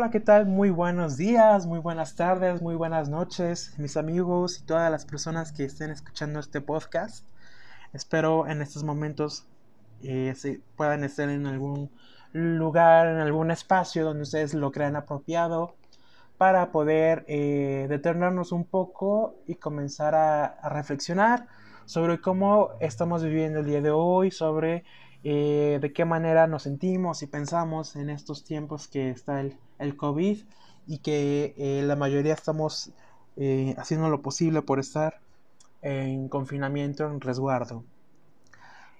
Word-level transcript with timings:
Hola, 0.00 0.10
¿qué 0.10 0.20
tal? 0.20 0.46
Muy 0.46 0.70
buenos 0.70 1.18
días, 1.18 1.66
muy 1.66 1.78
buenas 1.78 2.14
tardes, 2.16 2.62
muy 2.62 2.74
buenas 2.74 3.10
noches, 3.10 3.74
mis 3.76 3.98
amigos 3.98 4.58
y 4.58 4.64
todas 4.64 4.90
las 4.90 5.04
personas 5.04 5.52
que 5.52 5.64
estén 5.64 5.90
escuchando 5.90 6.40
este 6.40 6.62
podcast. 6.62 7.28
Espero 7.92 8.46
en 8.46 8.62
estos 8.62 8.82
momentos 8.82 9.44
eh, 10.02 10.34
puedan 10.74 11.04
estar 11.04 11.28
en 11.28 11.44
algún 11.44 11.90
lugar, 12.32 13.08
en 13.08 13.18
algún 13.18 13.50
espacio 13.50 14.02
donde 14.06 14.22
ustedes 14.22 14.54
lo 14.54 14.72
crean 14.72 14.96
apropiado 14.96 15.74
para 16.38 16.72
poder 16.72 17.26
eh, 17.28 17.84
detenernos 17.90 18.52
un 18.52 18.64
poco 18.64 19.34
y 19.46 19.56
comenzar 19.56 20.14
a 20.14 20.66
reflexionar 20.70 21.46
sobre 21.84 22.22
cómo 22.22 22.70
estamos 22.80 23.22
viviendo 23.22 23.58
el 23.58 23.66
día 23.66 23.82
de 23.82 23.90
hoy, 23.90 24.30
sobre 24.30 24.82
eh, 25.24 25.78
de 25.78 25.92
qué 25.92 26.06
manera 26.06 26.46
nos 26.46 26.62
sentimos 26.62 27.22
y 27.22 27.26
pensamos 27.26 27.96
en 27.96 28.08
estos 28.08 28.44
tiempos 28.44 28.88
que 28.88 29.10
está 29.10 29.42
el, 29.42 29.58
el 29.80 29.96
COVID 29.96 30.38
y 30.86 30.98
que 30.98 31.54
eh, 31.56 31.82
la 31.84 31.96
mayoría 31.96 32.34
estamos 32.34 32.92
eh, 33.36 33.74
haciendo 33.78 34.08
lo 34.08 34.22
posible 34.22 34.62
por 34.62 34.78
estar 34.78 35.20
en 35.82 36.28
confinamiento, 36.28 37.06
en 37.06 37.20
resguardo. 37.20 37.84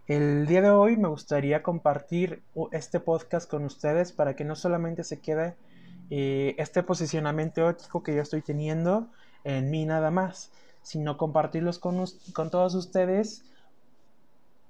El 0.07 0.47
día 0.47 0.63
de 0.63 0.71
hoy 0.71 0.97
me 0.97 1.09
gustaría 1.09 1.63
compartir 1.63 2.43
este 2.73 2.99
podcast 2.99 3.49
con 3.49 3.65
ustedes 3.65 4.13
para 4.13 4.35
que 4.35 4.45
no 4.45 4.57
solamente 4.57 5.05
se 5.05 5.21
quede 5.21 5.57
este 6.11 6.83
posicionamiento 6.83 7.71
ético 7.71 8.03
que 8.03 8.17
yo 8.17 8.23
estoy 8.23 8.43
teniendo 8.43 9.09
en 9.45 9.71
mí 9.71 9.87
nada 9.87 10.11
más, 10.11 10.51
sino 10.83 11.17
compartirlos 11.17 11.79
con, 11.79 12.05
con 12.33 12.51
todos 12.51 12.75
ustedes 12.75 13.45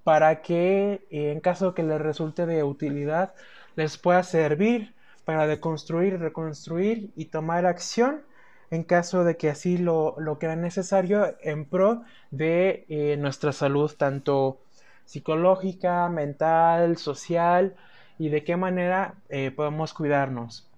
para 0.04 0.42
que 0.42 1.06
en 1.10 1.40
caso 1.40 1.74
que 1.74 1.82
les 1.82 2.00
resulte 2.00 2.44
de 2.44 2.62
utilidad 2.62 3.34
les 3.76 3.96
pueda 3.96 4.22
servir 4.22 4.94
para 5.24 5.46
deconstruir, 5.46 6.18
reconstruir 6.18 7.10
y 7.16 7.26
tomar 7.26 7.66
acción 7.66 8.22
en 8.70 8.84
caso 8.84 9.24
de 9.24 9.36
que 9.36 9.50
así 9.50 9.78
lo, 9.78 10.14
lo 10.18 10.38
crean 10.38 10.60
necesario 10.60 11.36
en 11.42 11.64
pro 11.64 12.02
de 12.30 12.86
eh, 12.88 13.16
nuestra 13.18 13.52
salud 13.52 13.90
tanto 13.96 14.60
psicológica, 15.04 16.08
mental, 16.08 16.96
social 16.96 17.74
y 18.18 18.28
de 18.28 18.44
qué 18.44 18.56
manera 18.56 19.14
eh, 19.28 19.50
podemos 19.50 19.92
cuidarnos. 19.92 20.68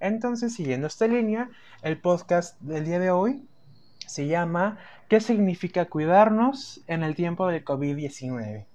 Entonces, 0.00 0.54
siguiendo 0.54 0.88
esta 0.88 1.06
línea, 1.06 1.50
el 1.82 2.00
podcast 2.00 2.60
del 2.60 2.84
día 2.84 2.98
de 2.98 3.10
hoy 3.10 3.44
se 4.06 4.26
llama 4.26 4.78
¿Qué 5.08 5.20
significa 5.20 5.86
cuidarnos 5.86 6.82
en 6.88 7.04
el 7.04 7.14
tiempo 7.14 7.46
del 7.46 7.64
COVID-19? 7.64 8.66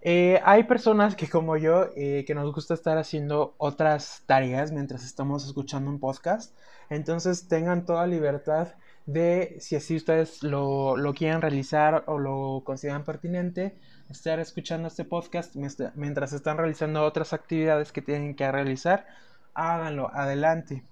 Eh, 0.00 0.40
hay 0.44 0.64
personas 0.64 1.16
que 1.16 1.28
como 1.28 1.56
yo, 1.56 1.90
eh, 1.96 2.24
que 2.26 2.34
nos 2.34 2.54
gusta 2.54 2.74
estar 2.74 2.98
haciendo 2.98 3.54
otras 3.58 4.22
tareas 4.26 4.70
mientras 4.72 5.04
estamos 5.04 5.46
escuchando 5.46 5.90
un 5.90 5.98
podcast. 5.98 6.56
Entonces 6.88 7.48
tengan 7.48 7.84
toda 7.84 8.06
libertad 8.06 8.74
de, 9.06 9.56
si 9.60 9.76
así 9.76 9.96
ustedes 9.96 10.42
lo, 10.42 10.96
lo 10.96 11.14
quieren 11.14 11.40
realizar 11.40 12.04
o 12.06 12.18
lo 12.18 12.62
consideran 12.64 13.04
pertinente, 13.04 13.78
estar 14.08 14.38
escuchando 14.38 14.88
este 14.88 15.04
podcast 15.04 15.56
mientras 15.94 16.32
están 16.32 16.56
realizando 16.58 17.04
otras 17.04 17.32
actividades 17.32 17.92
que 17.92 18.02
tienen 18.02 18.34
que 18.34 18.50
realizar. 18.50 19.06
Háganlo, 19.54 20.10
adelante. 20.14 20.84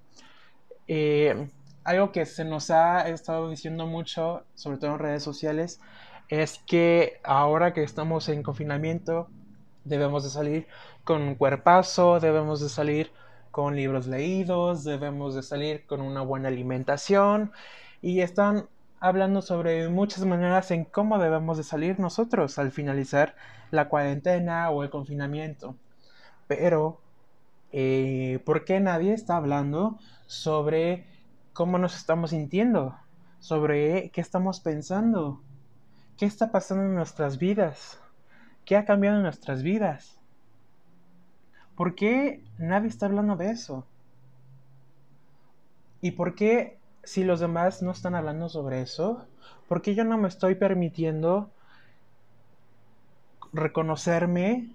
Eh, 0.88 1.48
algo 1.84 2.10
que 2.10 2.26
se 2.26 2.44
nos 2.44 2.70
ha 2.70 3.08
estado 3.08 3.48
diciendo 3.48 3.86
mucho, 3.86 4.44
sobre 4.54 4.78
todo 4.78 4.92
en 4.92 4.98
redes 4.98 5.22
sociales, 5.22 5.80
es 6.28 6.60
que 6.66 7.20
ahora 7.24 7.72
que 7.72 7.82
estamos 7.82 8.28
en 8.28 8.42
confinamiento 8.42 9.28
debemos 9.84 10.24
de 10.24 10.30
salir 10.30 10.66
con 11.04 11.22
un 11.22 11.34
cuerpazo, 11.36 12.20
debemos 12.20 12.60
de 12.60 12.68
salir 12.68 13.12
con 13.50 13.76
libros 13.76 14.06
leídos, 14.06 14.84
debemos 14.84 15.34
de 15.34 15.42
salir 15.42 15.86
con 15.86 16.00
una 16.00 16.20
buena 16.22 16.48
alimentación 16.48 17.52
y 18.02 18.20
están 18.20 18.68
hablando 19.00 19.42
sobre 19.42 19.88
muchas 19.88 20.24
maneras 20.24 20.70
en 20.70 20.84
cómo 20.84 21.18
debemos 21.18 21.56
de 21.56 21.64
salir 21.64 22.00
nosotros 22.00 22.58
al 22.58 22.72
finalizar 22.72 23.34
la 23.70 23.88
cuarentena 23.88 24.70
o 24.70 24.82
el 24.82 24.90
confinamiento. 24.90 25.76
Pero, 26.48 27.00
eh, 27.72 28.40
¿por 28.44 28.64
qué 28.64 28.80
nadie 28.80 29.12
está 29.12 29.36
hablando 29.36 29.98
sobre 30.26 31.06
cómo 31.52 31.78
nos 31.78 31.96
estamos 31.96 32.30
sintiendo? 32.30 32.96
Sobre 33.38 34.10
qué 34.10 34.20
estamos 34.20 34.60
pensando, 34.60 35.42
¿Qué 36.16 36.24
está 36.24 36.50
pasando 36.50 36.84
en 36.84 36.94
nuestras 36.94 37.38
vidas? 37.38 38.00
¿Qué 38.64 38.76
ha 38.78 38.86
cambiado 38.86 39.18
en 39.18 39.22
nuestras 39.24 39.62
vidas? 39.62 40.18
¿Por 41.76 41.94
qué 41.94 42.42
nadie 42.56 42.88
está 42.88 43.04
hablando 43.04 43.36
de 43.36 43.50
eso? 43.50 43.84
¿Y 46.00 46.12
por 46.12 46.34
qué 46.34 46.78
si 47.04 47.22
los 47.22 47.40
demás 47.40 47.82
no 47.82 47.90
están 47.90 48.14
hablando 48.14 48.48
sobre 48.48 48.80
eso? 48.80 49.26
¿Por 49.68 49.82
qué 49.82 49.94
yo 49.94 50.04
no 50.04 50.16
me 50.16 50.28
estoy 50.28 50.54
permitiendo 50.54 51.50
reconocerme 53.52 54.70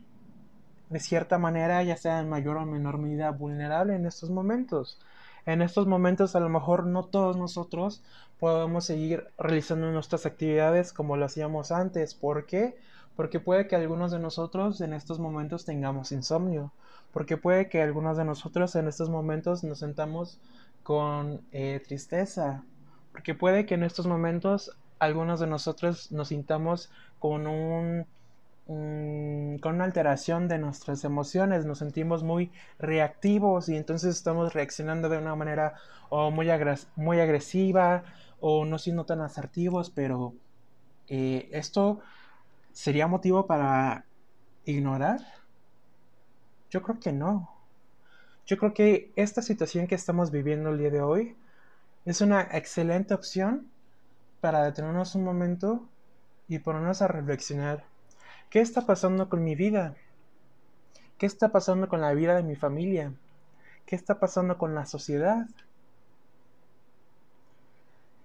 de 0.92 1.00
cierta 1.00 1.40
manera, 1.40 1.82
ya 1.82 1.98
sea 1.98 2.20
en 2.20 2.30
mayor 2.30 2.58
o 2.58 2.68
menor 2.68 3.00
medida, 3.00 3.32
vulnerable 3.32 3.96
en 3.96 4.06
estos 4.06 4.30
momentos? 4.30 5.00
En 5.46 5.62
estos 5.62 5.88
momentos 5.88 6.36
a 6.36 6.40
lo 6.40 6.50
mejor 6.50 6.86
no 6.86 7.04
todos 7.04 7.38
nosotros 7.38 8.04
podemos 8.40 8.86
seguir 8.86 9.28
realizando 9.38 9.92
nuestras 9.92 10.26
actividades 10.26 10.94
como 10.94 11.18
lo 11.18 11.26
hacíamos 11.26 11.72
antes. 11.72 12.14
¿Por 12.14 12.46
qué? 12.46 12.76
Porque 13.16 13.40
puede 13.40 13.68
que 13.68 13.76
algunos 13.76 14.12
de 14.12 14.20
nosotros 14.20 14.82
en 14.82 14.94
estos 14.94 15.20
momentos 15.20 15.66
tengamos 15.66 16.12
insomnio. 16.12 16.72
Porque 17.12 17.38
puede 17.38 17.70
que 17.70 17.82
algunos 17.82 18.18
de 18.18 18.26
nosotros 18.26 18.76
en 18.76 18.88
estos 18.88 19.10
momentos 19.10 19.64
nos 19.64 19.80
sentamos 19.80 20.40
con 20.84 21.42
eh, 21.52 21.82
tristeza. 21.86 22.64
Porque 23.12 23.36
puede 23.36 23.66
que 23.66 23.76
en 23.76 23.84
estos 23.84 24.08
momentos 24.08 24.76
algunos 25.00 25.40
de 25.40 25.48
nosotros 25.48 26.12
nos 26.12 26.30
sintamos 26.30 26.90
con 27.20 27.48
un 27.48 28.06
Mm, 28.72 29.58
con 29.58 29.76
una 29.76 29.84
alteración 29.84 30.48
de 30.48 30.58
nuestras 30.58 31.04
emociones, 31.04 31.66
nos 31.66 31.80
sentimos 31.80 32.24
muy 32.24 32.52
reactivos 32.80 33.68
y 33.68 33.76
entonces 33.76 34.16
estamos 34.16 34.54
reaccionando 34.54 35.10
de 35.10 35.18
una 35.18 35.36
manera 35.36 35.76
o 36.10 36.32
muy, 36.32 36.48
muy 36.96 37.20
agresiva 37.20 38.04
o 38.40 38.64
no 38.66 38.78
siendo 38.78 39.06
tan 39.06 39.20
asertivos, 39.22 39.90
pero 39.90 40.36
eh, 41.10 41.50
esto 41.52 42.00
sería 42.72 43.08
motivo 43.08 43.46
para 43.46 44.06
ignorar. 44.64 45.20
Yo 46.70 46.82
creo 46.82 47.00
que 47.00 47.12
no. 47.12 47.50
Yo 48.46 48.58
creo 48.58 48.74
que 48.74 49.12
esta 49.18 49.42
situación 49.42 49.88
que 49.88 49.96
estamos 49.96 50.32
viviendo 50.32 50.70
el 50.70 50.78
día 50.80 50.92
de 50.92 51.02
hoy 51.02 51.36
es 52.06 52.22
una 52.22 52.42
excelente 52.54 53.14
opción 53.14 53.68
para 54.40 54.64
detenernos 54.64 55.16
un 55.16 55.26
momento 55.26 55.90
y 56.48 56.60
ponernos 56.60 57.02
a 57.02 57.08
reflexionar 57.10 57.91
¿Qué 58.52 58.60
está 58.60 58.86
pasando 58.86 59.30
con 59.30 59.46
mi 59.46 59.56
vida? 59.56 59.96
¿Qué 61.18 61.26
está 61.26 61.54
pasando 61.54 61.88
con 61.88 62.02
la 62.02 62.14
vida 62.14 62.36
de 62.36 62.44
mi 62.44 62.58
familia? 62.58 63.14
¿Qué 63.86 63.96
está 63.96 64.20
pasando 64.20 64.58
con 64.58 64.76
la 64.76 64.86
sociedad? 64.86 65.48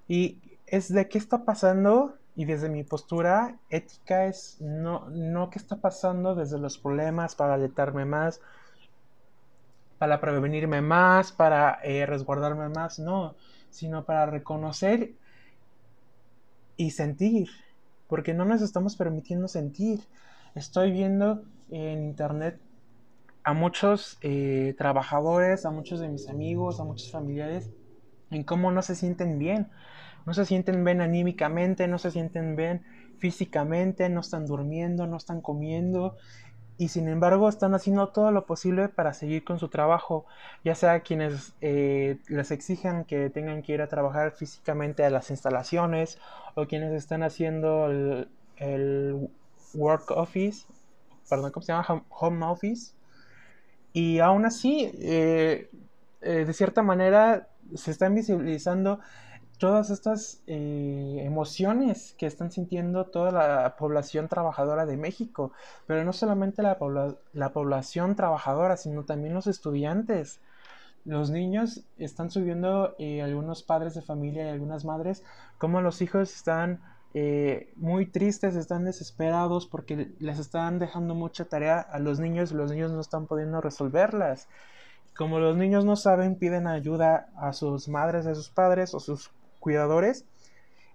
Y 0.09 0.41
es 0.67 0.93
de 0.93 1.09
qué 1.09 1.19
está 1.19 1.45
pasando 1.45 2.17
y 2.35 2.45
desde 2.45 2.69
mi 2.69 2.83
postura 2.83 3.57
ética 3.71 4.27
es 4.27 4.57
no, 4.61 5.09
no 5.11 5.49
qué 5.49 5.61
está 5.61 5.77
pasando 5.77 6.35
desde 6.35 6.59
los 6.59 6.77
problemas 6.77 7.37
para 7.37 7.55
alertarme 7.55 8.05
más, 8.05 8.41
para 9.99 10.21
prevenirme 10.21 10.83
más, 10.83 11.31
para 11.31 11.79
eh, 11.85 12.05
resguardarme 12.05 12.69
más, 12.69 12.99
no, 12.99 13.37
sino 13.71 14.05
para 14.05 14.27
reconocer 14.27 15.13
y 16.77 16.91
sentir 16.91 17.49
porque 18.09 18.35
no 18.35 18.45
nos 18.45 18.63
estamos 18.63 18.97
permitiendo 18.97 19.49
sentir. 19.49 20.01
Estoy 20.55 20.93
viendo 20.93 21.43
en 21.71 22.05
internet 22.05 22.59
a 23.43 23.53
muchos 23.53 24.19
eh, 24.23 24.75
trabajadores, 24.79 25.67
a 25.67 25.71
muchos 25.71 26.01
de 26.01 26.09
mis 26.09 26.29
amigos, 26.29 26.81
a 26.81 26.85
muchos 26.85 27.11
familiares, 27.11 27.71
en 28.31 28.43
cómo 28.43 28.73
no 28.73 28.83
se 28.83 28.95
sienten 28.95 29.39
bien. 29.39 29.69
No 30.27 30.35
se 30.35 30.45
sienten 30.45 30.85
bien 30.85 31.01
anímicamente, 31.01 31.87
no 31.87 31.99
se 31.99 32.11
sienten 32.11 32.57
bien 32.57 32.83
físicamente, 33.19 34.09
no 34.09 34.21
están 34.21 34.47
durmiendo, 34.47 35.07
no 35.07 35.17
están 35.17 35.41
comiendo 35.41 36.17
y 36.79 36.89
sin 36.89 37.09
embargo 37.09 37.49
están 37.49 37.75
haciendo 37.75 38.09
todo 38.09 38.31
lo 38.31 38.45
posible 38.45 38.89
para 38.89 39.15
seguir 39.15 39.45
con 39.45 39.59
su 39.59 39.69
trabajo, 39.69 40.27
ya 40.65 40.75
sea 40.75 41.01
quienes 41.01 41.55
eh, 41.61 42.19
les 42.29 42.51
exijan 42.51 43.05
que 43.05 43.31
tengan 43.31 43.63
que 43.63 43.73
ir 43.73 43.83
a 43.83 43.89
trabajar 43.89 44.33
físicamente 44.33 45.05
a 45.05 45.11
las 45.11 45.31
instalaciones 45.31 46.19
o 46.55 46.67
quienes 46.67 46.93
están 46.93 47.23
haciendo 47.23 47.87
el, 47.87 49.29
work 49.75 50.11
office, 50.11 50.67
perdón, 51.29 51.51
¿cómo 51.51 51.65
se 51.65 51.73
llama? 51.73 52.05
Home 52.09 52.47
office. 52.47 52.95
Y 53.93 54.21
aún 54.21 54.47
así, 54.47 54.91
eh, 54.99 55.69
eh, 56.23 56.45
de 56.47 56.53
cierta 56.55 56.83
manera, 56.83 57.49
se 57.75 57.91
están 57.91 58.15
visibilizando 58.15 59.01
todas 59.59 59.91
estas 59.91 60.43
eh, 60.47 61.23
emociones 61.25 62.15
que 62.19 62.27
están 62.27 62.51
sintiendo 62.51 63.07
toda 63.07 63.31
la 63.33 63.77
población 63.77 64.29
trabajadora 64.29 64.87
de 64.87 64.97
México, 64.97 65.53
pero 65.87 66.05
no 66.05 66.13
solamente 66.13 66.63
la, 66.63 66.77
la 67.33 67.53
población 67.53 68.17
trabajadora, 68.17 68.77
sino 68.77 69.05
también 69.05 69.35
los 69.35 69.47
estudiantes. 69.47 70.41
los 71.05 71.31
niños 71.31 71.85
están 71.99 72.31
subiendo, 72.31 72.95
eh, 72.99 73.23
algunos 73.23 73.63
padres 73.63 73.95
de 73.95 74.03
familia 74.03 74.47
y 74.47 74.51
algunas 74.51 74.85
madres, 74.85 75.25
como 75.59 75.81
los 75.81 76.03
hijos 76.03 76.35
están 76.35 76.81
eh, 77.15 77.73
muy 77.77 78.07
tristes, 78.07 78.57
están 78.57 78.85
desesperados 78.85 79.67
porque 79.67 80.13
les 80.19 80.39
están 80.39 80.79
dejando 80.79 81.15
mucha 81.15 81.47
tarea 81.47 81.81
a 81.81 81.99
los 81.99 82.21
niños 82.21 82.53
los 82.53 82.71
niños 82.71 82.93
no 82.93 83.01
están 83.01 83.27
pudiendo 83.27 83.61
resolverlas. 83.63 84.49
Como 85.17 85.39
los 85.39 85.57
niños 85.57 85.87
no 85.87 85.97
saben, 85.97 86.37
piden 86.37 86.67
ayuda 86.67 87.31
a 87.37 87.55
sus 87.55 87.89
madres, 87.89 88.27
a 88.27 88.35
sus 88.35 88.51
padres 88.51 88.93
o 88.93 89.01
sus 89.01 89.31
cuidadores 89.67 90.25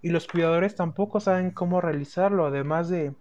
y 0.01 0.11
los 0.11 0.27
cuidadores 0.27 0.75
tampoco 0.75 1.19
saben 1.19 1.51
cómo 1.51 1.81
realizarlo, 1.81 2.45
además 2.45 2.87
de... 2.87 3.13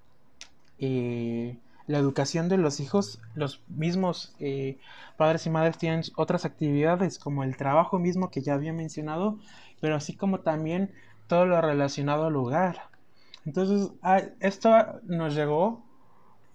Eh, 0.78 1.58
la 1.88 1.98
educación 1.98 2.48
de 2.48 2.56
los 2.56 2.78
hijos, 2.78 3.20
los 3.34 3.62
mismos 3.66 4.32
eh, 4.38 4.78
padres 5.16 5.44
y 5.46 5.50
madres 5.50 5.76
tienen 5.76 6.02
otras 6.14 6.44
actividades 6.44 7.18
como 7.18 7.42
el 7.42 7.56
trabajo 7.56 7.98
mismo 7.98 8.30
que 8.30 8.42
ya 8.42 8.54
había 8.54 8.72
mencionado, 8.72 9.40
pero 9.80 9.96
así 9.96 10.14
como 10.14 10.38
también 10.38 10.92
todo 11.26 11.46
lo 11.46 11.60
relacionado 11.60 12.26
al 12.26 12.36
hogar. 12.36 12.90
Entonces, 13.44 13.90
ah, 14.02 14.22
esto 14.38 14.70
nos 15.02 15.34
llegó 15.34 15.82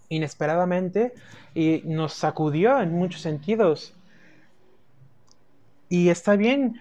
inesperadamente 0.07 1.11
y 1.53 1.81
nos 1.83 2.13
sacudió 2.13 2.79
en 2.79 2.93
muchos 2.93 3.19
sentidos. 3.19 3.93
Y 5.89 6.07
está 6.07 6.37
bien 6.37 6.79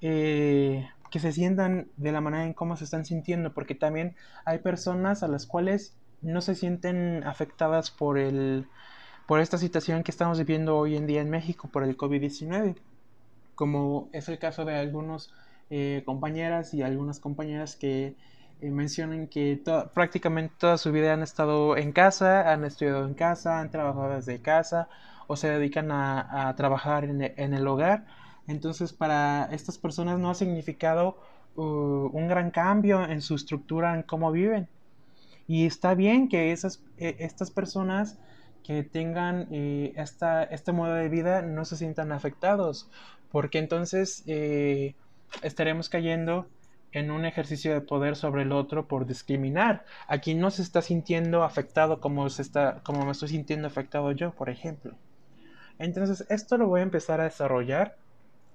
eh, 0.00 0.88
que 1.10 1.18
se 1.18 1.32
sientan 1.32 1.88
de 1.96 2.12
la 2.12 2.20
manera 2.20 2.44
en 2.44 2.54
cómo 2.54 2.76
se 2.76 2.84
están 2.84 3.04
sintiendo, 3.04 3.52
porque 3.52 3.74
también 3.74 4.14
hay 4.44 4.58
personas 4.58 5.22
a 5.22 5.28
las 5.28 5.46
cuales 5.46 5.96
no 6.22 6.40
se 6.40 6.54
sienten 6.54 7.24
afectadas 7.24 7.90
por 7.90 8.18
el 8.18 8.66
por 9.26 9.38
esta 9.38 9.58
situación 9.58 10.02
que 10.02 10.10
estamos 10.10 10.38
viviendo 10.38 10.76
hoy 10.76 10.96
en 10.96 11.06
día 11.06 11.20
en 11.20 11.30
México 11.30 11.68
por 11.72 11.84
el 11.84 11.96
COVID-19, 11.96 12.74
como 13.54 14.08
es 14.12 14.28
el 14.28 14.40
caso 14.40 14.64
de 14.64 14.74
algunos 14.74 15.32
eh, 15.70 16.02
compañeras 16.04 16.74
y 16.74 16.82
algunas 16.82 17.20
compañeras 17.20 17.76
que 17.76 18.16
eh, 18.60 18.70
mencionan 18.70 19.28
que 19.28 19.62
prácticamente 19.94 20.54
toda 20.58 20.78
su 20.78 20.90
vida 20.90 21.12
han 21.12 21.22
estado 21.22 21.76
en 21.76 21.92
casa, 21.92 22.52
han 22.52 22.64
estudiado 22.64 23.06
en 23.06 23.14
casa, 23.14 23.60
han 23.60 23.70
trabajado 23.70 24.16
desde 24.16 24.42
casa 24.42 24.88
o 25.28 25.36
se 25.36 25.48
dedican 25.48 25.92
a, 25.92 26.52
trabajar 26.56 27.04
en, 27.04 27.54
el 27.54 27.68
hogar. 27.68 28.06
Entonces 28.50 28.92
para 28.92 29.48
estas 29.52 29.78
personas 29.78 30.18
no 30.18 30.28
ha 30.28 30.34
significado 30.34 31.16
uh, 31.54 31.62
un 31.62 32.26
gran 32.26 32.50
cambio 32.50 33.04
en 33.04 33.22
su 33.22 33.36
estructura, 33.36 33.94
en 33.94 34.02
cómo 34.02 34.32
viven. 34.32 34.68
Y 35.46 35.66
está 35.66 35.94
bien 35.94 36.28
que 36.28 36.50
esas, 36.50 36.82
e, 36.98 37.16
estas 37.20 37.52
personas 37.52 38.18
que 38.64 38.82
tengan 38.82 39.46
eh, 39.52 39.92
esta, 39.96 40.42
este 40.44 40.72
modo 40.72 40.94
de 40.94 41.08
vida 41.08 41.42
no 41.42 41.64
se 41.64 41.76
sientan 41.76 42.10
afectados, 42.10 42.90
porque 43.30 43.58
entonces 43.58 44.24
eh, 44.26 44.94
estaremos 45.42 45.88
cayendo 45.88 46.46
en 46.92 47.12
un 47.12 47.24
ejercicio 47.24 47.72
de 47.72 47.80
poder 47.80 48.16
sobre 48.16 48.42
el 48.42 48.50
otro 48.50 48.88
por 48.88 49.06
discriminar. 49.06 49.84
Aquí 50.08 50.34
no 50.34 50.50
se 50.50 50.62
está 50.62 50.82
sintiendo 50.82 51.44
afectado 51.44 52.00
como, 52.00 52.28
se 52.30 52.42
está, 52.42 52.80
como 52.82 53.04
me 53.04 53.12
estoy 53.12 53.28
sintiendo 53.28 53.68
afectado 53.68 54.10
yo, 54.10 54.32
por 54.32 54.50
ejemplo. 54.50 54.96
Entonces, 55.78 56.26
esto 56.28 56.58
lo 56.58 56.66
voy 56.66 56.80
a 56.80 56.82
empezar 56.82 57.20
a 57.20 57.24
desarrollar 57.24 57.96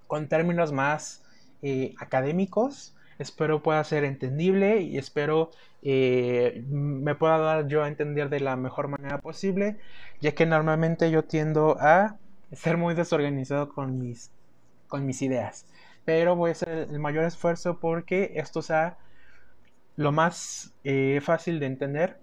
con 0.07 0.27
términos 0.27 0.71
más 0.71 1.23
eh, 1.61 1.95
académicos 1.99 2.95
espero 3.19 3.63
pueda 3.63 3.83
ser 3.83 4.03
entendible 4.03 4.81
y 4.81 4.97
espero 4.97 5.51
eh, 5.81 6.63
me 6.69 7.15
pueda 7.15 7.37
dar 7.37 7.67
yo 7.67 7.83
a 7.83 7.87
entender 7.87 8.29
de 8.29 8.39
la 8.39 8.55
mejor 8.55 8.87
manera 8.87 9.19
posible, 9.19 9.77
ya 10.19 10.33
que 10.33 10.45
normalmente 10.45 11.09
yo 11.11 11.23
tiendo 11.23 11.77
a 11.79 12.17
ser 12.51 12.77
muy 12.77 12.93
desorganizado 12.95 13.69
con 13.69 13.99
mis, 13.99 14.31
con 14.87 15.05
mis 15.05 15.21
ideas. 15.21 15.65
Pero 16.03 16.35
voy 16.35 16.49
a 16.49 16.51
hacer 16.53 16.87
el 16.89 16.99
mayor 16.99 17.25
esfuerzo 17.25 17.79
porque 17.79 18.33
esto 18.35 18.61
sea 18.61 18.97
lo 19.95 20.11
más 20.11 20.73
eh, 20.83 21.19
fácil 21.23 21.59
de 21.59 21.67
entender 21.67 22.19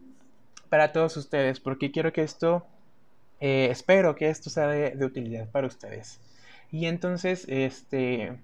para 0.68 0.92
todos 0.92 1.16
ustedes, 1.16 1.60
porque 1.60 1.90
quiero 1.90 2.12
que 2.12 2.22
esto, 2.22 2.66
espero 3.40 4.14
que 4.14 4.30
esto 4.30 4.50
sea 4.50 4.68
de 4.68 5.04
utilidad 5.04 5.50
para 5.50 5.66
ustedes. 5.66 6.20
Y 6.72 6.86
entonces, 6.86 7.44
este, 7.48 8.38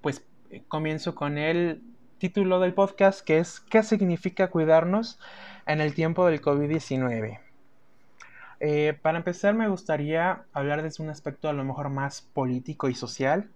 pues 0.00 0.26
comienzo 0.66 1.14
con 1.14 1.38
el 1.38 1.80
título 2.18 2.58
del 2.58 2.74
podcast 2.74 3.24
que 3.24 3.38
es 3.38 3.60
¿Qué 3.60 3.84
significa 3.84 4.50
cuidarnos 4.50 5.20
en 5.66 5.80
el 5.80 5.94
tiempo 5.94 6.26
del 6.26 6.42
COVID-19? 6.42 7.38
Eh, 8.58 8.98
para 9.00 9.18
empezar 9.18 9.54
me 9.54 9.68
gustaría 9.68 10.42
hablar 10.52 10.82
desde 10.82 11.04
un 11.04 11.10
aspecto 11.10 11.48
a 11.48 11.52
lo 11.52 11.62
mejor 11.62 11.88
más 11.88 12.22
político 12.22 12.88
y 12.88 12.94
social, 12.94 13.48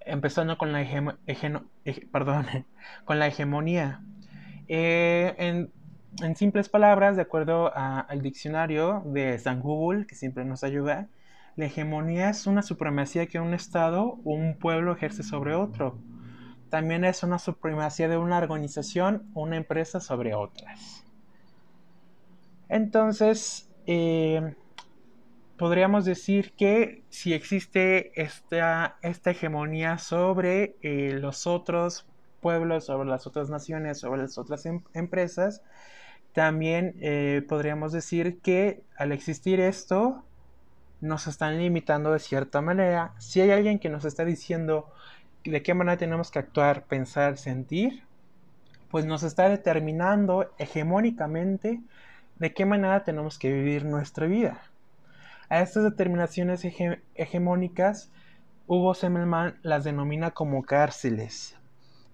empezando 0.00 0.56
con 0.56 0.72
la, 0.72 0.80
hegemonía. 3.26 4.00
Eh, 4.68 5.34
en, 5.36 5.70
en, 6.22 6.36
simples 6.36 6.70
palabras, 6.70 7.16
de 7.16 7.22
acuerdo 7.22 7.70
al 7.74 8.22
diccionario 8.22 9.02
de 9.04 9.38
San 9.38 9.60
Google, 9.60 10.06
que 10.06 10.14
siempre 10.14 10.46
nos 10.46 10.64
ayuda, 10.64 11.08
la 11.56 11.66
hegemonía 11.66 12.30
es 12.30 12.46
una 12.46 12.62
supremacía 12.62 13.26
que 13.26 13.40
un 13.40 13.54
Estado 13.54 14.18
o 14.24 14.34
un 14.34 14.56
pueblo 14.58 14.92
ejerce 14.92 15.22
sobre 15.22 15.54
otro. 15.54 15.98
También 16.68 17.04
es 17.04 17.22
una 17.22 17.38
supremacía 17.38 18.08
de 18.08 18.16
una 18.16 18.38
organización 18.38 19.30
o 19.34 19.42
una 19.42 19.56
empresa 19.56 20.00
sobre 20.00 20.34
otras. 20.34 21.04
Entonces, 22.68 23.70
eh, 23.86 24.54
podríamos 25.56 26.04
decir 26.04 26.52
que 26.56 27.04
si 27.10 27.32
existe 27.32 28.20
esta, 28.20 28.98
esta 29.02 29.30
hegemonía 29.30 29.98
sobre 29.98 30.76
eh, 30.82 31.16
los 31.20 31.46
otros 31.46 32.06
pueblos, 32.40 32.86
sobre 32.86 33.08
las 33.08 33.26
otras 33.26 33.50
naciones, 33.50 34.00
sobre 34.00 34.22
las 34.22 34.36
otras 34.38 34.66
em, 34.66 34.82
empresas, 34.92 35.62
también 36.32 36.96
eh, 37.00 37.42
podríamos 37.48 37.92
decir 37.92 38.40
que 38.40 38.82
al 38.96 39.12
existir 39.12 39.60
esto, 39.60 40.24
nos 41.04 41.26
están 41.26 41.58
limitando 41.58 42.12
de 42.12 42.18
cierta 42.18 42.62
manera. 42.62 43.12
Si 43.18 43.38
hay 43.40 43.50
alguien 43.50 43.78
que 43.78 43.90
nos 43.90 44.06
está 44.06 44.24
diciendo 44.24 44.90
de 45.44 45.62
qué 45.62 45.74
manera 45.74 45.98
tenemos 45.98 46.30
que 46.30 46.38
actuar, 46.38 46.84
pensar, 46.84 47.36
sentir, 47.36 48.04
pues 48.90 49.04
nos 49.04 49.22
está 49.22 49.50
determinando 49.50 50.50
hegemónicamente 50.56 51.82
de 52.38 52.54
qué 52.54 52.64
manera 52.64 53.04
tenemos 53.04 53.38
que 53.38 53.52
vivir 53.52 53.84
nuestra 53.84 54.26
vida. 54.26 54.62
A 55.50 55.60
estas 55.60 55.84
determinaciones 55.84 56.66
hegemónicas, 57.14 58.10
Hugo 58.66 58.94
Semmelman 58.94 59.58
las 59.62 59.84
denomina 59.84 60.30
como 60.30 60.62
cárceles. 60.62 61.54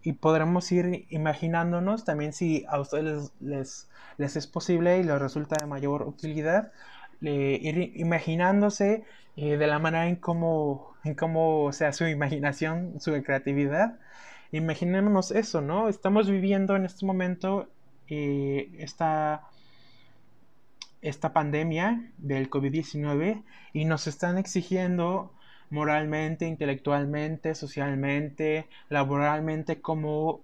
Y 0.02 0.14
podremos 0.14 0.72
ir 0.72 1.06
imaginándonos 1.10 2.04
también 2.04 2.32
si 2.32 2.64
a 2.68 2.80
ustedes 2.80 3.32
les, 3.38 3.88
les 4.16 4.34
es 4.34 4.48
posible 4.48 4.98
y 4.98 5.04
les 5.04 5.20
resulta 5.20 5.56
de 5.60 5.66
mayor 5.66 6.02
utilidad, 6.02 6.72
ir 7.28 7.92
imaginándose 7.96 9.04
eh, 9.36 9.56
de 9.56 9.66
la 9.66 9.78
manera 9.78 10.06
en 10.08 10.16
cómo, 10.16 10.94
en 11.04 11.14
cómo 11.14 11.72
sea 11.72 11.92
su 11.92 12.06
imaginación, 12.06 13.00
su 13.00 13.12
creatividad. 13.22 13.98
Imaginémonos 14.52 15.30
eso, 15.30 15.60
¿no? 15.60 15.88
Estamos 15.88 16.28
viviendo 16.28 16.76
en 16.76 16.84
este 16.84 17.06
momento 17.06 17.68
eh, 18.08 18.70
esta, 18.78 19.48
esta 21.02 21.32
pandemia 21.32 22.10
del 22.18 22.50
COVID-19 22.50 23.42
y 23.72 23.84
nos 23.84 24.06
están 24.06 24.38
exigiendo 24.38 25.32
moralmente, 25.70 26.46
intelectualmente, 26.46 27.54
socialmente, 27.54 28.68
laboralmente, 28.88 29.80
cómo, 29.80 30.42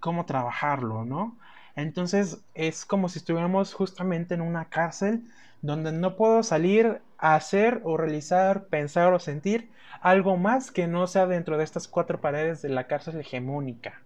cómo 0.00 0.24
trabajarlo, 0.24 1.04
¿no? 1.04 1.36
Entonces 1.78 2.42
es 2.54 2.84
como 2.84 3.08
si 3.08 3.20
estuviéramos 3.20 3.72
justamente 3.72 4.34
en 4.34 4.40
una 4.40 4.64
cárcel 4.64 5.22
donde 5.62 5.92
no 5.92 6.16
puedo 6.16 6.42
salir 6.42 7.02
a 7.18 7.36
hacer 7.36 7.82
o 7.84 7.96
realizar, 7.96 8.66
pensar 8.66 9.12
o 9.12 9.20
sentir 9.20 9.70
algo 10.00 10.36
más 10.36 10.72
que 10.72 10.88
no 10.88 11.06
sea 11.06 11.28
dentro 11.28 11.56
de 11.56 11.62
estas 11.62 11.86
cuatro 11.86 12.20
paredes 12.20 12.62
de 12.62 12.70
la 12.70 12.88
cárcel 12.88 13.20
hegemónica. 13.20 14.02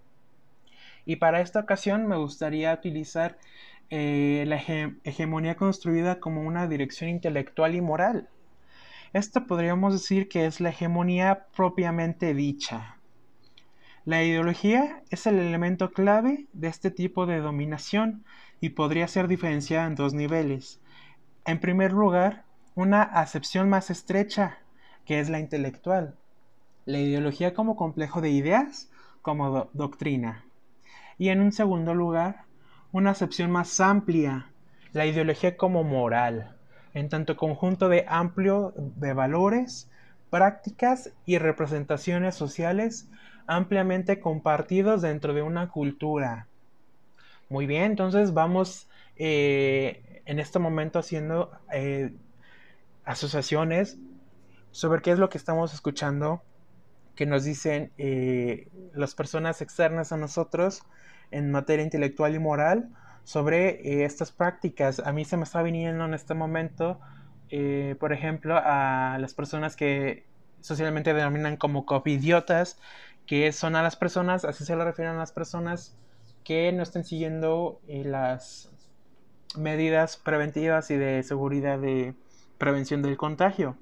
Y 1.07 1.17
para 1.17 1.41
esta 1.41 1.61
ocasión 1.61 2.07
me 2.07 2.19
gustaría 2.19 2.75
utilizar 2.75 3.38
eh, 3.88 4.45
la 4.47 4.57
hegemonía 5.05 5.57
construida 5.57 6.21
como 6.21 6.43
una 6.43 6.69
dirección 6.69 7.09
intelectual 7.09 7.75
y 7.75 7.81
moral. 7.81 8.29
Esta 9.14 9.47
podríamos 9.47 9.95
decir 9.95 10.29
que 10.29 10.45
es 10.45 10.61
la 10.61 10.69
hegemonía 10.69 11.47
propiamente 11.57 12.35
dicha. 12.35 12.99
La 14.04 14.25
ideología 14.25 15.00
es 15.11 15.28
el 15.28 15.38
elemento 15.38 15.92
clave 15.92 16.49
de 16.52 16.66
este 16.66 16.90
tipo 16.90 17.25
de 17.25 17.38
dominación 17.38 18.25
y 18.61 18.71
podría 18.71 19.06
ser 19.06 19.28
diferenciada 19.28 19.87
en 19.87 19.94
dos 19.94 20.12
niveles. 20.12 20.80
En 21.44 21.61
primer 21.61 21.92
lugar, 21.92 22.44
una 22.75 23.02
acepción 23.02 23.68
más 23.68 23.90
estrecha, 23.90 24.59
que 25.04 25.21
es 25.21 25.30
la 25.30 25.38
intelectual. 25.38 26.16
La 26.85 26.99
ideología 26.99 27.54
como 27.54 27.76
complejo 27.76 28.21
de 28.21 28.30
ideas, 28.30 28.90
como 29.23 29.71
doctrina. 29.73 30.47
Y 31.16 31.28
en 31.28 31.40
un 31.40 31.52
segundo 31.52 31.94
lugar, 31.94 32.47
una 32.90 33.11
acepción 33.11 33.52
más 33.52 33.78
amplia, 33.78 34.50
la 34.92 35.06
ideología 35.06 35.56
como 35.56 35.85
moral, 35.85 36.56
en 36.92 37.09
tanto 37.09 37.37
conjunto 37.37 37.88
de 37.88 38.04
amplio 38.09 38.75
de 38.76 39.12
valores 39.12 39.88
prácticas 40.28 41.12
y 41.25 41.38
representaciones 41.38 42.35
sociales 42.35 43.09
ampliamente 43.47 44.21
compartidos 44.21 45.03
dentro 45.03 45.35
de 45.35 45.43
una 45.43 45.69
cultura. 45.69 46.47
Muy 47.49 47.67
bien, 47.67 47.83
entonces 47.83 48.33
vamos 48.33 48.89
eh, 49.17 50.23
en 50.25 50.39
este 50.39 50.59
momento 50.59 50.99
haciendo 50.99 51.51
eh, 51.73 52.15
asociaciones 53.05 53.99
sobre 54.71 55.03
qué 55.03 55.11
es 55.11 55.19
lo 55.19 55.29
que 55.29 55.37
estamos 55.37 55.75
escuchando 55.75 56.43
que 57.15 57.27
nos 57.27 57.45
dicen 57.45 57.93
eh, 57.99 58.69
las 58.95 59.15
personas 59.15 59.61
externas 59.61 60.13
a 60.13 60.17
nosotros 60.17 60.83
en 61.31 61.51
materia 61.51 61.85
intelectual 61.85 62.35
y 62.35 62.39
moral 62.39 62.89
sobre 63.25 64.03
estas 64.05 64.33
prácticas. 64.33 65.01
A 65.01 65.13
mí 65.13 65.27
se 65.27 65.37
me 65.37 65.45
está 65.45 65.63
viniendo 65.63 66.07
en 66.07 66.15
este 66.15 66.33
momento, 66.35 67.01
por 68.01 68.13
ejemplo, 68.15 68.57
a 68.57 69.19
las 69.21 69.35
personas 69.35 69.77
que 69.77 70.25
socialmente 70.63 71.13
denominan 71.13 71.57
como 71.57 71.85
covidiotas, 71.85 72.79
que 73.26 73.52
son 73.52 73.76
a 73.76 73.83
las 73.83 73.97
personas, 73.97 74.45
así 74.45 74.64
se 74.64 74.76
lo 74.76 74.85
refieren 74.85 75.14
a 75.14 75.19
las 75.19 75.33
personas 75.33 75.97
que 76.45 76.73
no 76.73 76.83
estén 76.83 77.05
siguiendo 77.05 77.81
eh, 77.87 78.05
las 78.05 78.71
medidas 79.57 80.17
preventivas 80.17 80.91
y 80.91 80.97
de 80.97 81.23
seguridad 81.23 81.79
de 81.79 82.14
prevención 82.59 83.02
del 83.02 83.17
contagio. 83.17 83.76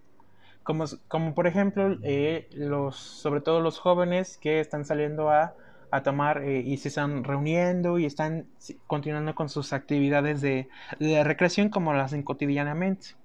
Como, 0.62 0.84
como 1.08 1.34
por 1.34 1.46
ejemplo, 1.46 1.96
eh, 2.02 2.48
los, 2.52 2.96
sobre 2.96 3.40
todo 3.40 3.60
los 3.60 3.78
jóvenes 3.78 4.36
que 4.36 4.60
están 4.60 4.84
saliendo 4.84 5.30
a, 5.30 5.54
a 5.90 6.02
tomar 6.02 6.42
eh, 6.42 6.60
y 6.60 6.76
se 6.76 6.88
están 6.88 7.24
reuniendo 7.24 7.98
y 7.98 8.04
están 8.04 8.46
continuando 8.86 9.34
con 9.34 9.48
sus 9.48 9.72
actividades 9.72 10.40
de, 10.40 10.68
de 10.98 11.24
recreación 11.24 11.70
como 11.70 11.94
las 11.94 12.06
hacen 12.06 12.22
cotidianamente. 12.22 13.16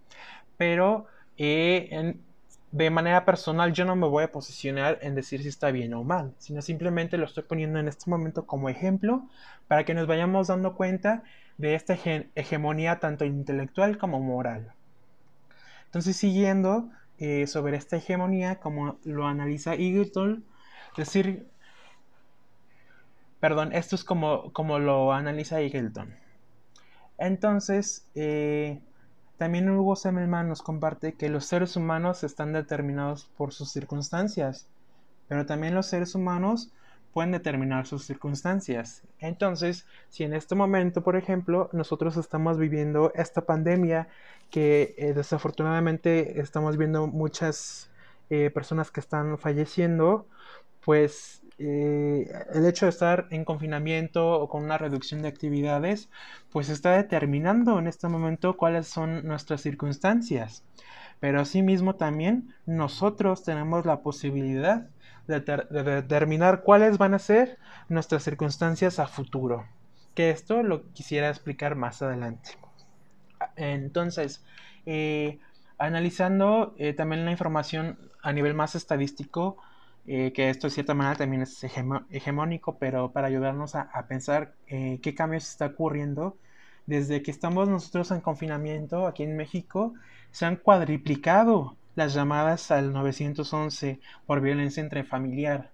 Pero 0.57 1.07
en, 1.37 2.21
de 2.71 2.89
manera 2.89 3.25
personal 3.25 3.73
yo 3.73 3.85
no 3.85 3.95
me 3.95 4.07
voy 4.07 4.23
a 4.23 4.31
posicionar 4.31 4.99
en 5.01 5.15
decir 5.15 5.41
si 5.41 5.47
está 5.47 5.71
bien 5.71 5.93
o 5.93 6.03
mal, 6.03 6.33
sino 6.39 6.61
simplemente 6.61 7.17
lo 7.17 7.25
estoy 7.25 7.43
poniendo 7.43 7.79
en 7.79 7.87
este 7.87 8.09
momento 8.09 8.45
como 8.45 8.69
ejemplo 8.69 9.27
para 9.67 9.85
que 9.85 9.93
nos 9.93 10.07
vayamos 10.07 10.47
dando 10.47 10.75
cuenta 10.75 11.23
de 11.57 11.75
esta 11.75 11.97
hegemonía 12.35 12.99
tanto 12.99 13.25
intelectual 13.25 13.97
como 13.97 14.19
moral. 14.19 14.73
Entonces, 15.85 16.17
siguiendo 16.17 16.89
eh, 17.17 17.47
sobre 17.47 17.77
esta 17.77 17.95
hegemonía, 17.95 18.59
como 18.59 18.99
lo 19.05 19.25
analiza 19.27 19.75
Eagleton, 19.75 20.43
decir, 20.97 21.47
perdón, 23.39 23.71
esto 23.71 23.95
es 23.95 24.03
como, 24.03 24.51
como 24.51 24.79
lo 24.79 25.13
analiza 25.13 25.61
Eagleton. 25.61 26.13
Entonces, 27.17 28.05
eh, 28.15 28.81
también 29.37 29.69
Hugo 29.69 29.95
Semmelman 29.95 30.47
nos 30.47 30.61
comparte 30.61 31.13
que 31.13 31.29
los 31.29 31.45
seres 31.45 31.75
humanos 31.75 32.23
están 32.23 32.53
determinados 32.53 33.25
por 33.37 33.53
sus 33.53 33.71
circunstancias, 33.71 34.67
pero 35.27 35.45
también 35.45 35.75
los 35.75 35.87
seres 35.87 36.15
humanos 36.15 36.71
pueden 37.15 37.31
determinar 37.31 37.87
sus 37.87 38.05
circunstancias. 38.05 39.03
Entonces, 39.19 39.85
si 40.09 40.25
en 40.25 40.33
este 40.33 40.53
momento, 40.53 41.01
por 41.01 41.15
ejemplo, 41.15 41.69
nosotros 41.71 42.17
estamos 42.17 42.57
viviendo 42.57 43.13
esta 43.15 43.45
pandemia 43.45 44.09
que 44.51 44.95
eh, 44.97 45.13
desafortunadamente 45.13 46.41
estamos 46.41 46.77
viendo 46.77 47.07
muchas 47.07 47.89
eh, 48.29 48.49
personas 48.53 48.91
que 48.91 48.99
están 48.99 49.37
falleciendo, 49.37 50.27
pues 50.83 51.41
eh, 51.57 52.29
el 52.53 52.65
hecho 52.65 52.85
de 52.85 52.89
estar 52.89 53.27
en 53.29 53.45
confinamiento 53.45 54.39
o 54.39 54.49
con 54.49 54.63
una 54.63 54.77
reducción 54.77 55.21
de 55.21 55.29
actividades, 55.29 56.09
pues 56.51 56.69
está 56.69 56.91
determinando 56.91 57.79
en 57.79 57.87
este 57.87 58.07
momento 58.07 58.57
cuáles 58.57 58.87
son 58.87 59.25
nuestras 59.25 59.61
circunstancias. 59.61 60.63
Pero 61.19 61.39
asimismo 61.39 61.95
también 61.95 62.53
nosotros 62.65 63.43
tenemos 63.43 63.85
la 63.85 64.01
posibilidad 64.01 64.89
de, 65.27 65.39
determinar 65.39 66.61
cuáles 66.61 66.97
van 66.97 67.13
a 67.13 67.19
ser 67.19 67.57
nuestras 67.89 68.23
circunstancias 68.23 68.99
a 68.99 69.07
futuro. 69.07 69.65
Que 70.13 70.29
esto 70.29 70.61
lo 70.61 70.91
quisiera 70.93 71.29
explicar 71.29 71.75
más 71.75 72.01
adelante. 72.01 72.51
Entonces, 73.55 74.43
eh, 74.85 75.39
analizando 75.77 76.75
eh, 76.77 76.93
también 76.93 77.25
la 77.25 77.31
información 77.31 77.97
a 78.21 78.33
nivel 78.33 78.53
más 78.53 78.75
estadístico, 78.75 79.57
eh, 80.07 80.33
que 80.33 80.49
esto 80.49 80.67
de 80.67 80.71
cierta 80.71 80.93
manera 80.93 81.17
también 81.17 81.41
es 81.41 81.63
hegemónico, 81.63 82.77
pero 82.77 83.11
para 83.11 83.27
ayudarnos 83.27 83.75
a, 83.75 84.05
pensar 84.07 84.53
eh, 84.67 84.99
qué 85.01 85.15
cambios 85.15 85.49
está 85.49 85.67
ocurriendo. 85.67 86.37
Desde 86.85 87.23
que 87.23 87.31
estamos 87.31 87.67
nosotros 87.67 88.11
en 88.11 88.21
confinamiento 88.21 89.07
aquí 89.07 89.23
en 89.23 89.35
México, 89.35 89.93
se 90.31 90.45
han 90.45 90.57
cuadriplicado 90.57 91.75
las 91.95 92.13
llamadas 92.13 92.69
al 92.71 92.93
911 92.93 93.99
por 94.27 94.41
violencia 94.41 94.83
intrafamiliar. 94.83 95.71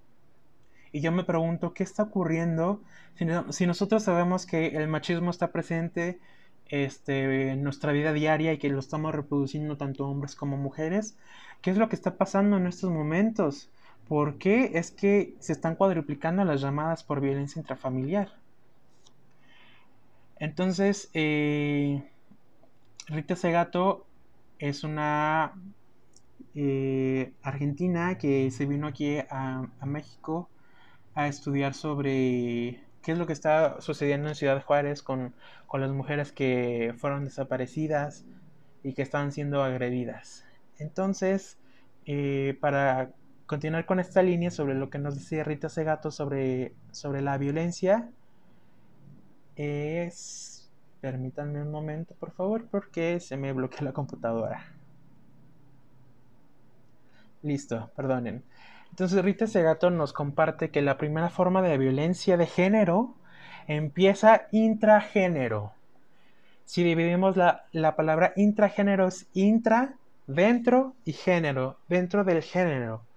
Y 0.94 1.02
yo 1.02 1.12
me 1.12 1.24
pregunto, 1.24 1.74
¿qué 1.74 1.84
está 1.84 2.04
ocurriendo 2.04 2.82
si, 3.16 3.26
si 3.50 3.68
nosotros 3.68 4.04
sabemos 4.04 4.46
que 4.46 4.68
el 4.68 4.88
machismo 4.88 5.32
está 5.32 5.52
presente 5.52 6.20
este, 6.68 7.52
en 7.52 7.64
nuestra 7.64 7.92
vida 7.92 8.14
diaria 8.14 8.54
y 8.54 8.58
que 8.58 8.70
lo 8.70 8.80
estamos 8.80 9.14
reproduciendo 9.14 9.78
tanto 9.78 10.08
hombres 10.08 10.36
como 10.36 10.56
mujeres? 10.58 11.18
¿Qué 11.62 11.72
es 11.72 11.78
lo 11.78 11.90
que 11.90 11.96
está 11.96 12.16
pasando 12.16 12.58
en 12.58 12.68
estos 12.68 12.92
momentos? 12.92 13.70
¿Por 14.08 14.38
qué 14.38 14.72
es 14.74 14.92
que 14.92 15.36
se 15.40 15.54
están 15.54 15.76
cuadruplicando 15.76 16.44
las 16.44 16.62
llamadas 16.62 17.04
por 17.04 17.22
violencia 17.22 17.60
intrafamiliar? 17.60 18.34
Entonces, 20.38 21.10
eh, 21.14 22.04
Rita 23.08 23.36
Segato 23.36 24.06
es 24.60 24.84
una 24.84 25.54
eh, 26.56 27.32
argentina 27.44 28.18
que 28.18 28.52
se 28.52 28.66
vino 28.66 28.88
aquí 28.88 29.20
a, 29.30 29.68
México 29.86 30.50
a 31.14 31.28
estudiar 31.28 31.74
sobre 31.74 32.84
qué 33.02 33.12
es 33.12 33.18
lo 33.18 33.28
que 33.28 33.34
está 33.34 33.80
sucediendo 33.82 34.30
en 34.30 34.36
Ciudad 34.36 34.64
Juárez 34.64 35.02
con, 35.02 35.34
con 35.68 35.82
las 35.82 35.92
mujeres 35.92 36.32
que 36.32 36.94
fueron 36.98 37.26
desaparecidas 37.26 38.26
y 38.84 38.94
que 38.94 39.02
están 39.02 39.32
siendo 39.32 39.64
agredidas. 39.64 40.46
Entonces, 40.78 41.58
eh, 42.06 42.58
para 42.60 43.12
continuar 43.52 43.86
con 43.86 44.00
esta 44.00 44.24
línea 44.24 44.50
sobre 44.50 44.76
lo 44.76 44.90
que 44.90 44.98
nos 44.98 45.16
decía 45.16 45.44
Rita 45.44 45.68
Segato 45.68 46.10
sobre, 46.10 46.74
sobre 46.92 47.22
la 47.22 47.38
violencia, 47.38 48.10
es... 49.58 50.72
Permítanme 51.02 51.62
un 51.62 51.70
momento, 51.70 52.16
por 52.18 52.32
favor, 52.32 52.68
porque 52.72 53.20
se 53.20 53.36
me 53.36 53.52
bloquea 53.52 53.82
la 53.82 53.92
computadora. 53.92 54.64
Listo, 57.42 57.92
perdonen. 57.94 58.42
Entonces 58.92 59.22
Rita 59.22 59.48
Segato 59.48 59.90
nos 59.90 60.14
comparte 60.14 60.70
que 60.70 60.82
la 60.82 60.98
primera 60.98 61.30
forma 61.30 61.62
de 61.62 61.78
violencia 61.78 62.38
de 62.38 62.46
género 62.46 63.16
empieza 63.68 64.44
intragénero. 64.52 65.74
Si 66.64 66.84
dividimos 66.84 67.36
la, 67.36 67.66
la 67.74 67.98
palabra 67.98 68.32
intragénero 68.38 69.08
es 69.08 69.28
intra, 69.34 69.96
dentro 70.26 70.96
y 71.04 71.12
género, 71.12 71.80
dentro 71.90 72.24
del 72.24 72.44
género. 72.44 73.11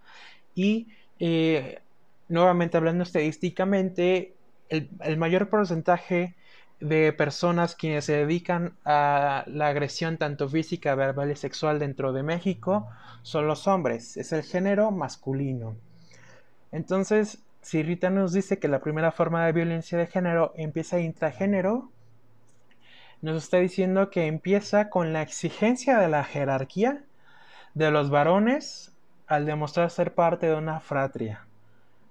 Y 0.55 0.89
eh, 1.19 1.81
nuevamente 2.29 2.77
hablando 2.77 3.03
estadísticamente, 3.05 4.35
el, 4.69 5.17
mayor 5.17 5.49
porcentaje 5.49 6.35
de 6.81 7.13
personas 7.13 7.75
quienes 7.75 8.05
se 8.05 8.15
dedican 8.15 8.75
a 8.85 9.45
la 9.47 9.69
agresión 9.69 10.19
tanto 10.19 10.49
física, 10.49 10.95
verbal 10.95 11.31
y 11.31 11.37
sexual 11.37 11.79
dentro 11.79 12.13
de 12.13 12.23
México 12.23 12.89
son 13.23 13.47
los 13.47 13.67
hombres, 13.67 14.17
es 14.17 14.33
el 14.33 14.43
género 14.43 14.91
masculino. 14.91 15.77
Entonces, 16.73 17.39
si 17.63 17.83
Rita 17.83 18.11
nos 18.11 18.33
dice 18.33 18.59
que 18.59 18.69
la 18.69 18.81
primera 18.81 19.13
forma 19.13 19.47
de 19.47 19.53
violencia 19.53 19.97
de 19.97 20.07
género 20.07 20.53
empieza 20.57 21.01
intragénero, 21.01 21.91
nos 23.23 23.43
está 23.45 23.59
diciendo 23.59 24.11
que 24.11 24.27
empieza 24.27 24.91
con 24.91 25.15
la 25.15 25.23
exigencia 25.23 25.99
de 25.99 26.09
la 26.09 26.25
jerarquía 26.25 27.05
de 27.73 27.91
los 27.91 28.11
varones 28.11 28.94
al 29.27 29.47
demostrar 29.47 29.91
ser 29.91 30.15
parte 30.15 30.47
de 30.47 30.55
una 30.55 30.81
fratria. 30.81 31.47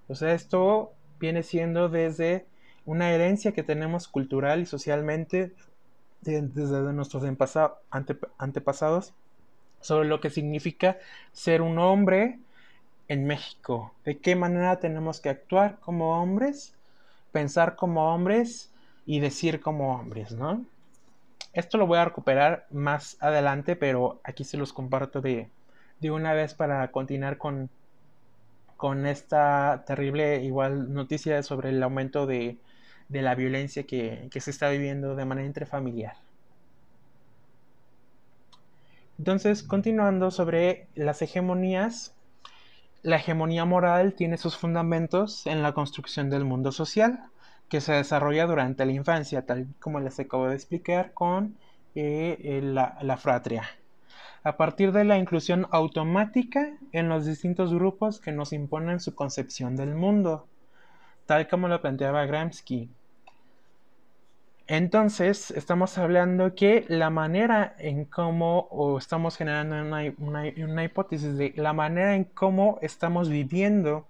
O 0.07 0.15
sea, 0.15 0.33
esto 0.33 0.93
viene 1.19 1.43
siendo 1.43 1.89
desde 1.89 2.45
una 2.85 3.11
herencia 3.11 3.53
que 3.53 3.63
tenemos 3.63 4.07
cultural 4.07 4.61
y 4.61 4.65
socialmente 4.65 5.53
desde 6.21 6.93
nuestros 6.93 7.23
antepasados 8.37 9.13
sobre 9.81 10.07
lo 10.07 10.19
que 10.21 10.29
significa 10.29 10.97
ser 11.33 11.61
un 11.61 11.77
hombre 11.77 12.39
en 13.07 13.25
México. 13.25 13.93
De 14.05 14.17
qué 14.17 14.35
manera 14.35 14.79
tenemos 14.79 15.19
que 15.19 15.29
actuar 15.29 15.79
como 15.79 16.21
hombres, 16.21 16.73
pensar 17.31 17.75
como 17.75 18.13
hombres 18.13 18.71
y 19.05 19.19
decir 19.19 19.59
como 19.59 19.95
hombres, 19.95 20.31
¿no? 20.31 20.65
Esto 21.51 21.77
lo 21.77 21.85
voy 21.85 21.99
a 21.99 22.05
recuperar 22.05 22.65
más 22.71 23.17
adelante, 23.19 23.75
pero 23.75 24.19
aquí 24.23 24.43
se 24.43 24.57
los 24.57 24.73
comparto 24.73 25.21
de, 25.21 25.49
de 26.03 26.11
una 26.11 26.33
vez 26.33 26.53
para 26.53 26.91
continuar 26.91 27.37
con, 27.37 27.69
con 28.75 29.07
esta 29.07 29.85
terrible 29.87 30.43
igual 30.43 30.93
noticia 30.93 31.41
sobre 31.41 31.69
el 31.69 31.81
aumento 31.81 32.27
de, 32.27 32.57
la 33.09 33.35
violencia 33.35 33.83
que, 33.83 34.29
se 34.37 34.51
está 34.51 34.69
viviendo 34.69 35.15
de 35.15 35.23
manera 35.25 35.47
intrafamiliar. 35.47 36.17
Entonces, 39.17 39.63
continuando 39.63 40.29
sobre 40.29 40.87
las 40.95 41.21
hegemonías, 41.21 42.13
la 43.01 43.15
hegemonía 43.15 43.63
moral 43.63 44.13
tiene 44.13 44.37
sus 44.37 44.57
fundamentos 44.57 45.47
en 45.47 45.61
la 45.63 45.73
construcción 45.73 46.29
del 46.29 46.43
mundo 46.43 46.73
social, 46.73 47.29
que 47.69 47.79
se 47.79 47.93
desarrolla 47.93 48.45
durante 48.45 48.85
la 48.85 48.91
infancia, 48.91 49.45
tal 49.45 49.67
como 49.79 50.01
les 50.01 50.19
acabo 50.19 50.49
de 50.49 50.55
explicar 50.55 51.13
con 51.13 51.55
eh, 51.95 52.59
la, 52.61 52.97
la 53.01 53.15
fratria, 53.15 53.63
a 54.43 54.57
partir 54.57 54.91
de 54.91 55.05
la 55.05 55.17
inclusión 55.17 55.67
automática 55.71 56.77
en 56.91 57.09
los 57.09 57.25
distintos 57.25 57.73
grupos 57.73 58.19
que 58.19 58.31
nos 58.31 58.51
imponen 58.51 58.99
su 58.99 59.15
concepción 59.15 59.75
del 59.75 59.95
mundo, 59.95 60.47
tal 61.25 61.47
como 61.47 61.67
lo 61.67 61.81
planteaba 61.81 62.25
Gramsci. 62.25 62.89
Entonces, 64.67 65.51
estamos 65.51 65.97
hablando 65.97 66.55
que 66.55 66.85
la 66.87 67.09
manera 67.09 67.75
en 67.79 68.05
cómo, 68.05 68.67
o 68.71 68.97
estamos 68.97 69.35
generando 69.35 69.75
una, 70.17 70.85
hipótesis 70.85 71.37
de 71.37 71.53
la 71.57 71.73
manera 71.73 72.15
en 72.15 72.23
cómo 72.23 72.79
estamos 72.81 73.29
viviendo 73.29 74.07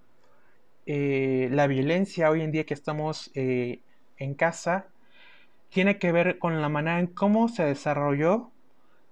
eh, 0.86 1.50
la 1.52 1.66
violencia 1.66 2.30
hoy 2.30 2.42
en 2.42 2.52
día 2.52 2.66
que 2.66 2.76
estamos 2.76 3.32
eh, 3.34 3.82
en 4.18 4.36
casa, 4.36 4.88
tiene 5.70 5.98
que 5.98 6.12
ver 6.12 6.38
con 6.38 6.62
la 6.62 6.70
manera 6.70 7.00
en 7.00 7.08
cómo 7.08 7.48
se 7.50 7.66
desarrolló 7.66 8.53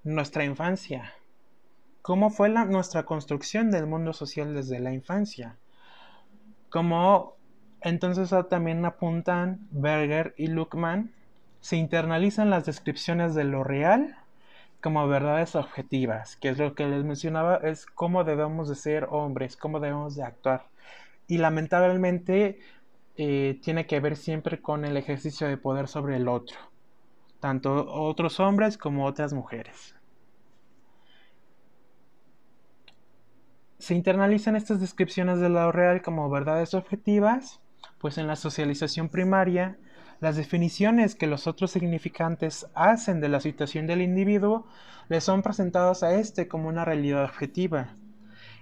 nuestra 0.04 0.44
infancia. 0.44 1.14
¿Cómo 2.02 2.30
fue 2.30 2.50
nuestra 2.50 3.04
construcción 3.04 3.70
del 3.70 3.86
mundo 3.86 4.14
social 4.14 4.56
desde 4.56 4.80
la 4.80 4.94
infancia? 4.94 5.58
Como 6.70 7.36
entonces 7.82 8.34
también 8.50 8.84
apuntan 8.86 9.68
Berger 9.72 10.34
y 10.38 10.48
Luckman 10.48 11.12
se 11.60 11.78
internalizan 11.78 12.50
las 12.50 12.66
descripciones 12.66 13.36
de 13.36 13.44
lo 13.44 13.64
real 13.64 14.18
como 14.82 15.08
verdades 15.08 15.56
objetivas, 15.56 16.36
que 16.38 16.50
es 16.50 16.58
lo 16.58 16.74
que 16.74 16.88
les 16.88 17.04
mencionaba, 17.04 17.58
es 17.58 17.86
cómo 17.86 18.24
debemos 18.24 18.68
de 18.68 18.76
ser 18.76 19.08
hombres, 19.12 19.56
cómo 19.56 19.80
debemos 19.80 20.16
de 20.16 20.24
actuar. 20.24 20.66
Y 21.28 21.38
lamentablemente 21.38 22.60
eh, 23.16 23.60
tiene 23.62 23.86
que 23.86 24.00
ver 24.00 24.18
siempre 24.18 24.60
con 24.60 24.84
el 24.84 24.98
ejercicio 24.98 25.48
de 25.48 25.58
poder 25.58 25.88
sobre 25.88 26.16
el 26.18 26.28
otro, 26.28 26.58
tanto 27.42 27.92
otros 27.92 28.40
hombres 28.40 28.78
como 28.78 29.06
otras 29.06 29.34
mujeres. 29.34 29.96
Se 33.80 33.96
internalizan 33.96 34.56
estas 34.56 34.80
descripciones 34.80 35.40
de 35.40 35.50
lo 35.50 35.72
real 35.72 36.02
como 36.02 36.30
verdades 36.30 36.74
objetivas, 36.74 37.60
pues 37.98 38.18
en 38.18 38.28
la 38.28 38.38
socialización 38.38 39.10
primaria 39.10 39.78
las 40.22 40.36
definiciones 40.36 41.16
que 41.16 41.26
los 41.26 41.48
otros 41.48 41.72
significantes 41.72 42.68
hacen 42.76 43.22
de 43.22 43.28
la 43.28 43.40
situación 43.40 43.88
del 43.88 44.04
individuo 44.04 44.68
le 45.10 45.20
son 45.20 45.42
presentados 45.42 46.04
a 46.04 46.14
éste 46.14 46.48
como 46.48 46.70
una 46.70 46.86
realidad 46.86 47.24
objetiva. 47.24 47.96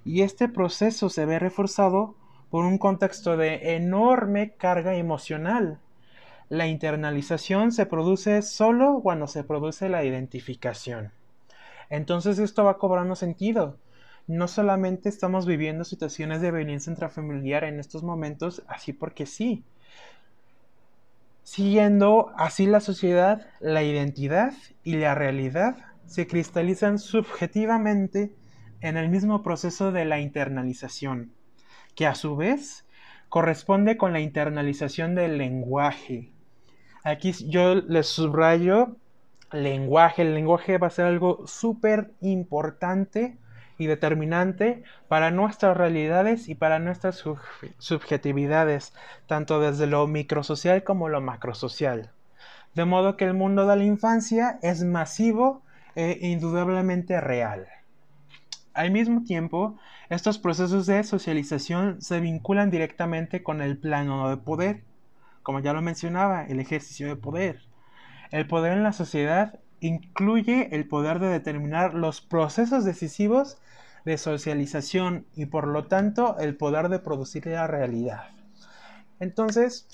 Y 0.05 0.21
este 0.21 0.47
proceso 0.47 1.09
se 1.09 1.25
ve 1.25 1.37
reforzado 1.37 2.15
por 2.49 2.63
un 2.63 2.77
contexto 2.77 3.35
de 3.35 3.75
enorme 3.75 4.55
carga 4.55 4.95
emocional. 4.95 5.81
La 6.49 6.67
internalización 6.67 7.71
se 7.71 7.85
produce 7.85 8.41
solo 8.41 8.99
cuando 9.01 9.27
se 9.27 9.43
produce 9.43 9.87
la 9.87 10.03
identificación. 10.03 11.11
Entonces 11.89 12.39
esto 12.39 12.63
va 12.63 12.77
cobrando 12.77 13.15
sentido. 13.15 13.77
No 14.27 14.47
solamente 14.47 15.09
estamos 15.09 15.45
viviendo 15.45 15.83
situaciones 15.83 16.41
de 16.41 16.51
violencia 16.51 16.91
intrafamiliar 16.91 17.63
en 17.63 17.79
estos 17.79 18.03
momentos 18.03 18.63
así 18.67 18.93
porque 18.93 19.25
sí, 19.25 19.63
Siguiendo 21.49 22.31
así 22.37 22.67
la 22.67 22.79
sociedad, 22.79 23.47
la 23.59 23.81
identidad 23.81 24.53
y 24.83 24.97
la 24.97 25.15
realidad 25.15 25.77
se 26.05 26.27
cristalizan 26.27 26.99
subjetivamente 26.99 28.31
en 28.81 28.97
el 28.97 29.09
mismo 29.09 29.41
proceso 29.41 29.91
de 29.91 30.05
la 30.05 30.19
internalización, 30.19 31.31
que 31.95 32.05
a 32.05 32.13
su 32.13 32.35
vez 32.35 32.85
corresponde 33.29 33.97
con 33.97 34.13
la 34.13 34.19
internalización 34.19 35.15
del 35.15 35.39
lenguaje. 35.39 36.29
Aquí 37.03 37.31
yo 37.47 37.75
les 37.75 38.07
subrayo 38.07 38.95
lenguaje. 39.51 40.21
El 40.21 40.33
lenguaje 40.33 40.77
va 40.77 40.87
a 40.87 40.91
ser 40.91 41.05
algo 41.05 41.45
súper 41.47 42.11
importante 42.21 43.37
y 43.77 43.87
determinante 43.87 44.83
para 45.07 45.31
nuestras 45.31 45.75
realidades 45.77 46.49
y 46.49 46.55
para 46.55 46.79
nuestras 46.79 47.23
subjetividades, 47.77 48.93
tanto 49.25 49.61
desde 49.61 49.87
lo 49.87 50.05
microsocial 50.05 50.83
como 50.83 51.07
lo 51.07 51.21
macrosocial. 51.21 52.11
De 52.75 52.85
modo 52.85 53.15
que 53.15 53.25
el 53.25 53.33
mundo 53.33 53.65
de 53.65 53.77
la 53.77 53.83
infancia 53.83 54.59
es 54.61 54.83
masivo 54.83 55.63
e 55.95 56.19
indudablemente 56.21 57.19
real. 57.21 57.67
Al 58.73 58.91
mismo 58.91 59.23
tiempo, 59.23 59.77
estos 60.09 60.37
procesos 60.39 60.85
de 60.85 61.03
socialización 61.03 62.01
se 62.01 62.19
vinculan 62.19 62.69
directamente 62.69 63.43
con 63.43 63.61
el 63.61 63.77
plano 63.77 64.29
de 64.29 64.37
poder, 64.37 64.83
como 65.49 65.61
ya 65.61 65.73
lo 65.73 65.81
mencionaba, 65.81 66.45
el 66.45 66.59
ejercicio 66.59 67.07
de 67.07 67.15
poder. 67.15 67.63
El 68.29 68.45
poder 68.45 68.73
en 68.73 68.83
la 68.83 68.93
sociedad 68.93 69.59
incluye 69.79 70.69
el 70.75 70.87
poder 70.87 71.17
de 71.17 71.25
determinar 71.25 71.95
los 71.95 72.21
procesos 72.21 72.85
decisivos 72.85 73.57
de 74.05 74.19
socialización 74.19 75.25
y 75.35 75.47
por 75.47 75.65
lo 75.67 75.85
tanto 75.85 76.37
el 76.37 76.55
poder 76.55 76.89
de 76.89 76.99
producir 76.99 77.47
la 77.47 77.65
realidad. 77.65 78.29
Entonces, 79.19 79.87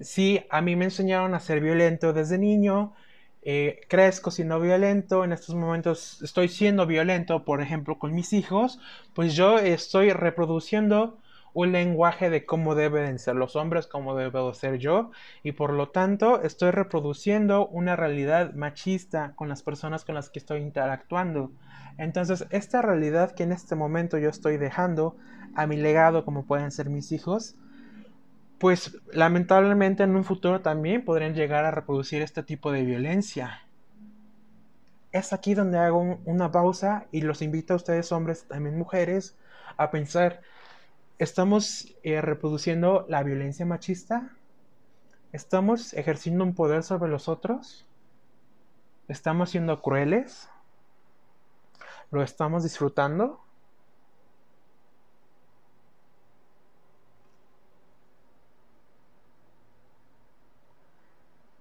si 0.00 0.46
a 0.48 0.62
mí 0.62 0.76
me 0.76 0.86
enseñaron 0.86 1.34
a 1.34 1.40
ser 1.40 1.60
violento 1.60 2.14
desde 2.14 2.38
niño, 2.38 2.94
eh, 3.42 3.80
crezco 3.86 4.30
siendo 4.30 4.58
violento, 4.60 5.24
en 5.24 5.32
estos 5.32 5.56
momentos 5.56 6.22
estoy 6.22 6.48
siendo 6.48 6.86
violento, 6.86 7.44
por 7.44 7.60
ejemplo, 7.60 7.98
con 7.98 8.14
mis 8.14 8.32
hijos, 8.32 8.80
pues 9.12 9.36
yo 9.36 9.58
estoy 9.58 10.10
reproduciendo 10.10 11.18
un 11.54 11.72
lenguaje 11.72 12.30
de 12.30 12.44
cómo 12.46 12.74
deben 12.74 13.18
ser 13.18 13.36
los 13.36 13.56
hombres, 13.56 13.86
cómo 13.86 14.14
debo 14.14 14.52
ser 14.54 14.78
yo, 14.78 15.10
y 15.42 15.52
por 15.52 15.72
lo 15.72 15.88
tanto 15.88 16.42
estoy 16.42 16.70
reproduciendo 16.70 17.66
una 17.68 17.96
realidad 17.96 18.52
machista 18.54 19.32
con 19.34 19.48
las 19.48 19.62
personas 19.62 20.04
con 20.04 20.14
las 20.14 20.30
que 20.30 20.38
estoy 20.38 20.60
interactuando. 20.60 21.52
Entonces, 21.96 22.46
esta 22.50 22.82
realidad 22.82 23.32
que 23.32 23.42
en 23.42 23.52
este 23.52 23.74
momento 23.74 24.18
yo 24.18 24.28
estoy 24.28 24.56
dejando 24.56 25.16
a 25.54 25.66
mi 25.66 25.76
legado, 25.76 26.24
como 26.24 26.44
pueden 26.44 26.70
ser 26.70 26.90
mis 26.90 27.10
hijos, 27.12 27.56
pues 28.58 28.96
lamentablemente 29.12 30.02
en 30.02 30.16
un 30.16 30.24
futuro 30.24 30.60
también 30.60 31.04
podrían 31.04 31.34
llegar 31.34 31.64
a 31.64 31.70
reproducir 31.70 32.22
este 32.22 32.42
tipo 32.42 32.72
de 32.72 32.84
violencia. 32.84 33.62
Es 35.10 35.32
aquí 35.32 35.54
donde 35.54 35.78
hago 35.78 36.20
una 36.24 36.52
pausa 36.52 37.06
y 37.10 37.22
los 37.22 37.40
invito 37.40 37.72
a 37.72 37.76
ustedes 37.76 38.12
hombres, 38.12 38.46
también 38.46 38.76
mujeres, 38.76 39.36
a 39.76 39.90
pensar, 39.90 40.40
¿estamos 41.18 41.94
eh, 42.02 42.20
reproduciendo 42.20 43.04
la 43.08 43.22
violencia 43.22 43.66
machista? 43.66 44.30
¿Estamos 45.32 45.92
ejerciendo 45.94 46.44
un 46.44 46.54
poder 46.54 46.82
sobre 46.82 47.10
los 47.10 47.28
otros? 47.28 47.86
¿Estamos 49.08 49.50
siendo 49.50 49.82
crueles? 49.82 50.48
¿Lo 52.10 52.22
estamos 52.22 52.62
disfrutando? 52.62 53.40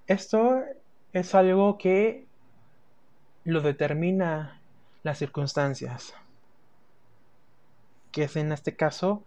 Esto 0.05 0.61
es 1.11 1.35
algo 1.35 1.77
que 1.77 2.25
lo 3.43 3.61
determina 3.61 4.61
las 5.03 5.17
circunstancias, 5.17 6.13
que 8.11 8.23
es 8.23 8.35
en 8.37 8.53
este 8.53 8.75
caso 8.77 9.23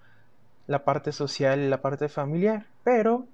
la 0.70 0.85
parte 0.85 1.11
social 1.11 1.59
y 1.59 1.68
la 1.68 1.83
parte 1.83 2.09
familiar, 2.09 2.64
pero 2.85 3.26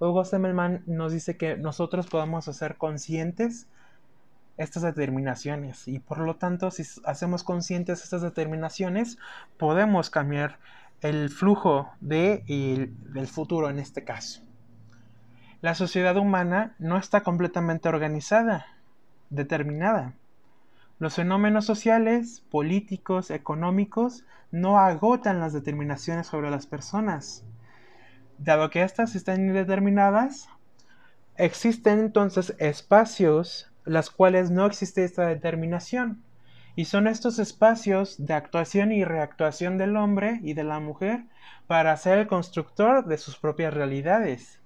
Hugo 0.00 0.24
Semmelman 0.24 0.82
nos 0.84 1.12
dice 1.12 1.36
que 1.36 1.56
nosotros 1.56 2.08
podemos 2.08 2.48
hacer 2.48 2.78
conscientes 2.78 3.68
estas 4.56 4.82
determinaciones 4.82 5.86
y 5.86 6.00
por 6.00 6.18
lo 6.18 6.34
tanto 6.34 6.72
si 6.72 6.82
hacemos 7.04 7.44
conscientes 7.44 8.02
estas 8.02 8.22
determinaciones 8.22 9.18
podemos 9.56 10.10
cambiar 10.10 10.58
el 11.00 11.30
flujo 11.30 11.92
de, 12.00 12.42
del 13.12 13.28
futuro 13.28 13.70
en 13.70 13.78
este 13.78 14.02
caso. 14.02 14.42
La 15.60 15.76
sociedad 15.76 16.16
humana 16.16 16.74
no 16.80 16.98
está 16.98 17.20
completamente 17.22 17.88
organizada, 17.88 18.66
determinada. 19.30 20.14
Los 20.98 21.16
fenómenos 21.16 21.66
sociales, 21.66 22.42
políticos, 22.50 23.30
económicos 23.30 24.24
no 24.50 24.78
agotan 24.78 25.40
las 25.40 25.52
determinaciones 25.52 26.26
sobre 26.26 26.50
las 26.50 26.66
personas. 26.66 27.44
Dado 28.38 28.70
que 28.70 28.82
éstas 28.82 29.14
están 29.14 29.46
indeterminadas, 29.46 30.48
existen 31.36 31.98
entonces 32.00 32.54
espacios 32.58 33.70
las 33.84 34.08
cuales 34.08 34.50
no 34.50 34.64
existe 34.64 35.04
esta 35.04 35.26
determinación. 35.26 36.22
Y 36.76 36.86
son 36.86 37.06
estos 37.06 37.38
espacios 37.38 38.16
de 38.18 38.34
actuación 38.34 38.90
y 38.90 39.04
reactuación 39.04 39.76
del 39.78 39.96
hombre 39.96 40.40
y 40.42 40.54
de 40.54 40.64
la 40.64 40.80
mujer 40.80 41.24
para 41.66 41.96
ser 41.96 42.18
el 42.18 42.26
constructor 42.26 43.04
de 43.04 43.18
sus 43.18 43.38
propias 43.38 43.72
realidades. 43.72 44.60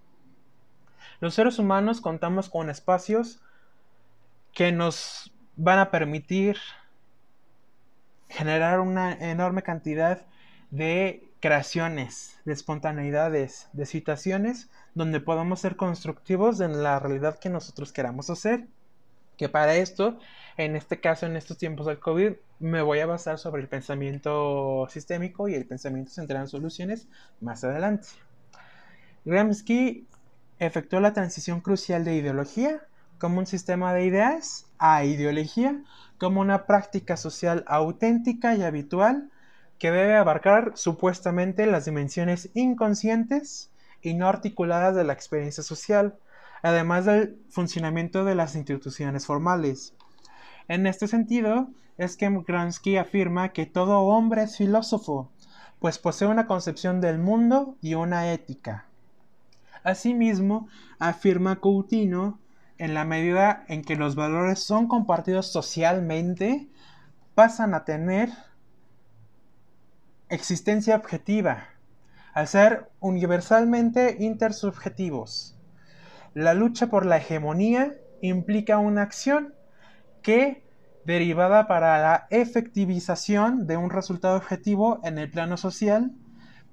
Los 1.20 1.34
seres 1.34 1.58
humanos 1.58 2.00
contamos 2.00 2.48
con 2.48 2.70
espacios 2.70 3.42
que 4.52 4.72
nos 4.72 5.32
van 5.56 5.78
a 5.78 5.90
permitir 5.90 6.56
generar 8.28 8.80
una 8.80 9.12
enorme 9.12 9.62
cantidad 9.62 10.26
de 10.70 11.28
creaciones, 11.40 12.38
de 12.44 12.52
espontaneidades, 12.52 13.68
de 13.72 13.86
situaciones 13.86 14.70
donde 14.94 15.20
podamos 15.20 15.60
ser 15.60 15.76
constructivos 15.76 16.60
en 16.60 16.82
la 16.82 16.98
realidad 16.98 17.38
que 17.38 17.48
nosotros 17.48 17.92
queramos 17.92 18.30
hacer. 18.30 18.66
Que 19.36 19.48
para 19.48 19.74
esto, 19.74 20.18
en 20.58 20.76
este 20.76 21.00
caso, 21.00 21.26
en 21.26 21.36
estos 21.36 21.56
tiempos 21.56 21.86
del 21.86 21.98
COVID, 21.98 22.32
me 22.58 22.82
voy 22.82 23.00
a 23.00 23.06
basar 23.06 23.38
sobre 23.38 23.62
el 23.62 23.68
pensamiento 23.68 24.86
sistémico 24.90 25.48
y 25.48 25.54
el 25.54 25.66
pensamiento 25.66 26.10
centrado 26.10 26.44
en 26.44 26.48
soluciones 26.48 27.08
más 27.40 27.64
adelante. 27.64 28.08
Gramsci 29.24 30.06
efectuó 30.58 31.00
la 31.00 31.14
transición 31.14 31.62
crucial 31.62 32.04
de 32.04 32.16
ideología 32.16 32.82
como 33.20 33.38
un 33.38 33.46
sistema 33.46 33.94
de 33.94 34.04
ideas 34.04 34.66
a 34.78 35.04
ideología 35.04 35.80
como 36.18 36.40
una 36.40 36.66
práctica 36.66 37.16
social 37.16 37.64
auténtica 37.68 38.56
y 38.56 38.62
habitual 38.62 39.30
que 39.78 39.90
debe 39.90 40.16
abarcar 40.16 40.72
supuestamente 40.74 41.66
las 41.66 41.84
dimensiones 41.84 42.50
inconscientes 42.54 43.70
y 44.02 44.14
no 44.14 44.26
articuladas 44.28 44.96
de 44.96 45.04
la 45.04 45.12
experiencia 45.12 45.62
social, 45.62 46.18
además 46.62 47.04
del 47.04 47.38
funcionamiento 47.48 48.24
de 48.24 48.34
las 48.34 48.56
instituciones 48.56 49.26
formales. 49.26 49.94
En 50.68 50.86
este 50.86 51.06
sentido, 51.06 51.68
es 51.96 52.16
que 52.16 52.28
Gramsci 52.46 52.96
afirma 52.96 53.50
que 53.50 53.66
todo 53.66 54.00
hombre 54.00 54.42
es 54.42 54.56
filósofo, 54.56 55.30
pues 55.78 55.98
posee 55.98 56.28
una 56.28 56.46
concepción 56.46 57.00
del 57.00 57.18
mundo 57.18 57.76
y 57.80 57.94
una 57.94 58.32
ética. 58.32 58.86
Asimismo, 59.82 60.68
afirma 60.98 61.56
Coutinho, 61.60 62.38
en 62.80 62.94
la 62.94 63.04
medida 63.04 63.62
en 63.68 63.82
que 63.82 63.94
los 63.94 64.14
valores 64.14 64.60
son 64.60 64.88
compartidos 64.88 65.52
socialmente, 65.52 66.70
pasan 67.34 67.74
a 67.74 67.84
tener 67.84 68.30
existencia 70.30 70.96
objetiva, 70.96 71.68
al 72.32 72.48
ser 72.48 72.90
universalmente 72.98 74.16
intersubjetivos. 74.18 75.58
La 76.32 76.54
lucha 76.54 76.86
por 76.86 77.04
la 77.04 77.18
hegemonía 77.18 77.96
implica 78.22 78.78
una 78.78 79.02
acción 79.02 79.52
que, 80.22 80.64
derivada 81.04 81.68
para 81.68 82.00
la 82.00 82.28
efectivización 82.30 83.66
de 83.66 83.76
un 83.76 83.90
resultado 83.90 84.38
objetivo 84.38 85.00
en 85.04 85.18
el 85.18 85.30
plano 85.30 85.58
social, 85.58 86.12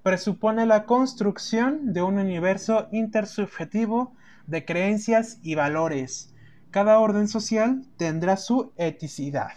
presupone 0.03 0.65
la 0.65 0.85
construcción 0.85 1.91
de 1.91 2.01
un 2.01 2.17
universo 2.17 2.87
intersubjetivo 2.93 4.15
de 4.47 4.65
creencias 4.65 5.39
y 5.43 5.55
valores. 5.55 6.33
Cada 6.71 6.99
orden 6.99 7.27
social 7.27 7.85
tendrá 7.97 8.37
su 8.37 8.73
eticidad. 8.77 9.51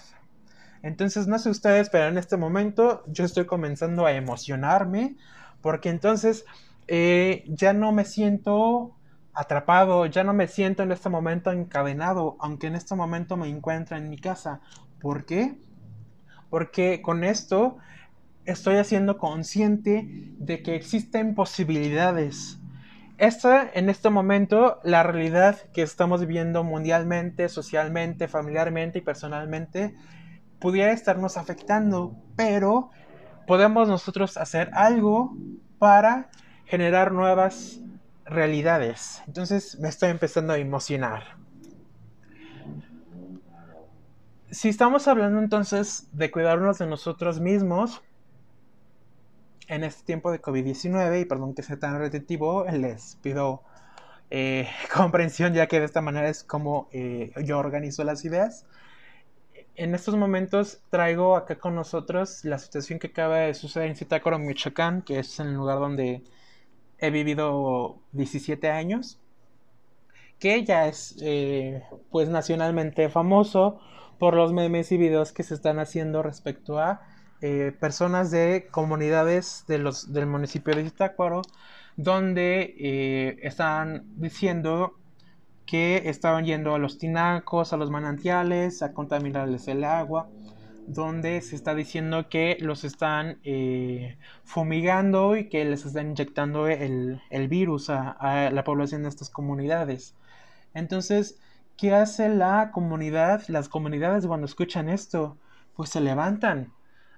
Entonces, 0.82 1.26
no 1.26 1.38
sé 1.38 1.50
ustedes, 1.50 1.90
pero 1.90 2.08
en 2.08 2.18
este 2.18 2.36
momento 2.36 3.04
yo 3.06 3.24
estoy 3.24 3.46
comenzando 3.46 4.06
a 4.06 4.12
emocionarme 4.12 5.16
porque 5.60 5.90
entonces 5.90 6.44
eh, 6.88 7.44
ya 7.48 7.72
no 7.72 7.92
me 7.92 8.04
siento 8.04 8.96
atrapado, 9.32 10.06
ya 10.06 10.24
no 10.24 10.32
me 10.32 10.48
siento 10.48 10.82
en 10.82 10.92
este 10.92 11.08
momento 11.08 11.50
encadenado, 11.52 12.36
aunque 12.40 12.66
en 12.66 12.74
este 12.74 12.94
momento 12.94 13.36
me 13.36 13.48
encuentro 13.48 13.96
en 13.96 14.10
mi 14.10 14.18
casa. 14.18 14.60
¿Por 15.00 15.24
qué? 15.24 15.58
Porque 16.48 17.00
con 17.02 17.24
esto 17.24 17.78
estoy 18.44 18.76
haciendo 18.76 19.18
consciente 19.18 20.06
de 20.38 20.62
que 20.62 20.74
existen 20.74 21.34
posibilidades. 21.34 22.59
Esta, 23.20 23.70
en 23.74 23.90
este 23.90 24.08
momento, 24.08 24.80
la 24.82 25.02
realidad 25.02 25.58
que 25.74 25.82
estamos 25.82 26.22
viviendo 26.22 26.64
mundialmente, 26.64 27.50
socialmente, 27.50 28.28
familiarmente 28.28 29.00
y 29.00 29.02
personalmente, 29.02 29.94
pudiera 30.58 30.90
estarnos 30.92 31.36
afectando, 31.36 32.16
pero 32.34 32.88
podemos 33.46 33.88
nosotros 33.88 34.38
hacer 34.38 34.70
algo 34.72 35.36
para 35.78 36.30
generar 36.64 37.12
nuevas 37.12 37.80
realidades. 38.24 39.22
Entonces 39.26 39.78
me 39.78 39.90
estoy 39.90 40.08
empezando 40.08 40.54
a 40.54 40.58
emocionar. 40.58 41.36
Si 44.50 44.70
estamos 44.70 45.06
hablando 45.08 45.40
entonces 45.40 46.08
de 46.12 46.30
cuidarnos 46.30 46.78
de 46.78 46.86
nosotros 46.86 47.38
mismos 47.38 48.00
en 49.70 49.84
este 49.84 50.04
tiempo 50.04 50.32
de 50.32 50.42
COVID-19, 50.42 51.22
y 51.22 51.24
perdón 51.24 51.54
que 51.54 51.62
sea 51.62 51.78
tan 51.78 51.96
repetitivo, 51.96 52.64
les 52.64 53.16
pido 53.22 53.62
eh, 54.28 54.68
comprensión 54.94 55.54
ya 55.54 55.68
que 55.68 55.78
de 55.78 55.86
esta 55.86 56.00
manera 56.00 56.28
es 56.28 56.42
como 56.42 56.88
eh, 56.92 57.32
yo 57.44 57.58
organizo 57.58 58.02
las 58.02 58.24
ideas. 58.24 58.66
En 59.76 59.94
estos 59.94 60.16
momentos 60.16 60.82
traigo 60.90 61.36
acá 61.36 61.58
con 61.58 61.76
nosotros 61.76 62.44
la 62.44 62.58
situación 62.58 62.98
que 62.98 63.06
acaba 63.08 63.38
de 63.38 63.54
suceder 63.54 63.88
en 63.88 63.96
Zitácuaro, 63.96 64.40
Michoacán, 64.40 65.02
que 65.02 65.20
es 65.20 65.38
el 65.38 65.54
lugar 65.54 65.78
donde 65.78 66.24
he 66.98 67.10
vivido 67.10 68.00
17 68.12 68.70
años, 68.70 69.20
que 70.40 70.64
ya 70.64 70.88
es 70.88 71.16
eh, 71.22 71.84
pues 72.10 72.28
nacionalmente 72.28 73.08
famoso 73.08 73.80
por 74.18 74.34
los 74.34 74.52
memes 74.52 74.90
y 74.90 74.96
videos 74.96 75.32
que 75.32 75.44
se 75.44 75.54
están 75.54 75.78
haciendo 75.78 76.24
respecto 76.24 76.80
a 76.80 77.02
eh, 77.42 77.72
personas 77.78 78.30
de 78.30 78.68
comunidades 78.70 79.64
de 79.66 79.78
los, 79.78 80.12
del 80.12 80.26
municipio 80.26 80.74
de 80.74 80.84
Zitácuaro, 80.84 81.42
donde 81.96 82.74
eh, 82.78 83.38
están 83.42 84.04
diciendo 84.16 84.96
que 85.66 86.08
estaban 86.08 86.44
yendo 86.44 86.74
a 86.74 86.78
los 86.78 86.98
tinacos, 86.98 87.72
a 87.72 87.76
los 87.76 87.90
manantiales, 87.90 88.82
a 88.82 88.92
contaminarles 88.92 89.68
el 89.68 89.84
agua 89.84 90.28
donde 90.86 91.40
se 91.40 91.54
está 91.56 91.74
diciendo 91.74 92.28
que 92.28 92.56
los 92.60 92.84
están 92.84 93.38
eh, 93.44 94.16
fumigando 94.44 95.36
y 95.36 95.48
que 95.48 95.64
les 95.64 95.86
están 95.86 96.10
inyectando 96.10 96.66
el, 96.66 97.20
virus 97.48 97.90
a, 97.90 98.50
la 98.50 98.64
población 98.64 99.02
de 99.02 99.08
estas 99.08 99.30
comunidades. 99.30 100.14
Entonces, 100.74 101.38
¿qué 101.76 101.94
hace 101.94 102.28
la 102.28 102.70
comunidad? 102.72 103.42
Las 103.48 103.68
comunidades 103.68 104.26
cuando 104.26 104.46
escuchan 104.46 104.88
esto, 104.88 105.36
pues 105.76 105.90
se 105.90 106.00
levantan, 106.00 106.72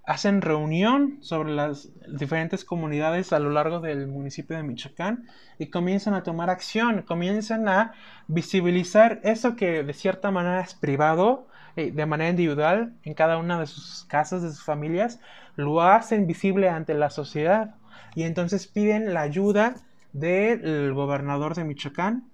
hacen 0.05 0.43
reunión 0.43 1.19
sobre 1.21 1.53
las 1.53 1.91
diferentes 2.09 2.65
comunidades 2.65 3.33
a 3.33 3.39
lo 3.39 3.51
largo 3.51 3.81
del 3.81 4.09
municipio 4.09 4.57
de 4.57 4.63
Michoacán 4.65 5.29
y 5.59 5.67
comienzan 5.71 6.15
a 6.15 6.25
tomar 6.25 6.51
acción, 6.51 7.03
comienzan 7.03 7.69
a 7.69 7.93
visibilizar 8.27 9.21
eso 9.23 9.55
que 9.55 9.85
de 9.85 9.93
cierta 9.93 10.31
manera 10.31 10.61
es 10.61 10.75
privado, 10.75 11.47
eh, 11.77 11.93
de 11.93 12.07
manera 12.07 12.31
individual 12.31 12.95
en 13.05 13.15
cada 13.15 13.39
una 13.39 13.61
de 13.61 13.67
sus 13.67 14.05
casas, 14.05 14.43
de 14.43 14.51
sus 14.51 14.65
familias, 14.65 15.21
lo 15.55 15.81
hacen 15.81 16.27
visible 16.27 16.69
ante 16.69 16.95
la 16.95 17.11
sociedad 17.11 17.77
y 18.15 18.25
entonces 18.25 18.67
piden 18.67 19.15
la 19.15 19.21
ayuda 19.21 19.77
del 20.13 20.93
gobernador 20.93 21.55
de 21.55 21.65
Michoacán 21.65 22.29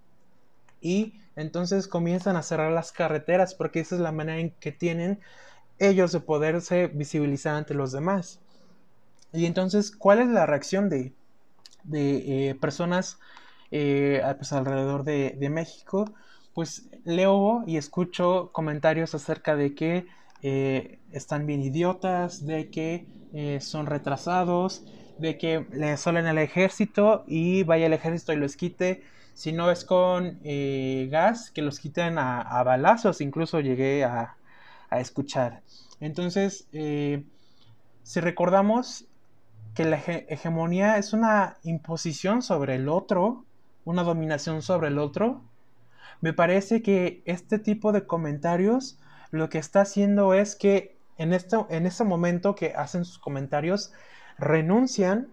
y 0.81 1.21
entonces 1.37 1.87
comienzan 1.87 2.37
a 2.37 2.43
cerrar 2.43 2.73
las 2.73 2.93
carreteras 2.93 3.55
porque 3.55 3.81
esa 3.81 3.95
es 3.95 4.01
la 4.01 4.11
manera 4.11 4.41
en 4.41 4.51
que 4.59 4.73
tienen 4.73 5.21
ellos 5.79 6.13
de 6.13 6.21
poderse 6.21 6.89
visibilizar 6.89 7.55
ante 7.55 7.75
los 7.75 7.93
demás. 7.93 8.41
Y 9.33 9.47
entonces, 9.47 9.91
¿cuál 9.91 10.21
es 10.21 10.29
la 10.29 10.47
reacción 10.47 10.89
de, 10.89 11.13
de 11.85 12.51
eh, 12.51 12.55
personas 12.55 13.19
eh, 13.71 14.23
pues, 14.37 14.53
alrededor 14.53 15.05
de, 15.05 15.37
de 15.39 15.51
México? 15.51 16.07
pues 16.55 16.91
leo 17.05 17.63
y 17.69 17.77
escucho 17.77 18.51
comentarios 18.51 19.15
acerca 19.15 19.55
de 19.55 19.77
que 19.77 20.07
eh, 20.43 20.99
están 21.13 21.47
bien 21.47 21.63
idiotas, 21.63 22.47
de 22.47 22.69
que 22.69 23.07
son 23.61 23.87
retrasados, 23.87 24.83
de 25.19 25.39
que 25.39 25.69
le 25.71 25.97
solen 25.99 26.27
al 26.27 26.39
ejército 26.39 27.23
y 27.29 27.63
vaya 27.63 27.87
el 27.87 27.93
ejército 27.93 28.33
y 28.33 28.37
los 28.37 28.57
quite. 28.57 29.05
Si 29.35 29.53
no 29.53 29.71
es 29.71 29.85
con 29.85 30.41
gas, 31.11 31.53
que 31.53 31.63
los 31.63 31.79
quiten 31.79 32.19
a, 32.19 32.61
balazos, 32.65 33.21
incluso 33.21 33.61
llegué 33.61 34.03
a, 34.03 34.38
a 34.91 35.01
escuchar. 35.01 35.63
Entonces, 36.01 36.69
si 36.71 38.21
recordamos 38.21 39.07
que 39.75 39.85
la 39.85 39.97
hegemonía 39.97 40.99
es 40.99 41.13
una 41.13 41.59
imposición 41.63 42.43
sobre 42.43 42.75
el 42.77 42.89
otro, 42.89 43.45
una 43.85 44.03
dominación 44.03 44.63
sobre 44.63 44.89
el 44.89 44.99
otro, 44.99 45.43
me 46.21 46.33
parece 46.33 46.83
que 46.83 47.23
este 47.27 47.59
tipo 47.59 47.93
de 47.93 48.07
comentarios 48.07 48.99
lo 49.31 49.49
que 49.49 49.59
está 49.59 49.83
haciendo 49.83 50.35
es 50.35 50.57
que 50.57 50.97
en, 51.17 51.33
esto, 51.33 51.67
en 51.71 51.87
este 51.87 52.05
momento 52.05 52.55
que 52.55 52.75
hacen 52.75 53.05
sus 53.05 53.19
comentarios 53.19 53.93
renuncian, 54.39 55.29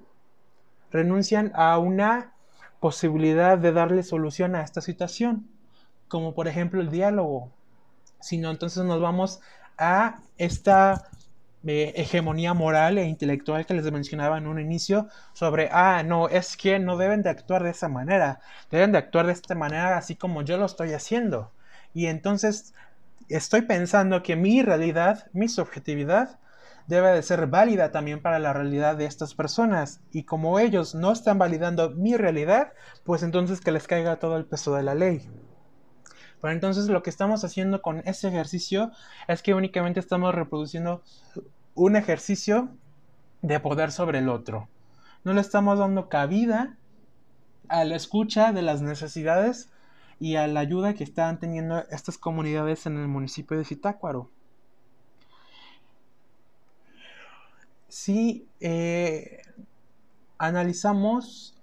renuncian 0.91 1.51
a 1.55 1.77
una 1.77 2.33
posibilidad 2.79 3.57
de 3.57 3.71
darle 3.71 4.03
solución 4.03 4.55
a 4.55 4.61
esta 4.61 4.81
situación, 4.81 5.47
como 6.07 6.35
por 6.35 6.47
ejemplo 6.47 6.81
el 6.81 6.91
diálogo. 6.91 7.51
Sino 8.25 8.49
entonces 8.49 8.83
nos 8.83 8.99
vamos 8.99 9.39
a 9.77 10.15
esta 10.39 11.09
hegemonía 11.63 12.55
moral 12.55 12.97
e 12.97 13.05
intelectual 13.05 13.67
que 13.67 13.75
les 13.75 13.91
mencionaba 13.91 14.39
en 14.39 14.47
un 14.47 14.59
inicio 14.59 15.07
sobre, 15.33 15.69
ah, 15.71 16.01
no, 16.03 16.27
es 16.27 16.57
que 16.57 16.79
no 16.79 16.97
deben 16.97 17.21
de 17.21 17.29
actuar 17.29 17.61
de 17.61 17.69
esa 17.69 17.87
manera, 17.87 18.39
deben 18.71 18.91
de 18.91 18.97
actuar 18.97 19.27
de 19.27 19.33
esta 19.33 19.53
manera 19.53 19.95
así 19.95 20.15
como 20.15 20.41
yo 20.41 20.57
lo 20.57 20.65
estoy 20.65 20.93
haciendo. 20.93 21.51
Y 21.93 22.07
entonces 22.07 22.73
estoy 23.29 23.61
pensando 23.61 24.23
que 24.23 24.35
mi 24.35 24.63
realidad, 24.63 25.27
mi 25.31 25.47
subjetividad, 25.47 26.39
debe 26.87 27.11
de 27.11 27.21
ser 27.21 27.45
válida 27.45 27.91
también 27.91 28.23
para 28.23 28.39
la 28.39 28.53
realidad 28.53 28.95
de 28.95 29.05
estas 29.05 29.35
personas. 29.35 30.01
Y 30.11 30.23
como 30.23 30.57
ellos 30.57 30.95
no 30.95 31.11
están 31.11 31.37
validando 31.37 31.91
mi 31.91 32.17
realidad, 32.17 32.73
pues 33.03 33.21
entonces 33.21 33.61
que 33.61 33.71
les 33.71 33.85
caiga 33.85 34.17
todo 34.17 34.35
el 34.37 34.45
peso 34.45 34.73
de 34.73 34.81
la 34.81 34.95
ley. 34.95 35.29
Pero 36.41 36.53
entonces 36.53 36.87
lo 36.87 37.03
que 37.03 37.09
estamos 37.09 37.43
haciendo 37.43 37.81
con 37.81 37.99
ese 38.05 38.27
ejercicio 38.27 38.91
es 39.27 39.41
que 39.41 39.53
únicamente 39.53 39.99
estamos 39.99 40.33
reproduciendo 40.35 41.01
un 41.73 41.95
ejercicio 41.95 42.69
de 43.41 43.59
poder 43.59 43.91
sobre 43.91 44.19
el 44.19 44.29
otro. 44.29 44.67
No 45.23 45.33
le 45.33 45.41
estamos 45.41 45.79
dando 45.79 46.09
cabida 46.09 46.77
a 47.67 47.83
la 47.83 47.95
escucha 47.95 48.51
de 48.53 48.61
las 48.61 48.81
necesidades 48.81 49.69
y 50.19 50.35
a 50.35 50.47
la 50.47 50.61
ayuda 50.61 50.93
que 50.93 51.03
están 51.03 51.39
teniendo 51.39 51.83
estas 51.89 52.17
comunidades 52.17 52.85
en 52.85 52.97
el 52.97 53.07
municipio 53.07 53.57
de 53.57 53.65
Zitácuaro. 53.65 54.29
Si 57.89 58.47
eh, 58.59 59.41
analizamos, 60.37 61.55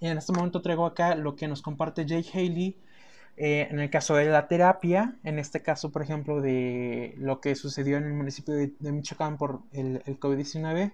y 0.00 0.06
en 0.06 0.18
este 0.18 0.32
momento 0.32 0.60
traigo 0.60 0.86
acá 0.86 1.14
lo 1.14 1.34
que 1.34 1.48
nos 1.48 1.62
comparte 1.62 2.06
Jay 2.06 2.24
Haley 2.32 2.76
eh, 3.40 3.68
en 3.70 3.78
el 3.78 3.88
caso 3.88 4.16
de 4.16 4.26
la 4.26 4.48
terapia, 4.48 5.14
en 5.22 5.38
este 5.38 5.62
caso, 5.62 5.92
por 5.92 6.02
ejemplo, 6.02 6.40
de 6.40 7.14
lo 7.18 7.40
que 7.40 7.54
sucedió 7.54 7.96
en 7.96 8.04
el 8.04 8.12
municipio 8.12 8.54
de, 8.54 8.72
Michoacán 8.80 9.38
por 9.38 9.60
el, 9.72 10.02
el 10.06 10.18
COVID-19, 10.18 10.92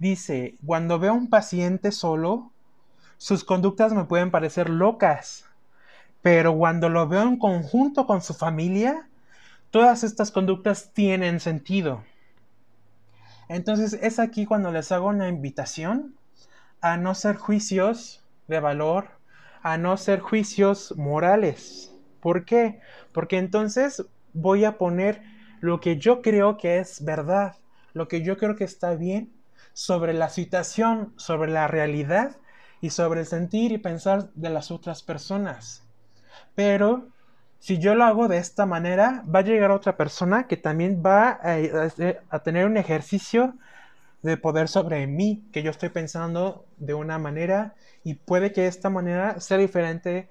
dice, 0.00 0.56
cuando 0.66 0.98
veo 0.98 1.12
a 1.12 1.14
un 1.14 1.30
paciente 1.30 1.92
solo, 1.92 2.50
sus 3.16 3.44
conductas 3.44 3.92
me 3.92 4.04
pueden 4.04 4.32
parecer 4.32 4.68
locas, 4.68 5.46
pero 6.20 6.56
cuando 6.56 6.88
lo 6.88 7.06
veo 7.06 7.22
en 7.22 7.38
conjunto 7.38 8.06
con 8.06 8.22
su 8.22 8.34
familia, 8.34 9.08
todas 9.70 10.02
estas 10.02 10.32
conductas 10.32 10.90
tienen 10.94 11.38
sentido. 11.38 12.02
Entonces 13.48 13.92
es 14.02 14.18
aquí 14.18 14.46
cuando 14.46 14.72
les 14.72 14.90
hago 14.90 15.08
una 15.08 15.28
invitación 15.28 16.16
a 16.80 16.96
no 16.96 17.14
ser 17.14 17.36
juicios 17.36 18.24
de 18.48 18.58
valor, 18.60 19.10
a 19.64 19.78
no 19.78 19.96
ser 19.96 20.20
juicios 20.20 20.94
morales. 20.96 21.90
¿Por 22.20 22.44
qué? 22.44 22.80
Porque 23.12 23.38
entonces 23.38 24.04
voy 24.34 24.66
a 24.66 24.76
poner 24.76 25.22
lo 25.60 25.80
que 25.80 25.96
yo 25.96 26.20
creo 26.20 26.58
que 26.58 26.78
es 26.78 27.02
verdad, 27.02 27.56
lo 27.94 28.06
que 28.06 28.22
yo 28.22 28.36
creo 28.36 28.56
que 28.56 28.64
está 28.64 28.94
bien 28.94 29.32
sobre 29.72 30.12
la 30.12 30.28
situación, 30.28 31.14
sobre 31.16 31.50
la 31.50 31.66
realidad 31.66 32.36
y 32.82 32.90
sobre 32.90 33.20
el 33.20 33.26
sentir 33.26 33.72
y 33.72 33.78
pensar 33.78 34.30
de 34.34 34.50
las 34.50 34.70
otras 34.70 35.02
personas. 35.02 35.88
Pero 36.54 37.08
si 37.58 37.78
yo 37.78 37.94
lo 37.94 38.04
hago 38.04 38.28
de 38.28 38.36
esta 38.36 38.66
manera, 38.66 39.24
va 39.34 39.38
a 39.38 39.44
llegar 39.44 39.70
otra 39.70 39.96
persona 39.96 40.46
que 40.46 40.58
también 40.58 41.02
va 41.04 41.40
a, 41.42 42.38
tener 42.40 42.66
un 42.66 42.76
ejercicio 42.76 43.54
de 44.24 44.38
poder 44.38 44.68
sobre 44.68 45.06
mí, 45.06 45.44
que 45.52 45.62
yo 45.62 45.70
estoy 45.70 45.90
pensando 45.90 46.64
de 46.78 46.94
una 46.94 47.18
manera 47.18 47.74
y 48.02 48.14
puede 48.14 48.52
que 48.52 48.66
esta 48.66 48.88
manera 48.88 49.38
sea 49.38 49.58
diferente 49.58 50.30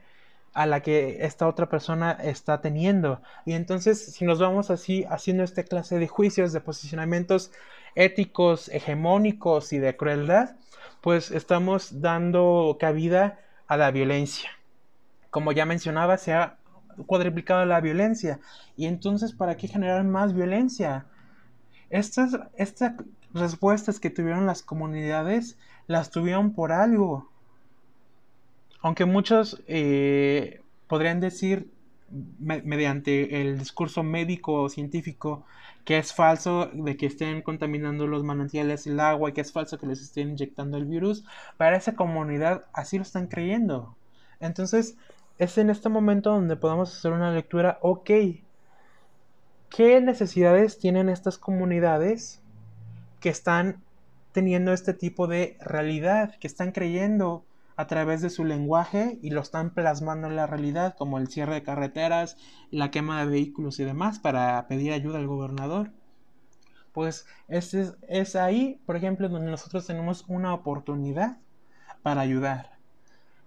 a 0.54 0.66
la 0.66 0.82
que 0.82 1.24
esta 1.26 1.48
otra 1.48 1.70
persona 1.70 2.12
está 2.12 2.60
teniendo. 2.60 3.22
Y 3.46 3.54
entonces, 3.54 4.04
si 4.14 4.26
nos 4.26 4.40
vamos 4.40 4.72
así 4.72 5.06
haciendo 5.10 5.44
esta 5.44 5.64
clase 5.64 6.00
de 6.00 6.08
juicios, 6.08 6.54
de 6.54 6.62
posicionamientos 6.62 7.52
éticos, 7.94 8.68
hegemónicos 8.70 9.74
y 9.74 9.78
de 9.78 9.96
crueldad, 9.96 10.56
pues 11.02 11.30
estamos 11.30 12.02
dando 12.02 12.78
cabida 12.80 13.42
a 13.68 13.78
la 13.78 13.92
violencia. 13.92 14.50
Como 15.30 15.52
ya 15.52 15.68
mencionaba, 15.68 16.18
se 16.18 16.34
ha 16.34 16.58
cuadriplicado 17.06 17.64
la 17.66 17.80
violencia. 17.80 18.40
Y 18.76 18.88
entonces, 18.88 19.34
¿para 19.34 19.56
qué 19.56 19.68
generar 19.68 20.04
más 20.04 20.34
violencia? 20.34 21.06
Estas, 21.92 22.40
estas 22.56 22.94
respuestas 23.34 24.00
que 24.00 24.10
tuvieron 24.10 24.46
las 24.46 24.62
comunidades 24.62 25.58
las 25.88 26.12
tuvieron 26.12 26.54
por 26.54 26.72
algo. 26.72 27.30
Aunque 28.82 29.06
muchos 29.06 29.62
eh, 29.68 30.62
podrían 30.88 31.20
decir 31.20 31.72
mediante 32.10 33.42
el 33.42 33.58
discurso 33.58 34.04
médico 34.04 34.54
o 34.62 34.70
científico 34.70 35.46
que 35.84 35.98
es 35.98 36.14
falso 36.14 36.70
de 36.74 36.96
que 36.96 37.08
estén 37.08 37.42
contaminando 37.42 38.08
los 38.08 38.24
manantiales, 38.24 38.88
el 38.88 39.00
agua, 39.00 39.30
y 39.30 39.34
que 39.34 39.42
es 39.42 39.52
falso 39.52 39.78
que 39.78 39.88
les 39.88 40.02
estén 40.02 40.30
inyectando 40.30 40.78
el 40.78 40.86
virus, 40.86 41.26
para 41.58 41.76
esa 41.76 41.96
comunidad 41.96 42.66
así 42.74 42.98
lo 42.98 43.04
están 43.04 43.28
creyendo. 43.28 43.96
Entonces, 44.40 44.96
es 45.40 45.58
en 45.58 45.70
este 45.70 45.90
momento 45.90 46.32
donde 46.32 46.56
podemos 46.56 46.96
hacer 46.96 47.12
una 47.12 47.32
lectura, 47.32 47.80
ok, 47.82 48.10
¿qué 49.70 50.02
necesidades 50.02 50.80
tienen 50.80 51.10
estas 51.10 51.38
comunidades 51.38 52.43
que 53.24 53.30
están 53.30 53.82
teniendo 54.34 54.74
este 54.74 54.94
tipo 54.94 55.28
de 55.28 55.58
realidad, 55.62 56.36
que 56.42 56.48
están 56.48 56.74
creyendo 56.74 57.46
a 57.78 57.88
través 57.88 58.22
de 58.22 58.30
su 58.30 58.44
lenguaje 58.44 59.18
y 59.22 59.30
lo 59.30 59.40
están 59.40 59.74
plasmando 59.74 60.28
en 60.28 60.36
la 60.36 60.46
realidad, 60.46 60.98
como 60.98 61.20
el 61.20 61.30
cierre 61.30 61.54
de 61.54 61.64
carreteras, 61.64 62.36
la 62.70 62.92
quema 62.92 63.22
de 63.22 63.32
vehículos 63.32 63.80
y 63.80 63.86
demás, 63.86 64.20
para 64.20 64.68
pedir 64.68 64.92
ayuda 64.92 65.20
al 65.20 65.28
gobernador. 65.28 65.92
Pues 66.92 67.26
es, 67.48 67.74
es 68.10 68.36
ahí, 68.36 68.82
por 68.86 68.98
ejemplo, 68.98 69.30
donde 69.30 69.50
nosotros 69.50 69.88
tenemos 69.88 70.26
una 70.28 70.54
oportunidad 70.54 71.38
para 72.02 72.20
ayudar. 72.20 72.78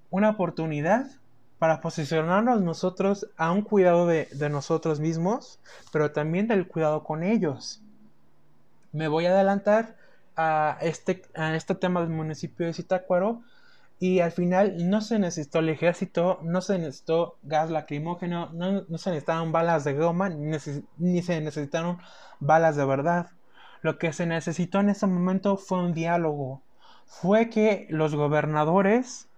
Una 0.09 0.31
oportunidad 0.31 1.11
para 1.59 1.83
posicionarnos 1.83 2.63
nosotros 2.63 3.29
a 3.37 3.53
un 3.53 3.61
cuidado 3.61 4.07
de, 4.07 4.27
nosotros 4.51 5.01
mismos, 5.01 5.61
pero 5.93 6.13
también 6.13 6.49
del 6.49 6.67
cuidado 6.67 7.05
con 7.05 7.23
ellos. 7.23 7.83
Me 8.97 9.09
voy 9.09 9.27
a 9.27 9.33
adelantar 9.33 9.95
a 10.37 10.79
este, 10.81 11.21
a 11.35 11.55
este 11.55 11.75
tema 11.75 12.01
del 12.01 12.09
municipio 12.09 12.65
de 12.65 12.73
Zitácuaro 12.73 13.43
y 14.01 14.21
al 14.21 14.33
final 14.33 14.89
no 14.89 15.03
se 15.03 15.19
necesitó 15.19 15.59
el 15.59 15.69
ejército, 15.69 16.41
no 16.43 16.63
se 16.63 16.79
necesitó 16.79 17.37
gas 17.43 17.71
lacrimógeno, 17.71 18.49
no, 18.55 18.81
se 18.97 19.11
necesitaron 19.11 19.53
balas 19.53 19.85
de 19.85 19.93
goma, 19.93 20.31
ni, 20.31 20.59
se 21.23 21.41
necesitaron 21.43 21.99
balas 22.41 22.77
de 22.77 22.87
verdad. 22.87 23.27
Lo 23.83 23.99
que 23.99 24.15
se 24.15 24.25
necesitó 24.25 24.81
en 24.81 24.89
ese 24.89 25.07
momento 25.07 25.59
fue 25.59 25.79
un 25.79 25.93
diálogo. 25.93 26.63
Fue 27.05 27.51
que 27.51 27.87
los 27.91 28.15
gobernadores 28.15 29.29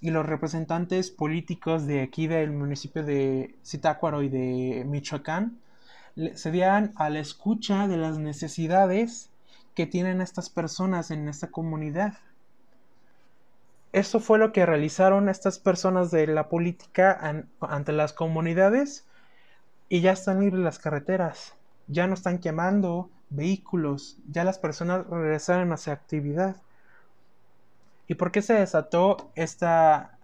y 0.00 0.12
los 0.12 0.24
representantes 0.24 1.10
políticos 1.10 1.86
de 1.86 2.00
aquí 2.00 2.26
del 2.26 2.52
municipio 2.52 3.04
de 3.04 3.54
Zitácuaro 3.62 4.22
y 4.22 4.30
de 4.30 4.84
Michoacán 4.86 5.58
se 6.34 6.50
dieran 6.50 6.92
a 6.96 7.10
la 7.10 7.18
escucha 7.18 7.88
de 7.88 7.96
las 7.96 8.18
necesidades 8.18 9.30
que 9.74 9.86
tienen 9.86 10.20
estas 10.20 10.50
personas 10.50 11.10
en 11.10 11.28
esta 11.28 11.50
comunidad. 11.50 12.14
Eso 13.92 14.20
fue 14.20 14.38
lo 14.38 14.52
que 14.52 14.66
realizaron 14.66 15.28
estas 15.28 15.58
personas 15.58 16.10
de 16.10 16.26
la 16.26 16.48
política 16.48 17.46
ante 17.60 17.92
las 17.92 18.12
comunidades 18.12 19.06
y 19.88 20.00
ya 20.00 20.12
están 20.12 20.40
libres 20.40 20.62
las 20.62 20.78
carreteras, 20.78 21.54
ya 21.86 22.06
no 22.06 22.14
están 22.14 22.38
quemando 22.38 23.10
vehículos, 23.30 24.18
ya 24.28 24.44
las 24.44 24.58
personas 24.58 25.06
regresaron 25.06 25.72
a 25.72 25.76
su 25.76 25.90
actividad. 25.90 26.56
¿Y 28.06 28.14
por 28.14 28.32
qué 28.32 28.42
se 28.42 28.54
desató 28.54 29.30
esta, 29.34 30.18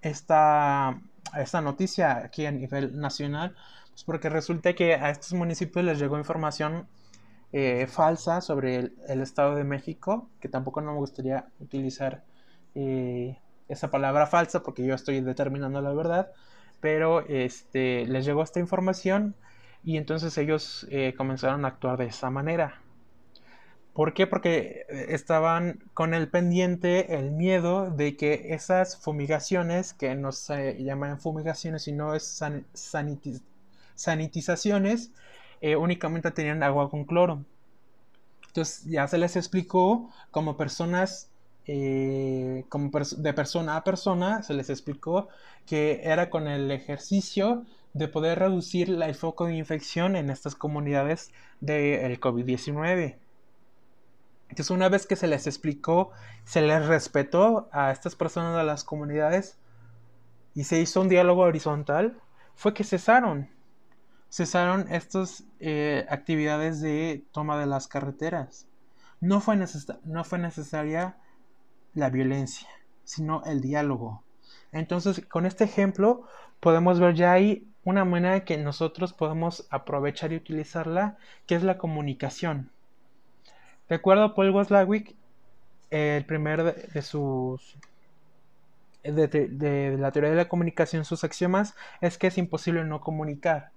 esta, 0.00 0.98
esta 1.36 1.60
noticia 1.60 2.16
aquí 2.16 2.46
a 2.46 2.52
nivel 2.52 2.98
nacional? 2.98 3.54
Pues 3.92 4.04
porque 4.04 4.30
resulta 4.30 4.74
que 4.74 4.94
a 4.94 5.10
estos 5.10 5.34
municipios 5.34 5.84
les 5.84 5.98
llegó 5.98 6.18
información 6.18 6.86
eh, 7.52 7.86
falsa 7.86 8.40
sobre 8.40 8.92
el, 9.08 9.20
Estado 9.20 9.54
de 9.54 9.64
México, 9.64 10.30
que 10.40 10.48
tampoco 10.48 10.80
no 10.80 10.92
me 10.92 10.98
gustaría 10.98 11.44
utilizar 11.60 12.24
eh, 12.74 13.38
esa 13.68 13.90
palabra 13.90 14.26
falsa 14.26 14.62
porque 14.62 14.86
yo 14.86 14.94
estoy 14.94 15.20
determinando 15.20 15.82
la 15.82 15.92
verdad, 15.92 16.32
pero 16.80 17.26
este, 17.28 18.06
les 18.06 18.24
llegó 18.24 18.42
esta 18.42 18.60
información 18.60 19.34
y 19.84 19.98
entonces 19.98 20.38
ellos 20.38 20.86
eh, 20.90 21.14
comenzaron 21.16 21.66
a 21.66 21.68
actuar 21.68 21.98
de 21.98 22.06
esa 22.06 22.30
manera. 22.30 22.80
¿Por 23.92 24.14
qué? 24.14 24.26
Porque 24.26 24.86
estaban 24.88 25.84
con 25.92 26.14
el 26.14 26.28
pendiente, 26.30 27.18
el 27.18 27.30
miedo 27.30 27.90
de 27.90 28.16
que 28.16 28.54
esas 28.54 28.96
fumigaciones, 28.96 29.92
que 29.92 30.14
no 30.14 30.32
se 30.32 30.82
llaman 30.82 31.20
fumigaciones, 31.20 31.82
sino 31.82 32.14
es 32.14 32.40
sanitizaciones, 34.02 35.12
eh, 35.60 35.76
únicamente 35.76 36.30
tenían 36.32 36.62
agua 36.62 36.90
con 36.90 37.04
cloro. 37.04 37.44
Entonces 38.48 38.84
ya 38.84 39.06
se 39.06 39.16
les 39.16 39.36
explicó 39.36 40.10
como 40.30 40.56
personas, 40.56 41.30
eh, 41.66 42.64
como 42.68 42.90
de 42.90 43.32
persona 43.32 43.76
a 43.76 43.84
persona, 43.84 44.42
se 44.42 44.54
les 44.54 44.70
explicó 44.70 45.28
que 45.66 46.00
era 46.02 46.30
con 46.30 46.48
el 46.48 46.70
ejercicio 46.70 47.64
de 47.94 48.08
poder 48.08 48.40
reducir 48.40 48.90
el 48.90 49.14
foco 49.14 49.46
de 49.46 49.54
infección 49.54 50.16
en 50.16 50.30
estas 50.30 50.56
comunidades 50.56 51.30
del 51.60 52.18
COVID-19. 52.20 53.18
Entonces 54.48 54.70
una 54.70 54.88
vez 54.88 55.06
que 55.06 55.16
se 55.16 55.28
les 55.28 55.46
explicó, 55.46 56.10
se 56.44 56.60
les 56.60 56.84
respetó 56.86 57.68
a 57.72 57.92
estas 57.92 58.16
personas 58.16 58.56
de 58.56 58.64
las 58.64 58.82
comunidades 58.82 59.58
y 60.54 60.64
se 60.64 60.80
hizo 60.80 61.00
un 61.00 61.08
diálogo 61.08 61.42
horizontal, 61.42 62.20
fue 62.54 62.74
que 62.74 62.84
cesaron. 62.84 63.48
Cesaron 64.32 64.86
estas 64.90 65.44
eh, 65.60 66.06
actividades 66.08 66.80
de 66.80 67.22
toma 67.32 67.58
de 67.58 67.66
las 67.66 67.86
carreteras. 67.86 68.66
No 69.20 69.40
fue, 69.40 69.58
no 70.04 70.24
fue 70.24 70.38
necesaria 70.38 71.18
la 71.92 72.08
violencia, 72.08 72.68
sino 73.04 73.44
el 73.44 73.60
diálogo. 73.60 74.24
Entonces, 74.72 75.24
con 75.26 75.44
este 75.44 75.64
ejemplo, 75.64 76.26
podemos 76.60 76.98
ver 76.98 77.14
ya 77.14 77.32
ahí 77.32 77.68
una 77.84 78.06
manera 78.06 78.44
que 78.46 78.56
nosotros 78.56 79.12
podemos 79.12 79.66
aprovechar 79.70 80.32
y 80.32 80.36
utilizarla, 80.36 81.18
que 81.46 81.54
es 81.54 81.62
la 81.62 81.76
comunicación. 81.76 82.70
De 83.90 83.96
acuerdo 83.96 84.24
a 84.24 84.34
Paul 84.34 84.50
Waslawick, 84.50 85.14
el 85.90 86.24
primer 86.24 86.90
de, 86.90 87.02
sus 87.02 87.76
de, 89.02 89.96
la 89.98 90.10
teoría 90.10 90.30
de 90.30 90.36
la 90.36 90.48
comunicación, 90.48 91.04
sus 91.04 91.22
axiomas, 91.22 91.74
es 92.00 92.16
que 92.16 92.28
es 92.28 92.38
imposible 92.38 92.82
no 92.84 93.02
comunicar. 93.02 93.72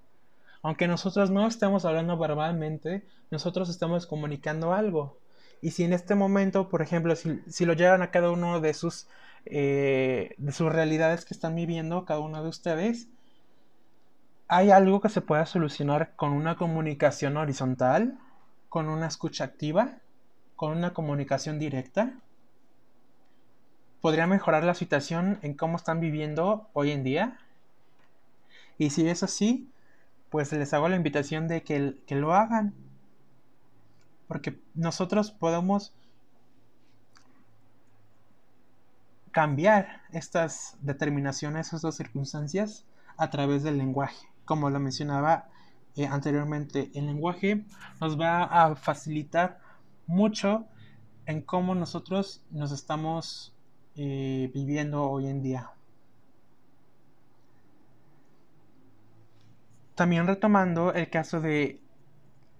Aunque 0.66 0.88
nosotros 0.88 1.30
no 1.30 1.46
estemos 1.46 1.86
hablando 1.86 2.18
verbalmente, 2.18 3.06
nosotros 3.30 3.70
estamos 3.70 4.08
comunicando 4.08 4.74
algo. 4.74 5.20
Y 5.62 5.70
si 5.70 5.84
en 5.84 5.94
este 5.94 6.16
momento, 6.16 6.70
por 6.70 6.82
ejemplo, 6.82 7.16
si, 7.16 7.66
lo 7.66 7.74
llevan 7.74 8.02
a 8.02 8.10
cada 8.10 8.32
uno 8.32 8.60
de 8.60 8.74
sus, 8.74 9.08
eh, 9.46 10.34
de 10.40 10.52
sus 10.52 10.74
realidades 10.74 11.24
que 11.24 11.36
están 11.36 11.54
viviendo, 11.54 12.04
cada 12.06 12.20
uno 12.20 12.42
de 12.42 12.50
ustedes, 12.50 13.10
hay 14.48 14.72
algo 14.72 15.02
que 15.02 15.10
se 15.10 15.22
pueda 15.22 15.46
solucionar 15.46 16.16
con 16.16 16.34
una 16.34 16.56
comunicación 16.56 17.38
horizontal, 17.38 18.18
con 18.68 18.90
una 18.90 19.06
escucha 19.06 19.44
activa, 19.44 20.00
con 20.56 20.76
una 20.76 20.96
comunicación 20.96 21.60
directa. 21.60 22.16
¿Podría 24.02 24.26
mejorar 24.26 24.64
la 24.64 24.74
situación 24.74 25.38
en 25.44 25.54
cómo 25.54 25.78
están 25.78 26.00
viviendo 26.00 26.70
hoy 26.74 26.90
en 26.90 27.04
día? 27.04 27.38
Y 28.80 28.90
si 28.90 29.08
es 29.08 29.22
así, 29.22 29.70
pues 30.30 30.52
les 30.52 30.74
hago 30.74 30.90
la 30.90 30.96
invitación 30.96 31.48
de 31.48 31.64
que, 31.64 31.98
que 32.06 32.16
lo 32.16 32.34
hagan. 32.34 32.74
Porque 34.28 34.60
nosotros 34.74 35.32
podemos 35.32 35.94
cambiar 39.32 40.02
estas 40.14 40.78
determinaciones, 40.80 41.74
estas 41.74 41.96
circunstancias 41.96 42.86
a 43.18 43.30
través 43.30 43.64
del 43.64 43.78
lenguaje. 43.78 44.28
Como 44.46 44.70
lo 44.70 44.80
mencionaba 44.80 45.50
eh, 45.96 46.08
anteriormente, 46.08 46.90
el 46.94 47.06
lenguaje 47.08 47.66
nos 48.00 48.20
va 48.20 48.44
a 48.44 48.76
facilitar 48.76 49.60
mucho 50.08 50.66
en 51.26 51.42
cómo 51.42 51.76
nosotros 51.76 52.44
nos 52.52 52.72
estamos 52.72 53.54
eh, 53.96 54.52
viviendo 54.54 55.04
hoy 55.04 55.28
en 55.28 55.42
día. 55.42 55.70
También 59.96 60.28
retomando 60.28 60.94
el 60.94 61.10
caso 61.10 61.40
de 61.40 61.80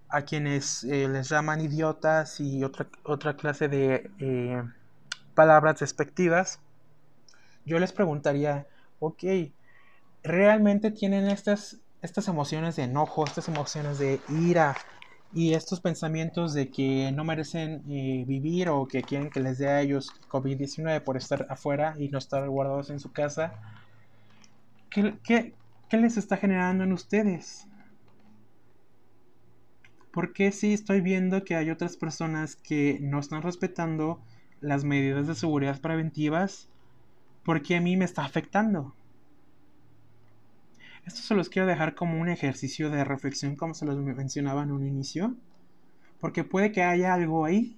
a 0.08 0.22
quienes 0.22 0.84
eh, 0.84 1.08
les 1.08 1.28
llaman 1.28 1.60
idiotas 1.60 2.40
y 2.40 2.64
otra, 2.64 2.88
otra 3.02 3.36
clase 3.36 3.68
de 3.68 4.10
eh, 4.18 4.62
palabras 5.34 5.80
despectivas, 5.80 6.60
yo 7.66 7.78
les 7.78 7.92
preguntaría, 7.92 8.66
ok, 9.00 9.24
¿realmente 10.22 10.90
tienen 10.90 11.28
estas, 11.28 11.78
estas 12.02 12.28
emociones 12.28 12.76
de 12.76 12.84
enojo, 12.84 13.24
estas 13.24 13.48
emociones 13.48 13.98
de 13.98 14.20
ira 14.28 14.76
y 15.34 15.54
estos 15.54 15.80
pensamientos 15.80 16.54
de 16.54 16.70
que 16.70 17.12
no 17.12 17.24
merecen 17.24 17.82
eh, 17.90 18.24
vivir 18.26 18.70
o 18.70 18.86
que 18.86 19.02
quieren 19.02 19.28
que 19.28 19.40
les 19.40 19.58
dé 19.58 19.68
a 19.68 19.80
ellos 19.82 20.10
COVID-19 20.30 21.02
por 21.02 21.16
estar 21.16 21.46
afuera 21.50 21.96
y 21.98 22.08
no 22.08 22.18
estar 22.18 22.48
guardados 22.48 22.88
en 22.90 23.00
su 23.00 23.12
casa? 23.12 23.52
¿Qué, 24.88 25.18
qué 25.24 25.52
les 25.92 26.16
está 26.16 26.36
generando 26.36 26.84
en 26.84 26.92
ustedes? 26.92 27.68
Porque 30.10 30.50
si 30.50 30.72
estoy 30.72 31.00
viendo 31.00 31.44
que 31.44 31.56
hay 31.56 31.70
otras 31.70 31.96
personas 31.96 32.56
que 32.56 32.98
no 33.00 33.20
están 33.20 33.42
respetando 33.42 34.20
las 34.60 34.84
medidas 34.84 35.26
de 35.26 35.34
seguridad 35.34 35.80
preventivas? 35.80 36.68
Porque 37.44 37.76
a 37.76 37.80
mí 37.80 37.96
me 37.96 38.04
está 38.04 38.24
afectando. 38.24 38.94
Esto 41.04 41.20
se 41.20 41.34
los 41.34 41.48
quiero 41.48 41.68
dejar 41.68 41.94
como 41.94 42.20
un 42.20 42.28
ejercicio 42.28 42.90
de 42.90 43.04
reflexión, 43.04 43.54
como 43.54 43.74
se 43.74 43.86
los 43.86 43.96
mencionaba 43.98 44.64
en 44.64 44.72
un 44.72 44.86
inicio. 44.86 45.36
Porque 46.18 46.42
puede 46.42 46.72
que 46.72 46.82
haya 46.82 47.14
algo 47.14 47.44
ahí 47.44 47.76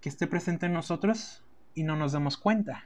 que 0.00 0.08
esté 0.08 0.26
presente 0.26 0.66
en 0.66 0.72
nosotros 0.72 1.44
y 1.74 1.82
no 1.82 1.96
nos 1.96 2.12
damos 2.12 2.36
cuenta. 2.38 2.84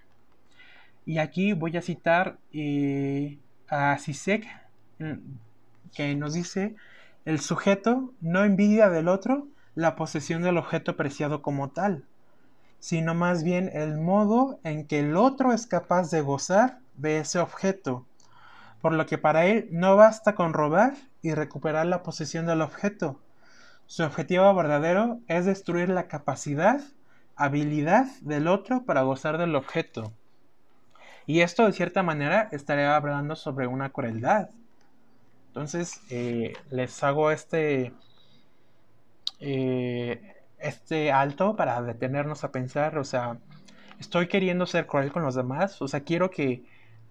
Y 1.06 1.18
aquí 1.18 1.52
voy 1.52 1.76
a 1.76 1.82
citar 1.82 2.38
eh, 2.52 3.38
a 3.70 3.96
Sisek, 3.98 4.46
que 5.94 6.14
nos 6.14 6.34
dice 6.34 6.76
el 7.24 7.40
sujeto 7.40 8.12
no 8.20 8.44
envidia 8.44 8.90
del 8.90 9.08
otro 9.08 9.46
la 9.74 9.94
posesión 9.94 10.42
del 10.42 10.58
objeto 10.58 10.96
preciado 10.96 11.42
como 11.42 11.70
tal, 11.70 12.04
sino 12.80 13.14
más 13.14 13.44
bien 13.44 13.70
el 13.72 13.98
modo 13.98 14.58
en 14.64 14.86
que 14.86 15.00
el 15.00 15.16
otro 15.16 15.52
es 15.52 15.66
capaz 15.66 16.10
de 16.10 16.20
gozar 16.22 16.80
de 16.96 17.18
ese 17.18 17.38
objeto, 17.38 18.04
por 18.80 18.92
lo 18.92 19.06
que 19.06 19.18
para 19.18 19.46
él 19.46 19.68
no 19.70 19.96
basta 19.96 20.34
con 20.34 20.52
robar 20.52 20.94
y 21.22 21.34
recuperar 21.34 21.86
la 21.86 22.02
posesión 22.02 22.46
del 22.46 22.62
objeto. 22.62 23.20
Su 23.86 24.02
objetivo 24.02 24.52
verdadero 24.54 25.20
es 25.28 25.44
destruir 25.44 25.88
la 25.88 26.08
capacidad, 26.08 26.80
habilidad 27.36 28.06
del 28.22 28.48
otro 28.48 28.84
para 28.84 29.02
gozar 29.02 29.38
del 29.38 29.54
objeto. 29.56 30.12
Y 31.30 31.42
esto 31.42 31.64
de 31.64 31.72
cierta 31.72 32.02
manera 32.02 32.48
estaría 32.50 32.96
hablando 32.96 33.36
sobre 33.36 33.68
una 33.68 33.90
crueldad, 33.90 34.50
entonces, 35.46 36.00
eh, 36.10 36.54
les 36.72 37.04
hago 37.04 37.30
este, 37.30 37.92
eh, 39.38 40.34
este 40.58 41.12
alto 41.12 41.54
para 41.54 41.80
detenernos 41.82 42.42
a 42.42 42.50
pensar, 42.50 42.98
o 42.98 43.04
sea, 43.04 43.38
estoy 44.00 44.26
queriendo 44.26 44.66
ser 44.66 44.88
cruel 44.88 45.12
con 45.12 45.22
los 45.22 45.36
demás, 45.36 45.80
o 45.80 45.86
sea, 45.86 46.00
quiero 46.00 46.30
que 46.32 46.64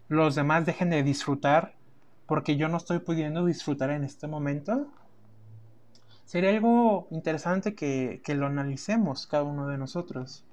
los 0.10 0.36
demás 0.36 0.66
dejen 0.66 0.90
de 0.90 1.02
disfrutar 1.02 1.76
porque 2.28 2.58
yo 2.58 2.68
no 2.68 2.76
estoy 2.76 3.00
pudiendo 3.00 3.46
disfrutar 3.46 3.90
en 3.90 4.04
este 4.04 4.28
momento. 4.28 4.88
Sería 6.26 6.50
algo 6.50 7.08
interesante 7.12 7.74
que, 7.74 8.22
lo 8.28 8.48
analicemos 8.48 9.28
cada 9.28 9.44
uno 9.44 9.68
de 9.68 9.78
nosotros. 9.78 10.44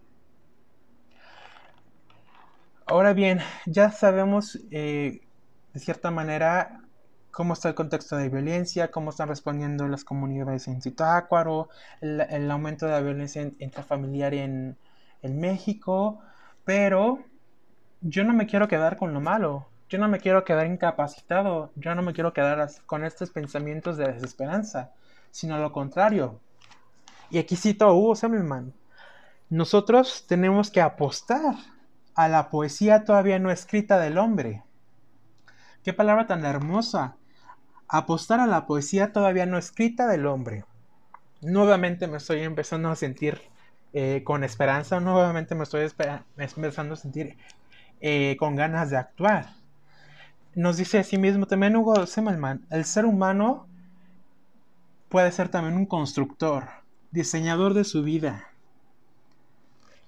Ahora 2.88 3.14
bien, 3.14 3.40
ya 3.66 3.90
sabemos 3.90 4.61
eh, 4.70 5.20
de 5.75 5.81
cierta 5.81 6.12
manera 6.12 6.83
cómo 7.33 7.55
está 7.55 7.68
el 7.68 7.75
contexto 7.75 8.16
de 8.16 8.29
violencia, 8.29 8.92
cómo 8.92 9.11
están 9.11 9.29
respondiendo 9.29 9.88
las 9.88 10.05
comunidades 10.05 10.68
en 10.68 10.81
Zitácuaro, 10.81 11.68
el, 12.01 12.49
aumento 12.49 12.87
de 12.87 12.92
la 12.92 13.01
violencia 13.01 13.42
intrafamiliar 13.59 14.35
en, 14.35 14.77
en 15.22 15.40
México, 15.40 16.20
pero 16.64 17.18
yo 18.03 18.22
no 18.22 18.33
me 18.33 18.46
quiero 18.46 18.68
quedar 18.68 18.96
con 18.96 19.12
lo 19.12 19.20
malo, 19.20 19.66
yo 19.88 19.99
no 19.99 20.07
me 20.07 20.20
quiero 20.20 20.44
quedar 20.44 20.68
incapacitado, 20.68 21.72
yo 21.75 21.92
no 21.96 22.03
me 22.03 22.12
quiero 22.12 22.33
quedar 22.33 22.70
con 22.87 23.05
estos 23.05 23.31
pensamientos 23.31 23.96
de 23.96 24.12
desesperanza, 24.12 24.92
sino 25.33 25.59
lo 25.59 25.72
contrario. 25.72 26.38
Y 27.31 27.38
aquí 27.38 27.57
cito 27.57 27.87
a 27.87 27.92
Hugo 27.92 28.14
Semmelman. 28.14 28.72
Nosotros 29.51 30.25
tenemos 30.29 30.70
que 30.70 30.81
apostar 30.81 31.57
a 32.16 32.29
la 32.29 32.50
poesía 32.50 33.05
todavía 33.05 33.38
no 33.38 33.50
escrita 33.50 33.98
del 33.98 34.18
hombre. 34.18 34.64
Qué 35.85 35.92
palabra 35.92 36.26
tan 36.26 36.44
hermosa 36.44 37.16
apostar 37.88 38.40
a 38.40 38.46
la 38.46 38.66
poesía 38.66 39.12
todavía 39.12 39.46
no 39.46 39.59
escrita 39.59 40.09
del 40.09 40.26
hombre. 40.26 40.64
Nuevamente 41.42 42.09
me 42.09 42.16
estoy 42.16 42.40
empezando 42.40 42.88
a 42.88 42.96
sentir 42.96 43.40
eh, 43.92 44.22
con 44.24 44.42
esperanza, 44.42 44.98
nuevamente 44.98 45.55
me 45.55 45.62
estoy 45.62 45.88
empezando 46.37 46.94
a 46.94 46.96
sentir 46.96 47.37
eh, 48.00 48.37
con 48.38 48.56
ganas 48.56 48.90
de 48.90 48.96
actuar. 48.96 49.50
Nos 50.54 50.79
dice 50.79 51.04
sí 51.04 51.19
mismo 51.19 51.46
también 51.46 51.77
Hugo 51.77 52.06
Semmelman, 52.06 52.67
el 52.71 52.85
ser 52.85 53.04
humano 53.04 53.67
puede 55.08 55.31
ser 55.31 55.50
también 55.50 55.77
un 55.77 55.87
constructor, 55.87 56.69
diseñador 57.10 57.75
de 57.75 57.85
su 57.85 58.02
vida. 58.02 58.48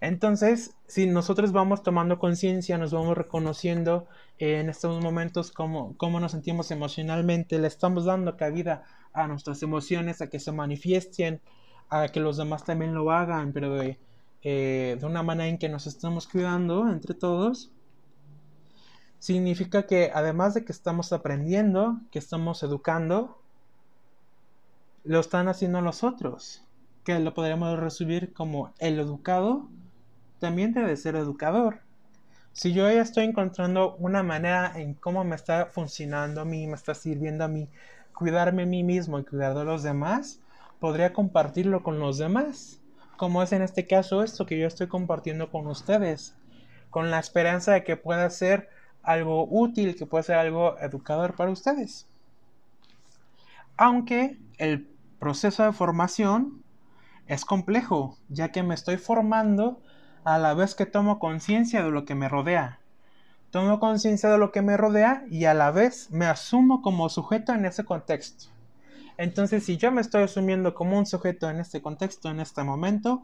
Entonces, 0.00 0.74
si 0.88 1.06
nosotros 1.06 1.52
vamos 1.52 1.82
tomando 1.82 2.18
conciencia, 2.18 2.78
nos 2.78 2.92
vamos 2.92 3.16
reconociendo 3.16 4.06
en 4.38 4.70
estos 4.70 5.02
momentos 5.02 5.52
cómo, 5.52 5.94
nos 6.18 6.32
sentimos 6.32 6.70
emocionalmente, 6.70 7.58
le 7.58 7.68
estamos 7.68 8.06
dando 8.06 8.38
cabida 8.38 8.84
a 9.12 9.28
nuestras 9.28 9.62
emociones, 9.62 10.22
a 10.22 10.30
que 10.30 10.40
se 10.40 10.50
manifiesten, 10.50 11.42
a 11.90 12.08
que 12.08 12.20
los 12.20 12.38
demás 12.38 12.64
también 12.64 12.94
lo 12.94 13.10
hagan, 13.12 13.52
pero 13.52 13.74
de, 13.74 13.98
eh, 14.42 14.96
de 14.98 15.06
una 15.06 15.22
manera 15.22 15.48
en 15.48 15.58
que 15.58 15.68
nos 15.68 15.86
estamos 15.86 16.26
cuidando 16.26 16.88
entre 16.88 17.14
todos, 17.14 17.70
significa 19.18 19.86
que 19.86 20.10
además 20.14 20.54
de 20.54 20.64
que 20.64 20.72
estamos 20.72 21.12
aprendiendo, 21.12 22.00
que 22.10 22.18
estamos 22.18 22.62
educando, 22.62 23.42
lo 25.04 25.20
están 25.20 25.48
haciendo 25.48 25.82
los 25.82 26.02
otros, 26.02 26.64
que 27.04 27.18
lo 27.18 27.34
podríamos 27.34 27.78
resumir 27.78 28.32
como 28.32 28.72
el 28.78 28.98
educado 28.98 29.68
también 30.38 30.72
debe 30.72 30.96
ser 30.96 31.16
educador. 31.16 31.80
Si 32.52 32.72
yo 32.72 32.90
ya 32.90 33.02
estoy 33.02 33.24
encontrando 33.24 33.94
una 33.96 34.22
manera 34.22 34.72
en 34.74 34.94
cómo 34.94 35.22
me 35.24 35.36
está 35.36 35.66
funcionando 35.66 36.40
a 36.40 36.44
mí, 36.44 36.66
me 36.66 36.74
está 36.74 36.94
sirviendo 36.94 37.44
a 37.44 37.48
mí 37.48 37.68
cuidarme 38.18 38.64
a 38.64 38.66
mí 38.66 38.82
mismo 38.82 39.20
y 39.20 39.24
cuidar 39.24 39.54
de 39.54 39.64
los 39.64 39.84
demás, 39.84 40.40
podría 40.80 41.12
compartirlo 41.12 41.84
con 41.84 42.00
los 42.00 42.18
demás, 42.18 42.80
como 43.16 43.44
es 43.44 43.52
en 43.52 43.62
este 43.62 43.86
caso 43.86 44.24
esto 44.24 44.44
que 44.44 44.58
yo 44.58 44.66
estoy 44.66 44.88
compartiendo 44.88 45.52
con 45.52 45.68
ustedes, 45.68 46.34
con 46.90 47.12
la 47.12 47.20
esperanza 47.20 47.74
de 47.74 47.84
que 47.84 47.96
pueda 47.96 48.28
ser 48.30 48.70
algo 49.04 49.46
útil, 49.48 49.94
que 49.94 50.06
pueda 50.06 50.24
ser 50.24 50.36
algo 50.36 50.76
educador 50.80 51.36
para 51.36 51.52
ustedes. 51.52 52.08
Aunque 53.76 54.36
el 54.56 54.88
proceso 55.20 55.62
de 55.62 55.72
formación 55.72 56.64
es 57.28 57.44
complejo, 57.44 58.18
ya 58.28 58.50
que 58.50 58.64
me 58.64 58.74
estoy 58.74 58.96
formando 58.96 59.80
a 60.24 60.38
la 60.38 60.54
vez 60.54 60.74
que 60.74 60.86
tomo 60.86 61.18
conciencia 61.18 61.82
de 61.82 61.90
lo 61.90 62.04
que 62.04 62.14
me 62.14 62.28
rodea. 62.28 62.80
Tomo 63.50 63.80
conciencia 63.80 64.28
de 64.28 64.38
lo 64.38 64.52
que 64.52 64.62
me 64.62 64.76
rodea 64.76 65.24
y 65.30 65.46
a 65.46 65.54
la 65.54 65.70
vez 65.70 66.10
me 66.10 66.26
asumo 66.26 66.82
como 66.82 67.08
sujeto 67.08 67.54
en 67.54 67.64
ese 67.64 67.84
contexto. 67.84 68.50
Entonces, 69.16 69.64
si 69.64 69.76
yo 69.76 69.90
me 69.90 70.00
estoy 70.00 70.22
asumiendo 70.22 70.74
como 70.74 70.98
un 70.98 71.06
sujeto 71.06 71.48
en 71.48 71.58
este 71.58 71.80
contexto, 71.80 72.30
en 72.30 72.40
este 72.40 72.62
momento, 72.62 73.22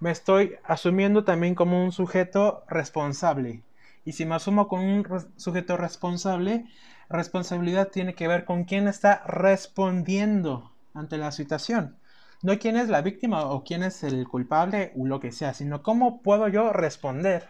me 0.00 0.10
estoy 0.10 0.56
asumiendo 0.64 1.24
también 1.24 1.54
como 1.54 1.84
un 1.84 1.92
sujeto 1.92 2.64
responsable. 2.68 3.62
Y 4.04 4.12
si 4.12 4.26
me 4.26 4.34
asumo 4.34 4.66
como 4.66 4.82
un 4.82 5.06
sujeto 5.36 5.76
responsable, 5.76 6.66
responsabilidad 7.08 7.88
tiene 7.88 8.14
que 8.14 8.28
ver 8.28 8.44
con 8.44 8.64
quién 8.64 8.88
está 8.88 9.22
respondiendo 9.26 10.72
ante 10.94 11.16
la 11.16 11.32
situación. 11.32 11.99
No 12.42 12.58
quién 12.58 12.76
es 12.76 12.88
la 12.88 13.02
víctima 13.02 13.44
o 13.44 13.64
quién 13.64 13.82
es 13.82 14.02
el 14.02 14.26
culpable 14.26 14.92
o 14.96 15.06
lo 15.06 15.20
que 15.20 15.30
sea, 15.30 15.52
sino 15.52 15.82
cómo 15.82 16.22
puedo 16.22 16.48
yo 16.48 16.72
responder. 16.72 17.48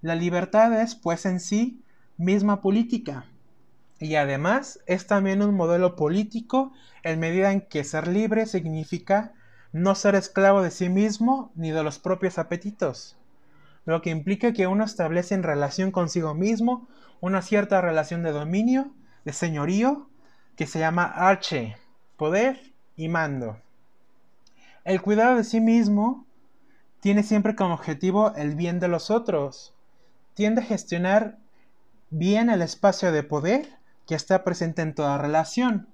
La 0.00 0.14
libertad 0.14 0.80
es, 0.80 0.94
pues 0.94 1.26
en 1.26 1.38
sí, 1.38 1.82
misma 2.16 2.62
política. 2.62 3.26
Y 3.98 4.14
además 4.14 4.80
es 4.86 5.06
también 5.06 5.42
un 5.42 5.54
modelo 5.54 5.96
político 5.96 6.72
en 7.02 7.20
medida 7.20 7.52
en 7.52 7.60
que 7.60 7.84
ser 7.84 8.08
libre 8.08 8.46
significa 8.46 9.32
no 9.72 9.94
ser 9.94 10.14
esclavo 10.14 10.62
de 10.62 10.70
sí 10.70 10.88
mismo 10.88 11.52
ni 11.54 11.70
de 11.70 11.82
los 11.82 11.98
propios 11.98 12.38
apetitos, 12.38 13.16
lo 13.84 14.00
que 14.00 14.10
implica 14.10 14.52
que 14.52 14.66
uno 14.66 14.84
establece 14.84 15.34
en 15.34 15.42
relación 15.42 15.90
consigo 15.90 16.34
mismo 16.34 16.88
una 17.20 17.42
cierta 17.42 17.80
relación 17.80 18.22
de 18.22 18.32
dominio, 18.32 18.92
de 19.24 19.32
señorío, 19.32 20.08
que 20.56 20.66
se 20.66 20.78
llama 20.78 21.04
arche, 21.04 21.76
poder 22.16 22.72
y 22.96 23.08
mando. 23.08 23.58
El 24.86 25.02
cuidado 25.02 25.34
de 25.34 25.42
sí 25.42 25.60
mismo 25.60 26.28
tiene 27.00 27.24
siempre 27.24 27.56
como 27.56 27.74
objetivo 27.74 28.32
el 28.36 28.54
bien 28.54 28.78
de 28.78 28.86
los 28.86 29.10
otros, 29.10 29.74
tiende 30.34 30.60
a 30.60 30.64
gestionar 30.64 31.38
bien 32.10 32.50
el 32.50 32.62
espacio 32.62 33.10
de 33.10 33.24
poder 33.24 33.66
que 34.06 34.14
está 34.14 34.44
presente 34.44 34.82
en 34.82 34.94
toda 34.94 35.18
relación. 35.18 35.88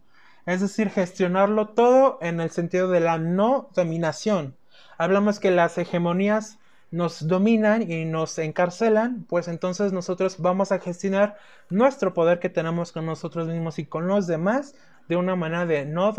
Es 0.44 0.60
decir, 0.60 0.90
gestionarlo 0.90 1.70
todo 1.70 2.18
en 2.20 2.38
el 2.38 2.50
sentido 2.50 2.90
de 2.90 3.00
la 3.00 3.16
no 3.16 3.70
dominación. 3.74 4.58
Hablamos 4.98 5.40
que 5.40 5.50
las 5.50 5.78
hegemonías 5.78 6.58
nos 6.90 7.26
dominan 7.26 7.90
y 7.90 8.04
nos 8.04 8.38
encarcelan, 8.38 9.24
pues 9.26 9.48
entonces 9.48 9.94
nosotros 9.94 10.36
vamos 10.38 10.70
a 10.70 10.80
gestionar 10.80 11.38
nuestro 11.70 12.12
poder 12.12 12.40
que 12.40 12.50
tenemos 12.50 12.92
con 12.92 13.06
nosotros 13.06 13.48
mismos 13.48 13.78
y 13.78 13.86
con 13.86 14.06
los 14.06 14.26
demás 14.26 14.74
de 15.08 15.16
una 15.16 15.34
manera 15.34 15.64
de 15.64 15.86
no, 15.86 16.12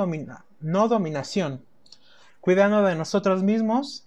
no 0.59 0.87
dominación, 0.87 1.63
cuidando 2.43 2.83
de 2.83 2.95
nosotros 2.95 3.41
mismos, 3.41 4.05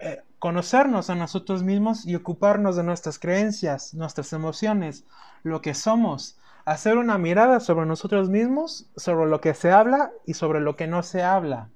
eh, 0.00 0.22
conocernos 0.38 1.10
a 1.10 1.16
nosotros 1.16 1.64
mismos 1.64 2.06
y 2.06 2.14
ocuparnos 2.14 2.76
de 2.76 2.84
nuestras 2.84 3.18
creencias, 3.18 3.94
nuestras 3.94 4.32
emociones, 4.32 5.04
lo 5.42 5.60
que 5.60 5.74
somos, 5.74 6.38
hacer 6.64 6.98
una 6.98 7.18
mirada 7.18 7.58
sobre 7.58 7.84
nosotros 7.84 8.28
mismos, 8.28 8.88
sobre 8.96 9.28
lo 9.28 9.40
que 9.40 9.54
se 9.54 9.72
habla 9.72 10.12
y 10.24 10.34
sobre 10.34 10.60
lo 10.60 10.76
que 10.76 10.86
no 10.86 11.02
se 11.02 11.24
habla. 11.24 11.68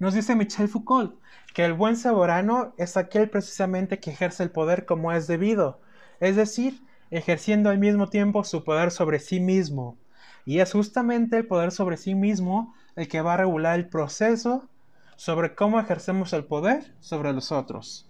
Nos 0.00 0.14
dice 0.14 0.34
Michel 0.34 0.66
Foucault 0.66 1.14
que 1.54 1.64
el 1.64 1.74
buen 1.74 1.96
soberano 1.96 2.74
es 2.78 2.96
aquel 2.96 3.30
precisamente 3.30 4.00
que 4.00 4.10
ejerce 4.10 4.42
el 4.42 4.50
poder 4.50 4.86
como 4.86 5.12
es 5.12 5.28
debido, 5.28 5.80
es 6.18 6.34
decir, 6.34 6.82
ejerciendo 7.12 7.70
al 7.70 7.78
mismo 7.78 8.08
tiempo 8.08 8.42
su 8.42 8.64
poder 8.64 8.90
sobre 8.90 9.20
sí 9.20 9.38
mismo. 9.38 9.96
Y 10.44 10.58
es 10.58 10.72
justamente 10.72 11.36
el 11.36 11.46
poder 11.46 11.70
sobre 11.70 11.96
sí 11.96 12.16
mismo 12.16 12.74
el 12.98 13.08
que 13.08 13.22
va 13.22 13.34
a 13.34 13.36
regular 13.38 13.78
el 13.78 13.88
proceso 13.88 14.68
sobre 15.16 15.54
cómo 15.54 15.80
ejercemos 15.80 16.32
el 16.32 16.44
poder 16.44 16.92
sobre 17.00 17.32
los 17.32 17.52
otros. 17.52 18.08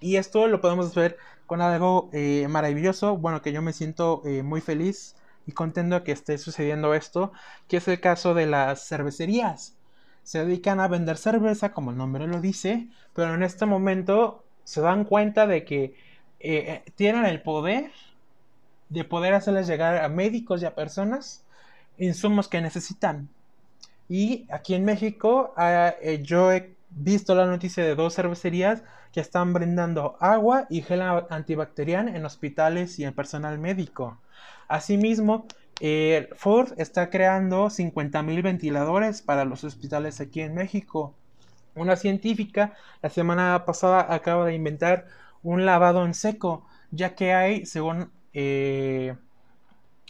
Y 0.00 0.16
esto 0.16 0.46
lo 0.48 0.60
podemos 0.60 0.94
ver 0.94 1.16
con 1.46 1.60
algo 1.60 2.10
eh, 2.12 2.46
maravilloso, 2.48 3.16
bueno, 3.16 3.42
que 3.42 3.52
yo 3.52 3.62
me 3.62 3.72
siento 3.72 4.22
eh, 4.24 4.42
muy 4.42 4.60
feliz 4.60 5.16
y 5.46 5.52
contento 5.52 6.04
que 6.04 6.12
esté 6.12 6.38
sucediendo 6.38 6.94
esto, 6.94 7.32
que 7.68 7.78
es 7.78 7.88
el 7.88 8.00
caso 8.00 8.34
de 8.34 8.46
las 8.46 8.86
cervecerías. 8.86 9.76
Se 10.22 10.44
dedican 10.44 10.80
a 10.80 10.88
vender 10.88 11.16
cerveza, 11.16 11.72
como 11.72 11.90
el 11.90 11.96
nombre 11.96 12.26
lo 12.26 12.40
dice, 12.40 12.88
pero 13.14 13.34
en 13.34 13.42
este 13.42 13.66
momento 13.66 14.44
se 14.64 14.80
dan 14.80 15.04
cuenta 15.04 15.46
de 15.46 15.64
que 15.64 15.94
eh, 16.40 16.84
tienen 16.96 17.24
el 17.24 17.42
poder 17.42 17.90
de 18.92 19.04
poder 19.04 19.32
hacerles 19.32 19.66
llegar 19.66 20.04
a 20.04 20.08
médicos 20.10 20.60
y 20.60 20.66
a 20.66 20.74
personas 20.74 21.44
insumos 21.96 22.48
que 22.48 22.60
necesitan. 22.60 23.30
Y 24.08 24.46
aquí 24.50 24.74
en 24.74 24.84
México 24.84 25.54
ah, 25.56 25.94
yo 26.22 26.52
he 26.52 26.74
visto 26.90 27.34
la 27.34 27.46
noticia 27.46 27.84
de 27.84 27.94
dos 27.94 28.14
cervecerías 28.14 28.82
que 29.12 29.20
están 29.20 29.52
brindando 29.52 30.16
agua 30.20 30.66
y 30.70 30.82
gel 30.82 31.02
antibacterial 31.02 32.08
en 32.08 32.24
hospitales 32.24 32.98
y 32.98 33.04
en 33.04 33.12
personal 33.12 33.58
médico. 33.58 34.18
Asimismo, 34.68 35.46
eh, 35.80 36.28
Ford 36.36 36.72
está 36.78 37.10
creando 37.10 37.66
50.000 37.68 38.42
ventiladores 38.42 39.22
para 39.22 39.44
los 39.44 39.64
hospitales 39.64 40.20
aquí 40.20 40.40
en 40.40 40.54
México. 40.54 41.14
Una 41.74 41.96
científica 41.96 42.74
la 43.02 43.10
semana 43.10 43.64
pasada 43.66 44.12
acaba 44.12 44.46
de 44.46 44.54
inventar 44.54 45.06
un 45.42 45.66
lavado 45.66 46.04
en 46.04 46.14
seco, 46.14 46.66
ya 46.90 47.14
que 47.14 47.32
hay, 47.34 47.66
según 47.66 48.10
eh, 48.32 49.16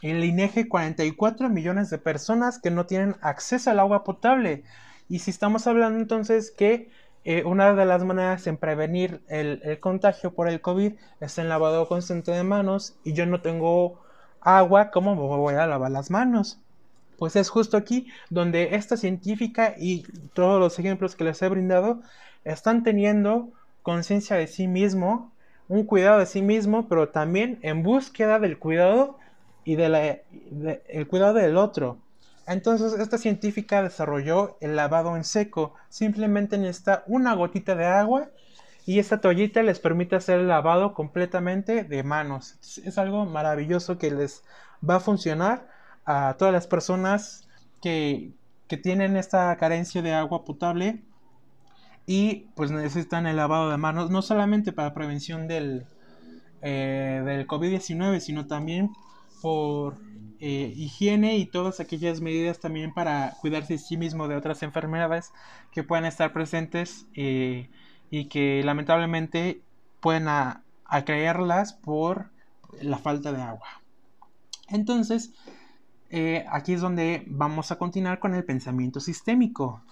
el 0.02 0.24
INEGE, 0.24 0.68
44 0.68 1.48
millones 1.48 1.88
de 1.88 1.98
personas 1.98 2.58
que 2.58 2.70
no 2.70 2.86
tienen 2.86 3.16
acceso 3.22 3.70
al 3.70 3.80
agua 3.80 4.04
potable. 4.04 4.64
Y 5.08 5.20
si 5.20 5.30
estamos 5.30 5.66
hablando 5.66 6.00
entonces 6.00 6.50
que 6.50 6.90
eh, 7.24 7.44
una 7.44 7.72
de 7.72 7.84
las 7.84 8.02
maneras 8.02 8.46
en 8.48 8.56
prevenir 8.56 9.22
el, 9.28 9.78
contagio 9.78 10.34
por 10.34 10.48
el 10.48 10.60
COVID 10.60 10.94
es 11.20 11.38
el 11.38 11.48
lavado 11.48 11.86
constante 11.86 12.32
de 12.32 12.42
manos 12.42 12.96
y 13.04 13.12
yo 13.12 13.26
no 13.26 13.40
tengo 13.40 14.00
agua, 14.40 14.90
¿cómo 14.90 15.14
me 15.14 15.20
voy 15.22 15.54
a 15.54 15.66
lavar 15.68 15.92
las 15.92 16.10
manos? 16.10 16.58
Pues 17.18 17.36
es 17.36 17.48
justo 17.48 17.76
aquí 17.76 18.08
donde 18.28 18.74
esta 18.74 18.96
científica 18.96 19.74
y 19.78 20.02
todos 20.34 20.58
los 20.58 20.80
ejemplos 20.80 21.14
que 21.14 21.22
les 21.22 21.40
he 21.42 21.48
brindado 21.48 22.02
están 22.44 22.82
teniendo 22.82 23.50
conciencia 23.82 24.34
de 24.34 24.48
sí 24.48 24.66
mismo, 24.66 25.32
un 25.68 25.84
cuidado 25.84 26.18
de 26.18 26.26
sí 26.26 26.42
mismo, 26.42 26.88
pero 26.88 27.10
también 27.10 27.60
en 27.62 27.84
búsqueda 27.84 28.40
del 28.40 28.58
cuidado 28.58 29.18
y 29.64 29.76
de 29.76 30.22
el 30.88 31.06
cuidado 31.06 31.34
del 31.34 31.56
otro. 31.56 31.98
Entonces 32.46 32.94
esta 32.94 33.18
científica 33.18 33.82
desarrolló 33.82 34.56
el 34.60 34.76
lavado 34.76 35.16
en 35.16 35.24
seco. 35.24 35.74
Simplemente 35.88 36.58
necesita 36.58 37.04
una 37.06 37.34
gotita 37.34 37.74
de 37.74 37.86
agua 37.86 38.28
y 38.84 38.98
esta 38.98 39.20
toallita 39.20 39.62
les 39.62 39.78
permite 39.78 40.16
hacer 40.16 40.40
el 40.40 40.48
lavado 40.48 40.92
completamente 40.94 41.84
de 41.84 42.02
manos. 42.02 42.56
Es 42.84 42.98
algo 42.98 43.24
maravilloso 43.26 43.98
que 43.98 44.10
les 44.10 44.42
va 44.88 44.96
a 44.96 45.00
funcionar 45.00 45.68
a 46.04 46.34
todas 46.38 46.52
las 46.52 46.66
personas 46.66 47.48
que, 47.80 48.32
tienen 48.82 49.18
esta 49.18 49.54
carencia 49.58 50.00
de 50.00 50.14
agua 50.14 50.46
potable 50.46 51.02
y 52.06 52.46
pues 52.54 52.70
necesitan 52.70 53.26
el 53.26 53.36
lavado 53.36 53.68
de 53.68 53.76
manos 53.76 54.08
no 54.08 54.22
solamente 54.22 54.72
para 54.72 54.94
prevención 54.94 55.46
del, 55.46 55.84
eh, 56.62 57.20
del 57.22 57.46
COVID-19 57.46 58.20
sino 58.20 58.46
también 58.46 58.90
por 59.42 59.98
eh, 60.38 60.72
higiene 60.76 61.36
y 61.36 61.46
todas 61.46 61.80
aquellas 61.80 62.20
medidas 62.20 62.60
también 62.60 62.94
para 62.94 63.34
cuidarse 63.40 63.74
de 63.74 63.78
sí 63.78 63.96
mismo 63.96 64.28
de 64.28 64.36
otras 64.36 64.62
enfermedades 64.62 65.32
que 65.70 65.84
puedan 65.84 66.04
estar 66.04 66.32
presentes 66.32 67.06
eh, 67.14 67.68
y 68.10 68.26
que 68.26 68.62
lamentablemente 68.64 69.60
pueden 70.00 70.26
acreerlas 70.84 71.74
por 71.74 72.30
la 72.80 72.98
falta 72.98 73.32
de 73.32 73.42
agua. 73.42 73.68
Entonces, 74.68 75.32
eh, 76.10 76.44
aquí 76.50 76.72
es 76.72 76.80
donde 76.80 77.24
vamos 77.26 77.70
a 77.70 77.76
continuar 77.76 78.18
con 78.18 78.34
el 78.34 78.44
pensamiento 78.44 79.00
sistémico. 79.00 79.82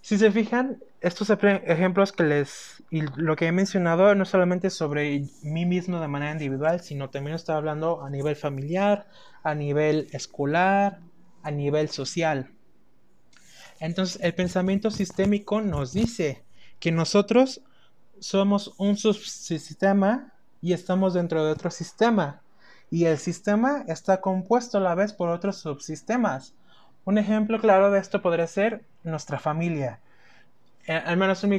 Si 0.00 0.18
se 0.18 0.32
fijan, 0.32 0.78
estos 1.02 1.30
ejemplos 1.30 2.12
que 2.12 2.22
les 2.22 2.82
y 2.90 3.02
lo 3.16 3.34
que 3.36 3.46
he 3.46 3.52
mencionado 3.52 4.14
no 4.14 4.24
solamente 4.24 4.70
sobre 4.70 5.24
mí 5.42 5.66
mismo 5.66 6.00
de 6.00 6.08
manera 6.08 6.32
individual, 6.32 6.80
sino 6.80 7.10
también 7.10 7.34
estoy 7.34 7.56
hablando 7.56 8.04
a 8.04 8.10
nivel 8.10 8.36
familiar, 8.36 9.08
a 9.42 9.54
nivel 9.54 10.08
escolar, 10.12 11.00
a 11.42 11.50
nivel 11.50 11.88
social. 11.88 12.52
Entonces, 13.80 14.22
el 14.22 14.34
pensamiento 14.34 14.90
sistémico 14.92 15.60
nos 15.60 15.92
dice 15.92 16.44
que 16.78 16.92
nosotros 16.92 17.62
somos 18.20 18.72
un 18.78 18.96
subsistema 18.96 20.32
y 20.60 20.72
estamos 20.72 21.14
dentro 21.14 21.44
de 21.44 21.52
otro 21.52 21.70
sistema. 21.70 22.40
y 22.90 23.06
el 23.06 23.16
sistema 23.16 23.84
está 23.88 24.20
compuesto 24.20 24.76
a 24.76 24.82
la 24.82 24.94
vez 24.94 25.14
por 25.14 25.30
otros 25.30 25.56
subsistemas. 25.56 26.54
Un 27.06 27.16
ejemplo 27.16 27.58
claro 27.58 27.90
de 27.90 27.98
esto 27.98 28.20
podría 28.20 28.46
ser 28.46 28.84
nuestra 29.02 29.38
familia. 29.38 30.00
Eh, 30.86 30.92
al 30.92 31.16
menos 31.16 31.44
en 31.44 31.50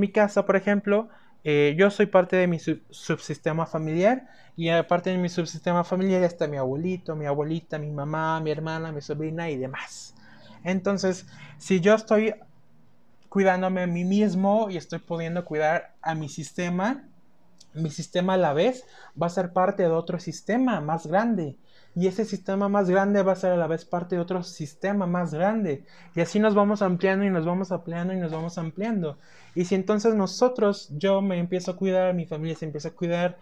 mi, 0.00 0.12
casa, 0.12 0.46
por 0.46 0.56
ejemplo, 0.56 1.08
eh, 1.42 1.74
yo 1.76 1.90
soy 1.90 2.06
parte 2.06 2.36
de 2.36 2.46
mi 2.46 2.58
subsistema 2.58 3.66
familiar 3.66 4.28
y 4.56 4.68
aparte 4.68 5.10
de 5.10 5.18
mi 5.18 5.28
subsistema 5.28 5.84
familiar 5.84 6.22
está 6.22 6.46
mi 6.46 6.56
abuelito, 6.56 7.16
mi 7.16 7.26
abuelita, 7.26 7.78
mi 7.78 7.90
mamá, 7.90 8.40
mi 8.40 8.50
hermana, 8.50 8.92
mi 8.92 9.00
sobrina 9.00 9.50
y 9.50 9.56
demás. 9.56 10.14
Entonces, 10.62 11.26
si 11.58 11.80
yo 11.80 11.94
estoy 11.94 12.34
cuidándome 13.28 13.82
a 13.82 13.86
mí 13.86 14.04
mismo 14.04 14.68
y 14.70 14.76
estoy 14.76 14.98
pudiendo 14.98 15.44
cuidar 15.44 15.94
a 16.02 16.14
mi 16.14 16.28
sistema, 16.28 17.04
mi 17.74 17.90
sistema 17.90 18.34
a 18.34 18.36
la 18.36 18.52
vez 18.52 18.84
va 19.20 19.28
a 19.28 19.30
ser 19.30 19.52
parte 19.52 19.84
de 19.84 19.90
otro 19.90 20.18
sistema 20.18 20.80
más 20.80 21.06
grande. 21.06 21.56
Y 21.94 22.06
ese 22.06 22.24
sistema 22.24 22.68
más 22.68 22.88
grande 22.88 23.22
va 23.22 23.32
a 23.32 23.36
ser 23.36 23.52
a 23.52 23.56
la 23.56 23.66
vez 23.66 23.84
parte 23.84 24.14
de 24.14 24.22
otro 24.22 24.42
sistema 24.44 25.06
más 25.06 25.34
grande. 25.34 25.84
Y 26.14 26.20
así 26.20 26.38
nos 26.38 26.54
vamos 26.54 26.82
ampliando 26.82 27.24
y 27.24 27.30
nos 27.30 27.44
vamos 27.44 27.72
ampliando 27.72 28.12
y 28.14 28.18
nos 28.18 28.30
vamos 28.30 28.58
ampliando. 28.58 29.18
Y 29.54 29.64
si 29.64 29.74
entonces 29.74 30.14
nosotros, 30.14 30.88
yo 30.96 31.20
me 31.20 31.38
empiezo 31.38 31.72
a 31.72 31.76
cuidar, 31.76 32.14
mi 32.14 32.26
familia 32.26 32.56
se 32.56 32.66
empieza 32.66 32.88
a 32.88 32.92
cuidar, 32.92 33.38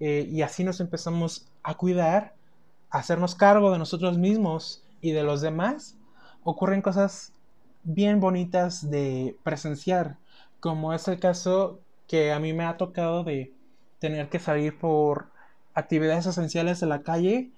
eh, 0.00 0.26
y 0.28 0.42
así 0.42 0.64
nos 0.64 0.80
empezamos 0.80 1.46
a 1.62 1.74
cuidar, 1.74 2.34
a 2.90 2.98
hacernos 2.98 3.36
cargo 3.36 3.70
de 3.70 3.78
nosotros 3.78 4.18
mismos 4.18 4.82
y 5.00 5.12
de 5.12 5.22
los 5.22 5.40
demás, 5.40 5.96
ocurren 6.42 6.82
cosas 6.82 7.32
bien 7.84 8.18
bonitas 8.18 8.90
de 8.90 9.36
presenciar, 9.44 10.16
como 10.58 10.94
es 10.94 11.06
el 11.06 11.20
caso 11.20 11.80
que 12.08 12.32
a 12.32 12.40
mí 12.40 12.52
me 12.52 12.64
ha 12.64 12.76
tocado 12.76 13.22
de 13.22 13.52
tener 13.98 14.28
que 14.28 14.38
salir 14.38 14.78
por 14.78 15.28
actividades 15.74 16.26
esenciales 16.26 16.80
de 16.80 16.86
la 16.86 17.02
calle 17.02 17.50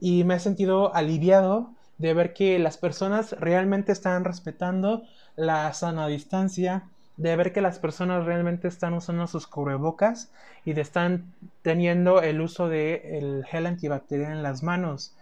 y 0.00 0.24
me 0.24 0.36
he 0.36 0.40
sentido 0.40 0.94
aliviado 0.94 1.70
de 1.98 2.14
ver 2.14 2.32
que 2.32 2.58
las 2.58 2.78
personas 2.78 3.32
realmente 3.38 3.92
están 3.92 4.24
respetando 4.24 5.02
la 5.36 5.72
sana 5.74 6.06
distancia, 6.06 6.84
de 7.18 7.36
ver 7.36 7.52
que 7.52 7.60
las 7.60 7.78
personas 7.78 8.24
realmente 8.24 8.68
están 8.68 8.94
usando 8.94 9.26
sus 9.26 9.46
cubrebocas 9.46 10.32
y 10.64 10.72
de 10.72 10.80
están 10.80 11.34
teniendo 11.62 12.22
el 12.22 12.40
uso 12.40 12.68
del 12.68 13.00
el 13.04 13.44
gel 13.44 13.66
antibacterial 13.66 14.32
en 14.32 14.42
las 14.42 14.62
manos. 14.62 15.14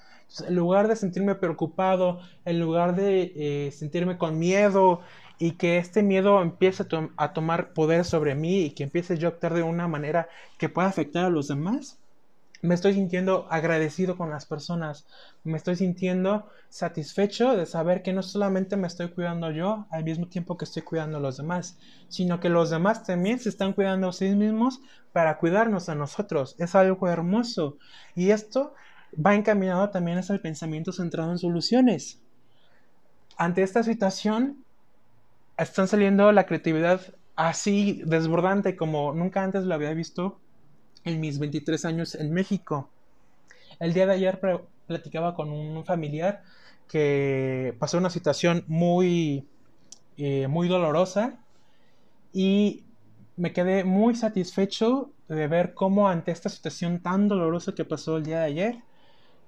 en 0.47 0.55
lugar 0.55 0.89
de 0.89 0.97
sentirme 0.97 1.35
preocupado, 1.35 2.21
en 2.45 2.61
lugar 2.61 2.95
de 2.95 3.33
eh, 3.35 3.73
sentirme 3.73 4.19
con 4.19 4.39
miedo 4.39 5.01
y 5.39 5.53
que 5.53 5.79
este 5.79 6.03
miedo 6.03 6.43
empiece 6.43 6.85
a, 7.17 7.33
tomar 7.33 7.73
poder 7.73 8.05
sobre 8.05 8.35
mí 8.35 8.67
y 8.67 8.71
que 8.71 8.85
empiece 8.85 9.19
yo 9.19 9.29
a 9.29 9.31
actuar 9.33 9.55
de 9.55 9.63
una 9.63 9.89
manera 9.89 10.29
que 10.59 10.69
pueda 10.69 10.89
afectar 10.89 11.25
a 11.25 11.31
los 11.31 11.49
demás, 11.49 11.99
me 12.63 12.75
estoy 12.75 12.95
sintiendo 12.95 13.47
agradecido 13.51 14.17
con 14.17 14.31
las 14.31 14.47
personas, 14.47 15.07
me 15.45 15.57
estoy 15.57 15.77
sintiendo 15.77 16.49
satisfecho 16.69 17.57
de 17.57 17.67
saber 17.67 18.03
que 18.03 18.13
no 18.13 18.23
solamente 18.23 18.77
me 18.77 18.87
estoy 18.87 19.09
cuidando 19.09 19.51
yo 19.51 19.87
al 19.91 20.05
mismo 20.05 20.29
tiempo 20.29 20.57
que 20.57 20.65
estoy 20.65 20.83
cuidando 20.83 21.19
a 21.19 21.21
los 21.21 21.37
demás, 21.37 21.79
sino 22.09 22.41
que 22.41 22.49
los 22.49 22.71
demás 22.71 23.05
también 23.05 23.39
se 23.39 23.49
están 23.49 23.73
cuidando 23.73 24.09
a 24.09 24.13
sí 24.13 24.35
mismos 24.35 24.81
para 25.13 25.39
cuidarnos 25.39 25.89
a 25.89 25.95
nosotros. 25.95 26.57
Es 26.59 26.75
algo 26.75 27.09
hermoso. 27.09 27.79
Y 28.15 28.31
esto 28.31 28.75
va 29.15 29.35
encaminado 29.35 29.91
también 29.91 30.19
hacia 30.19 30.35
el 30.35 30.41
pensamiento 30.41 30.93
centrado 30.93 31.31
en 31.31 31.39
soluciones. 31.39 32.21
Ante 33.37 33.63
esta 33.63 33.83
situación, 33.83 34.65
están 35.57 35.89
saliendo 35.89 36.31
la 36.33 36.47
creatividad 36.47 37.01
así 37.37 38.03
desbordante 38.05 38.77
como 38.77 39.13
nunca 39.13 39.43
antes 39.43 39.65
lo 39.65 39.75
había 39.75 39.95
visto 39.95 40.41
en 41.09 41.21
mis 41.21 41.39
23 41.39 41.85
años 41.85 42.15
en 42.15 42.33
México. 42.33 42.89
El 43.81 43.95
día 43.95 44.07
de 44.07 44.13
ayer 44.13 44.41
platicaba 44.87 45.35
con 45.35 45.51
un 45.51 45.85
familiar 45.85 46.43
que 46.89 47.75
pasó 47.79 47.99
una 47.99 48.11
situación 48.11 48.65
muy, 48.67 49.47
eh, 50.17 50.47
muy 50.49 50.69
dolorosa 50.69 51.39
y 52.33 52.85
me 53.37 53.53
quedé 53.53 53.85
muy 53.85 54.15
satisfecho 54.15 55.11
de 55.29 55.47
ver 55.47 55.75
cómo 55.75 56.09
ante 56.09 56.31
esta 56.31 56.49
situación 56.49 57.01
tan 57.01 57.29
dolorosa 57.29 57.75
que 57.75 57.85
pasó 57.85 58.17
el 58.17 58.25
día 58.25 58.41
de 58.41 58.47
ayer, 58.47 58.79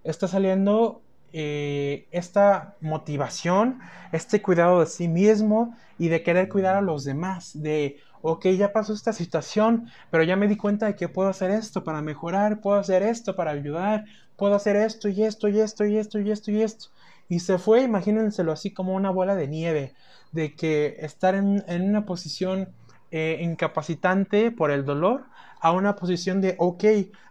está 0.05 0.29
saliendo 0.29 1.03
eh, 1.33 2.07
esta 2.11 2.77
motivación, 2.81 3.81
este 4.13 4.43
cuidado 4.43 4.81
de 4.81 4.87
sí 4.87 5.09
mismo 5.09 5.77
y 5.99 6.09
de 6.09 6.23
querer 6.23 6.49
cuidar 6.49 6.77
a 6.77 6.81
los 6.81 7.05
demás, 7.05 7.53
de, 7.55 7.99
ok, 8.23 8.47
ya 8.49 8.73
pasó 8.73 8.93
esta 8.93 9.13
situación, 9.13 9.89
pero 10.11 10.23
ya 10.25 10.37
me 10.37 10.49
di 10.49 10.57
cuenta 10.57 10.87
de 10.87 10.97
que 10.97 11.09
puedo 11.09 11.29
hacer 11.29 11.51
esto 11.51 11.85
para 11.85 12.03
mejorar, 12.03 12.61
puedo 12.61 12.79
hacer 12.79 13.03
esto 13.03 13.37
para 13.37 13.53
ayudar, 13.53 14.05
puedo 14.37 14.55
hacer 14.55 14.77
esto 14.77 15.09
y 15.09 15.23
esto 15.23 15.49
y 15.49 15.61
esto 15.61 15.85
y 15.85 15.97
esto 15.97 16.19
y 16.21 16.31
esto 16.31 16.51
y 16.51 16.63
esto. 16.63 16.87
Y 17.29 17.41
se 17.41 17.59
fue, 17.59 17.83
imagínenselo 17.83 18.53
así 18.53 18.73
como 18.73 18.95
una 18.95 19.11
bola 19.11 19.37
de 19.37 19.49
nieve, 19.49 19.95
de 20.33 20.55
que 20.55 20.97
estar 21.01 21.35
en, 21.35 21.63
una 21.69 22.05
posición 22.05 22.71
eh, 23.11 23.39
incapacitante 23.41 24.51
por 24.51 24.71
el 24.71 24.85
dolor 24.85 25.27
a 25.61 25.73
una 25.73 25.97
posición 25.97 26.41
de, 26.41 26.57
ok, 26.59 26.85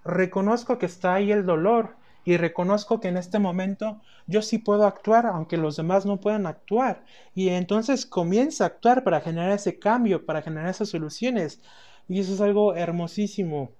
reconozco 0.05 0.77
que 0.77 0.85
está 0.85 1.15
ahí 1.15 1.31
el 1.31 1.45
dolor, 1.45 1.95
y 2.29 2.37
reconozco 2.37 2.99
que 2.99 3.07
en 3.07 3.17
este 3.17 3.39
momento 3.39 4.01
yo 4.27 4.43
sí 4.43 4.59
puedo 4.59 4.85
actuar 4.85 5.25
aunque 5.25 5.57
los 5.57 5.77
demás 5.77 6.05
no 6.05 6.19
puedan 6.19 6.45
actuar 6.45 7.03
y 7.33 7.49
entonces 7.49 8.05
comienza 8.05 8.63
a 8.63 8.67
actuar 8.67 9.03
para 9.03 9.19
generar 9.19 9.49
ese 9.49 9.79
cambio, 9.79 10.27
para 10.27 10.43
generar 10.43 10.69
esas 10.69 10.89
soluciones 10.89 11.59
y 12.07 12.19
eso 12.19 12.35
es 12.35 12.41
algo 12.41 12.75
hermosísimo. 12.75 13.71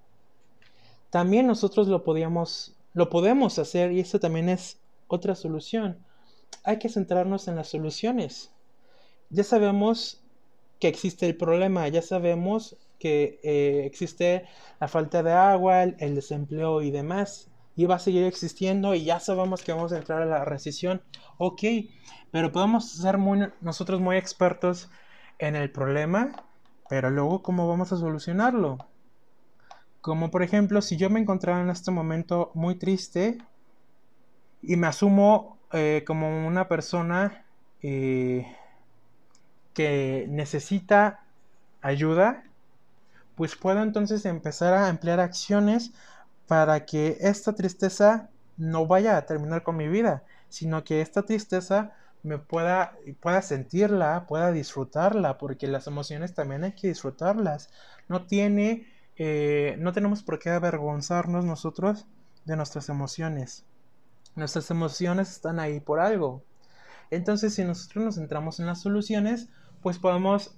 También 1.10 1.46
nosotros 1.46 1.86
lo 1.86 2.02
podíamos 2.02 2.74
lo 2.92 3.08
podemos 3.08 3.56
hacer 3.60 3.92
y 3.92 4.00
eso 4.00 4.18
también 4.18 4.48
es 4.48 4.80
otra 5.06 5.36
solución. 5.36 5.98
Hay 6.64 6.80
que 6.80 6.88
centrarnos 6.88 7.46
en 7.46 7.54
las 7.54 7.68
soluciones. 7.68 8.50
Ya 9.28 9.44
sabemos 9.44 10.24
que 10.80 10.88
existe 10.88 11.24
el 11.26 11.36
problema, 11.36 11.86
ya 11.86 12.02
sabemos 12.02 12.76
que 12.98 13.38
eh, 13.44 13.84
existe 13.86 14.46
la 14.80 14.88
falta 14.88 15.22
de 15.22 15.30
agua, 15.30 15.84
el 15.84 16.16
desempleo 16.16 16.82
y 16.82 16.90
demás 16.90 17.49
y 17.76 17.86
va 17.86 17.96
a 17.96 18.00
seguir 18.00 18.24
existiendo 18.24 18.94
y 18.94 19.04
ya 19.04 19.20
sabemos 19.20 19.62
que 19.62 19.72
vamos 19.72 19.92
a 19.92 19.98
entrar 19.98 20.22
a 20.22 20.26
la 20.26 20.44
recesión. 20.44 21.02
Ok, 21.38 21.62
pero 22.30 22.52
podemos 22.52 22.90
ser 22.90 23.18
muy, 23.18 23.48
nosotros 23.60 24.00
muy 24.00 24.16
expertos 24.16 24.90
en 25.38 25.56
el 25.56 25.70
problema, 25.70 26.44
pero 26.88 27.10
luego 27.10 27.42
cómo 27.42 27.68
vamos 27.68 27.92
a 27.92 27.96
solucionarlo. 27.96 28.78
Como 30.00 30.30
por 30.30 30.42
ejemplo, 30.42 30.82
si 30.82 30.96
yo 30.96 31.10
me 31.10 31.20
encontrara 31.20 31.60
en 31.60 31.70
este 31.70 31.90
momento 31.90 32.50
muy 32.54 32.76
triste 32.76 33.38
y 34.62 34.76
me 34.76 34.86
asumo 34.86 35.58
eh, 35.72 36.04
como 36.06 36.46
una 36.46 36.68
persona 36.68 37.44
eh, 37.82 38.46
que 39.74 40.26
necesita 40.28 41.24
ayuda, 41.80 42.44
pues 43.36 43.56
puedo 43.56 43.82
entonces 43.82 44.26
empezar 44.26 44.74
a 44.74 44.88
emplear 44.88 45.20
acciones 45.20 45.92
para 46.50 46.84
que 46.84 47.16
esta 47.20 47.54
tristeza 47.54 48.28
no 48.56 48.88
vaya 48.88 49.16
a 49.16 49.24
terminar 49.24 49.62
con 49.62 49.76
mi 49.76 49.86
vida, 49.86 50.24
sino 50.48 50.82
que 50.82 51.00
esta 51.00 51.22
tristeza 51.22 51.92
me 52.24 52.38
pueda, 52.38 52.96
pueda 53.20 53.40
sentirla, 53.40 54.26
pueda 54.26 54.50
disfrutarla, 54.50 55.38
porque 55.38 55.68
las 55.68 55.86
emociones 55.86 56.34
también 56.34 56.64
hay 56.64 56.72
que 56.72 56.88
disfrutarlas. 56.88 57.70
No 58.08 58.26
tiene, 58.26 58.88
eh, 59.14 59.76
no 59.78 59.92
tenemos 59.92 60.24
por 60.24 60.40
qué 60.40 60.50
avergonzarnos 60.50 61.44
nosotros 61.44 62.08
de 62.46 62.56
nuestras 62.56 62.88
emociones. 62.88 63.64
Nuestras 64.34 64.72
emociones 64.72 65.30
están 65.30 65.60
ahí 65.60 65.78
por 65.78 66.00
algo. 66.00 66.42
Entonces, 67.12 67.54
si 67.54 67.62
nosotros 67.62 68.04
nos 68.04 68.14
centramos 68.16 68.58
en 68.58 68.66
las 68.66 68.80
soluciones, 68.80 69.50
pues 69.82 70.00
podemos 70.00 70.56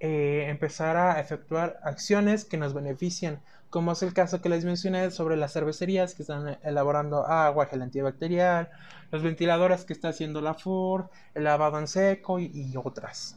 eh, 0.00 0.46
empezar 0.48 0.96
a 0.96 1.20
efectuar 1.20 1.80
acciones 1.82 2.46
que 2.46 2.56
nos 2.56 2.72
beneficien 2.72 3.40
como 3.70 3.92
es 3.92 4.02
el 4.02 4.14
caso 4.14 4.40
que 4.40 4.48
les 4.48 4.64
mencioné 4.64 5.10
sobre 5.10 5.36
las 5.36 5.52
cervecerías 5.52 6.14
que 6.14 6.22
están 6.22 6.58
elaborando 6.62 7.26
agua, 7.26 7.66
gel 7.66 7.82
antibacterial, 7.82 8.70
los 9.10 9.22
ventiladores 9.22 9.84
que 9.84 9.92
está 9.92 10.08
haciendo 10.08 10.40
la 10.40 10.54
Ford, 10.54 11.06
el 11.34 11.44
lavado 11.44 11.78
en 11.78 11.86
seco 11.86 12.38
y, 12.40 12.74
otras. 12.76 13.36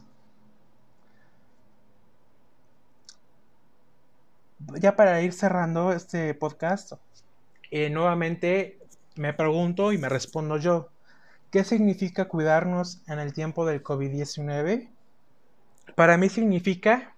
Ya 4.80 4.96
para 4.96 5.20
ir 5.20 5.32
cerrando 5.32 5.92
este 5.92 6.32
podcast, 6.34 6.92
eh, 7.70 7.90
nuevamente 7.90 8.78
me 9.16 9.34
pregunto 9.34 9.92
y 9.92 9.98
me 9.98 10.08
respondo 10.08 10.56
yo, 10.56 10.88
¿qué 11.50 11.64
significa 11.64 12.28
cuidarnos 12.28 13.02
en 13.08 13.18
el 13.18 13.34
tiempo 13.34 13.66
del 13.66 13.82
COVID-19? 13.82 14.88
Para 15.94 16.16
mí 16.16 16.28
significa, 16.28 17.14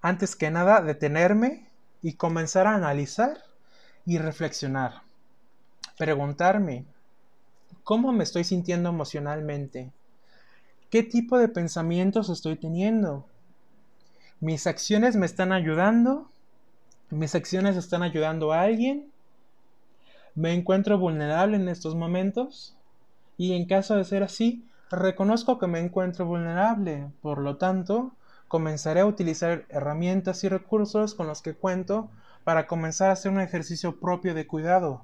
antes 0.00 0.36
que 0.36 0.50
nada, 0.50 0.80
detenerme 0.80 1.68
y 2.04 2.12
comenzar 2.12 2.66
a 2.66 2.74
analizar 2.74 3.38
y 4.04 4.18
reflexionar. 4.18 5.00
Preguntarme, 5.96 6.84
¿cómo 7.82 8.12
me 8.12 8.24
estoy 8.24 8.44
sintiendo 8.44 8.90
emocionalmente? 8.90 9.90
¿Qué 10.90 11.02
tipo 11.02 11.38
de 11.38 11.48
pensamientos 11.48 12.28
estoy 12.28 12.56
teniendo? 12.56 13.26
¿Mis 14.38 14.66
acciones 14.66 15.16
me 15.16 15.24
están 15.24 15.50
ayudando? 15.50 16.28
¿Mis 17.08 17.34
acciones 17.34 17.74
están 17.74 18.02
ayudando 18.02 18.52
a 18.52 18.60
alguien? 18.60 19.10
Me 20.34 20.52
encuentro 20.52 20.98
vulnerable 20.98 21.56
en 21.56 21.70
estos 21.70 21.94
momentos 21.94 22.76
y 23.38 23.54
en 23.54 23.64
caso 23.64 23.96
de 23.96 24.04
ser 24.04 24.22
así, 24.22 24.62
reconozco 24.90 25.58
que 25.58 25.68
me 25.68 25.78
encuentro 25.78 26.26
vulnerable. 26.26 27.10
Por 27.22 27.38
lo 27.38 27.56
tanto, 27.56 28.12
comenzaré 28.54 29.00
a 29.00 29.06
utilizar 29.06 29.64
herramientas 29.68 30.44
y 30.44 30.48
recursos 30.48 31.16
con 31.16 31.26
los 31.26 31.42
que 31.42 31.54
cuento 31.54 32.08
para 32.44 32.68
comenzar 32.68 33.10
a 33.10 33.14
hacer 33.14 33.32
un 33.32 33.40
ejercicio 33.40 33.98
propio 33.98 34.32
de 34.32 34.46
cuidado, 34.46 35.02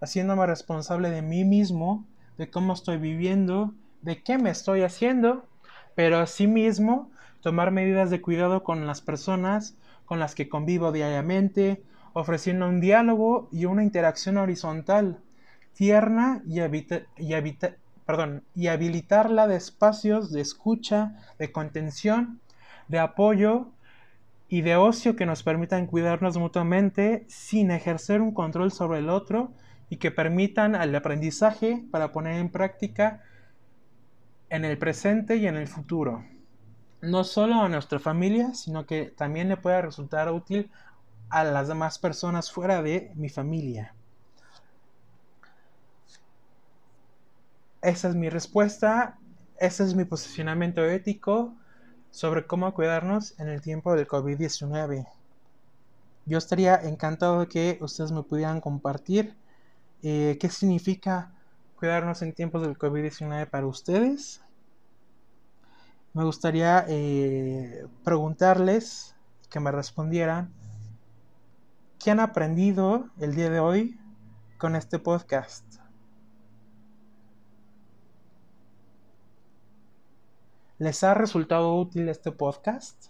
haciéndome 0.00 0.46
responsable 0.46 1.10
de 1.10 1.20
mí 1.20 1.44
mismo, 1.44 2.06
de 2.38 2.48
cómo 2.48 2.72
estoy 2.72 2.96
viviendo, 2.96 3.74
de 4.00 4.22
qué 4.22 4.38
me 4.38 4.48
estoy 4.48 4.84
haciendo, 4.84 5.44
pero 5.96 6.16
asimismo 6.16 7.10
tomar 7.42 7.72
medidas 7.72 8.08
de 8.08 8.22
cuidado 8.22 8.64
con 8.64 8.86
las 8.86 9.02
personas 9.02 9.76
con 10.06 10.18
las 10.18 10.34
que 10.34 10.48
convivo 10.48 10.90
diariamente, 10.90 11.82
ofreciendo 12.14 12.66
un 12.66 12.80
diálogo 12.80 13.50
y 13.52 13.66
una 13.66 13.82
interacción 13.82 14.38
horizontal, 14.38 15.20
tierna 15.74 16.42
y, 16.46 16.60
y 18.54 18.66
habilitarla 18.66 19.46
de 19.46 19.56
espacios 19.56 20.32
de 20.32 20.40
escucha, 20.40 21.16
de 21.38 21.52
contención, 21.52 22.40
de 22.88 22.98
apoyo 22.98 23.68
y 24.48 24.62
de 24.62 24.76
ocio 24.76 25.14
que 25.14 25.26
nos 25.26 25.42
permitan 25.42 25.86
cuidarnos 25.86 26.38
mutuamente 26.38 27.24
sin 27.28 27.70
ejercer 27.70 28.20
un 28.22 28.32
control 28.32 28.72
sobre 28.72 28.98
el 28.98 29.10
otro 29.10 29.52
y 29.90 29.96
que 29.96 30.10
permitan 30.10 30.74
el 30.74 30.94
aprendizaje 30.94 31.84
para 31.90 32.12
poner 32.12 32.34
en 32.34 32.50
práctica 32.50 33.22
en 34.48 34.64
el 34.64 34.78
presente 34.78 35.36
y 35.36 35.46
en 35.46 35.56
el 35.56 35.68
futuro. 35.68 36.24
No 37.02 37.24
solo 37.24 37.60
a 37.60 37.68
nuestra 37.68 37.98
familia, 37.98 38.54
sino 38.54 38.86
que 38.86 39.12
también 39.16 39.48
le 39.48 39.58
pueda 39.58 39.82
resultar 39.82 40.30
útil 40.32 40.70
a 41.28 41.44
las 41.44 41.68
demás 41.68 41.98
personas 41.98 42.50
fuera 42.50 42.82
de 42.82 43.12
mi 43.14 43.28
familia. 43.28 43.94
Esa 47.82 48.08
es 48.08 48.14
mi 48.14 48.28
respuesta, 48.28 49.18
ese 49.58 49.84
es 49.84 49.94
mi 49.94 50.04
posicionamiento 50.04 50.84
ético 50.84 51.54
sobre 52.10 52.46
cómo 52.46 52.72
cuidarnos 52.74 53.38
en 53.38 53.48
el 53.48 53.60
tiempo 53.60 53.94
del 53.94 54.06
COVID-19. 54.06 55.06
Yo 56.26 56.38
estaría 56.38 56.76
encantado 56.76 57.40
de 57.40 57.48
que 57.48 57.78
ustedes 57.80 58.12
me 58.12 58.22
pudieran 58.22 58.60
compartir 58.60 59.36
eh, 60.02 60.36
qué 60.40 60.48
significa 60.50 61.32
cuidarnos 61.76 62.22
en 62.22 62.32
tiempos 62.32 62.62
del 62.62 62.76
COVID-19 62.76 63.48
para 63.48 63.66
ustedes. 63.66 64.42
Me 66.14 66.24
gustaría 66.24 66.84
eh, 66.88 67.86
preguntarles, 68.04 69.14
que 69.48 69.60
me 69.60 69.72
respondieran, 69.72 70.52
¿qué 71.98 72.10
han 72.10 72.20
aprendido 72.20 73.08
el 73.18 73.34
día 73.34 73.50
de 73.50 73.60
hoy 73.60 73.98
con 74.58 74.76
este 74.76 74.98
podcast? 74.98 75.64
¿Les 80.78 81.02
ha 81.02 81.12
resultado 81.12 81.74
útil 81.74 82.08
este 82.08 82.30
podcast? 82.30 83.06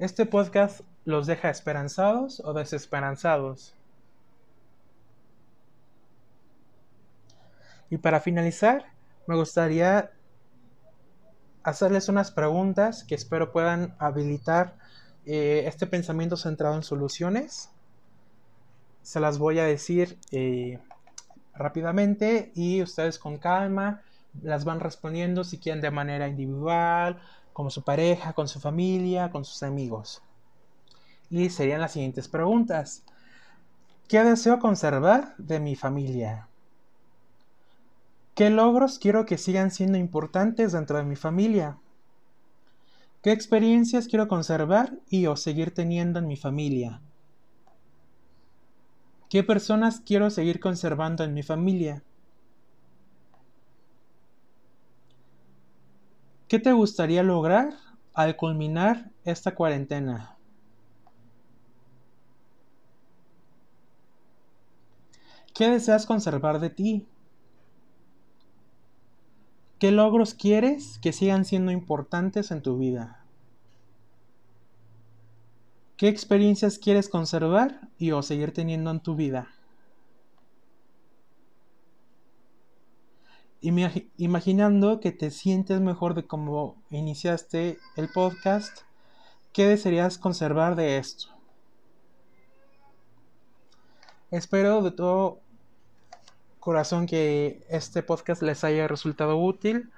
¿Este 0.00 0.26
podcast 0.26 0.80
los 1.04 1.28
deja 1.28 1.50
esperanzados 1.50 2.40
o 2.44 2.52
desesperanzados? 2.52 3.74
Y 7.90 7.98
para 7.98 8.18
finalizar, 8.18 8.86
me 9.28 9.36
gustaría 9.36 10.10
hacerles 11.62 12.08
unas 12.08 12.32
preguntas 12.32 13.04
que 13.04 13.14
espero 13.14 13.52
puedan 13.52 13.94
habilitar 14.00 14.76
eh, 15.26 15.62
este 15.66 15.86
pensamiento 15.86 16.36
centrado 16.36 16.74
en 16.74 16.82
soluciones. 16.82 17.70
Se 19.02 19.20
las 19.20 19.38
voy 19.38 19.60
a 19.60 19.64
decir 19.64 20.18
eh, 20.32 20.80
rápidamente 21.56 22.52
y 22.54 22.82
ustedes 22.82 23.18
con 23.18 23.38
calma 23.38 24.02
las 24.42 24.64
van 24.64 24.80
respondiendo 24.80 25.44
si 25.44 25.58
quieren 25.58 25.80
de 25.80 25.90
manera 25.90 26.28
individual, 26.28 27.18
con 27.52 27.70
su 27.70 27.82
pareja, 27.82 28.32
con 28.34 28.48
su 28.48 28.60
familia, 28.60 29.30
con 29.30 29.44
sus 29.44 29.62
amigos. 29.62 30.22
Y 31.30 31.48
serían 31.48 31.80
las 31.80 31.92
siguientes 31.92 32.28
preguntas. 32.28 33.02
¿Qué 34.08 34.22
deseo 34.22 34.58
conservar 34.58 35.34
de 35.38 35.58
mi 35.58 35.74
familia? 35.74 36.48
¿Qué 38.34 38.50
logros 38.50 38.98
quiero 38.98 39.24
que 39.24 39.38
sigan 39.38 39.70
siendo 39.70 39.96
importantes 39.96 40.72
dentro 40.72 40.98
de 40.98 41.04
mi 41.04 41.16
familia? 41.16 41.78
¿Qué 43.22 43.32
experiencias 43.32 44.06
quiero 44.06 44.28
conservar 44.28 44.92
y 45.08 45.26
o 45.26 45.36
seguir 45.36 45.72
teniendo 45.72 46.18
en 46.18 46.28
mi 46.28 46.36
familia? 46.36 47.00
¿Qué 49.36 49.42
personas 49.42 50.00
quiero 50.00 50.30
seguir 50.30 50.60
conservando 50.60 51.22
en 51.22 51.34
mi 51.34 51.42
familia? 51.42 52.02
¿Qué 56.48 56.58
te 56.58 56.72
gustaría 56.72 57.22
lograr 57.22 57.74
al 58.14 58.36
culminar 58.36 59.10
esta 59.26 59.54
cuarentena? 59.54 60.38
¿Qué 65.54 65.68
deseas 65.68 66.06
conservar 66.06 66.58
de 66.58 66.70
ti? 66.70 67.06
¿Qué 69.78 69.92
logros 69.92 70.32
quieres 70.32 70.98
que 71.02 71.12
sigan 71.12 71.44
siendo 71.44 71.72
importantes 71.72 72.50
en 72.50 72.62
tu 72.62 72.78
vida? 72.78 73.25
¿Qué 75.96 76.08
experiencias 76.08 76.78
quieres 76.78 77.08
conservar 77.08 77.88
y 77.96 78.10
o 78.10 78.20
seguir 78.20 78.52
teniendo 78.52 78.90
en 78.90 79.00
tu 79.00 79.16
vida? 79.16 79.48
Imaginando 83.62 85.00
que 85.00 85.10
te 85.10 85.30
sientes 85.30 85.80
mejor 85.80 86.14
de 86.14 86.26
cómo 86.26 86.76
iniciaste 86.90 87.78
el 87.96 88.10
podcast, 88.10 88.80
¿qué 89.54 89.66
desearías 89.66 90.18
conservar 90.18 90.76
de 90.76 90.98
esto? 90.98 91.28
Espero 94.30 94.82
de 94.82 94.90
todo 94.90 95.40
corazón 96.60 97.06
que 97.06 97.64
este 97.70 98.02
podcast 98.02 98.42
les 98.42 98.64
haya 98.64 98.86
resultado 98.86 99.38
útil. 99.38 99.90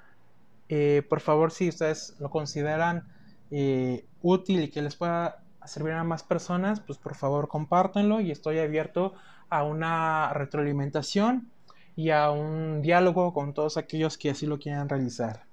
Eh, 0.69 1.03
por 1.09 1.19
favor, 1.19 1.51
si 1.51 1.67
ustedes 1.67 2.15
lo 2.19 2.29
consideran 2.29 3.05
eh, 3.51 4.05
útil 4.21 4.61
y 4.61 4.69
que 4.69 4.81
les 4.81 4.95
pueda 4.95 5.43
servir 5.67 5.93
a 5.93 6.03
más 6.03 6.23
personas, 6.23 6.79
pues 6.79 6.97
por 6.97 7.15
favor 7.15 7.47
compártanlo 7.47 8.21
y 8.21 8.31
estoy 8.31 8.59
abierto 8.59 9.13
a 9.49 9.63
una 9.63 10.33
retroalimentación 10.33 11.51
y 11.95 12.11
a 12.11 12.31
un 12.31 12.81
diálogo 12.81 13.33
con 13.33 13.53
todos 13.53 13.77
aquellos 13.77 14.17
que 14.17 14.29
así 14.29 14.45
lo 14.45 14.59
quieran 14.59 14.89
realizar. 14.89 15.43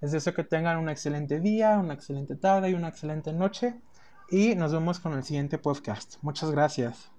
Les 0.00 0.12
deseo 0.12 0.34
que 0.34 0.44
tengan 0.44 0.78
un 0.78 0.88
excelente 0.88 1.40
día, 1.40 1.78
una 1.78 1.94
excelente 1.94 2.36
tarde 2.36 2.70
y 2.70 2.74
una 2.74 2.88
excelente 2.88 3.32
noche 3.32 3.74
y 4.30 4.54
nos 4.54 4.72
vemos 4.72 5.00
con 5.00 5.14
el 5.14 5.24
siguiente 5.24 5.58
podcast. 5.58 6.16
Muchas 6.22 6.50
gracias. 6.50 7.13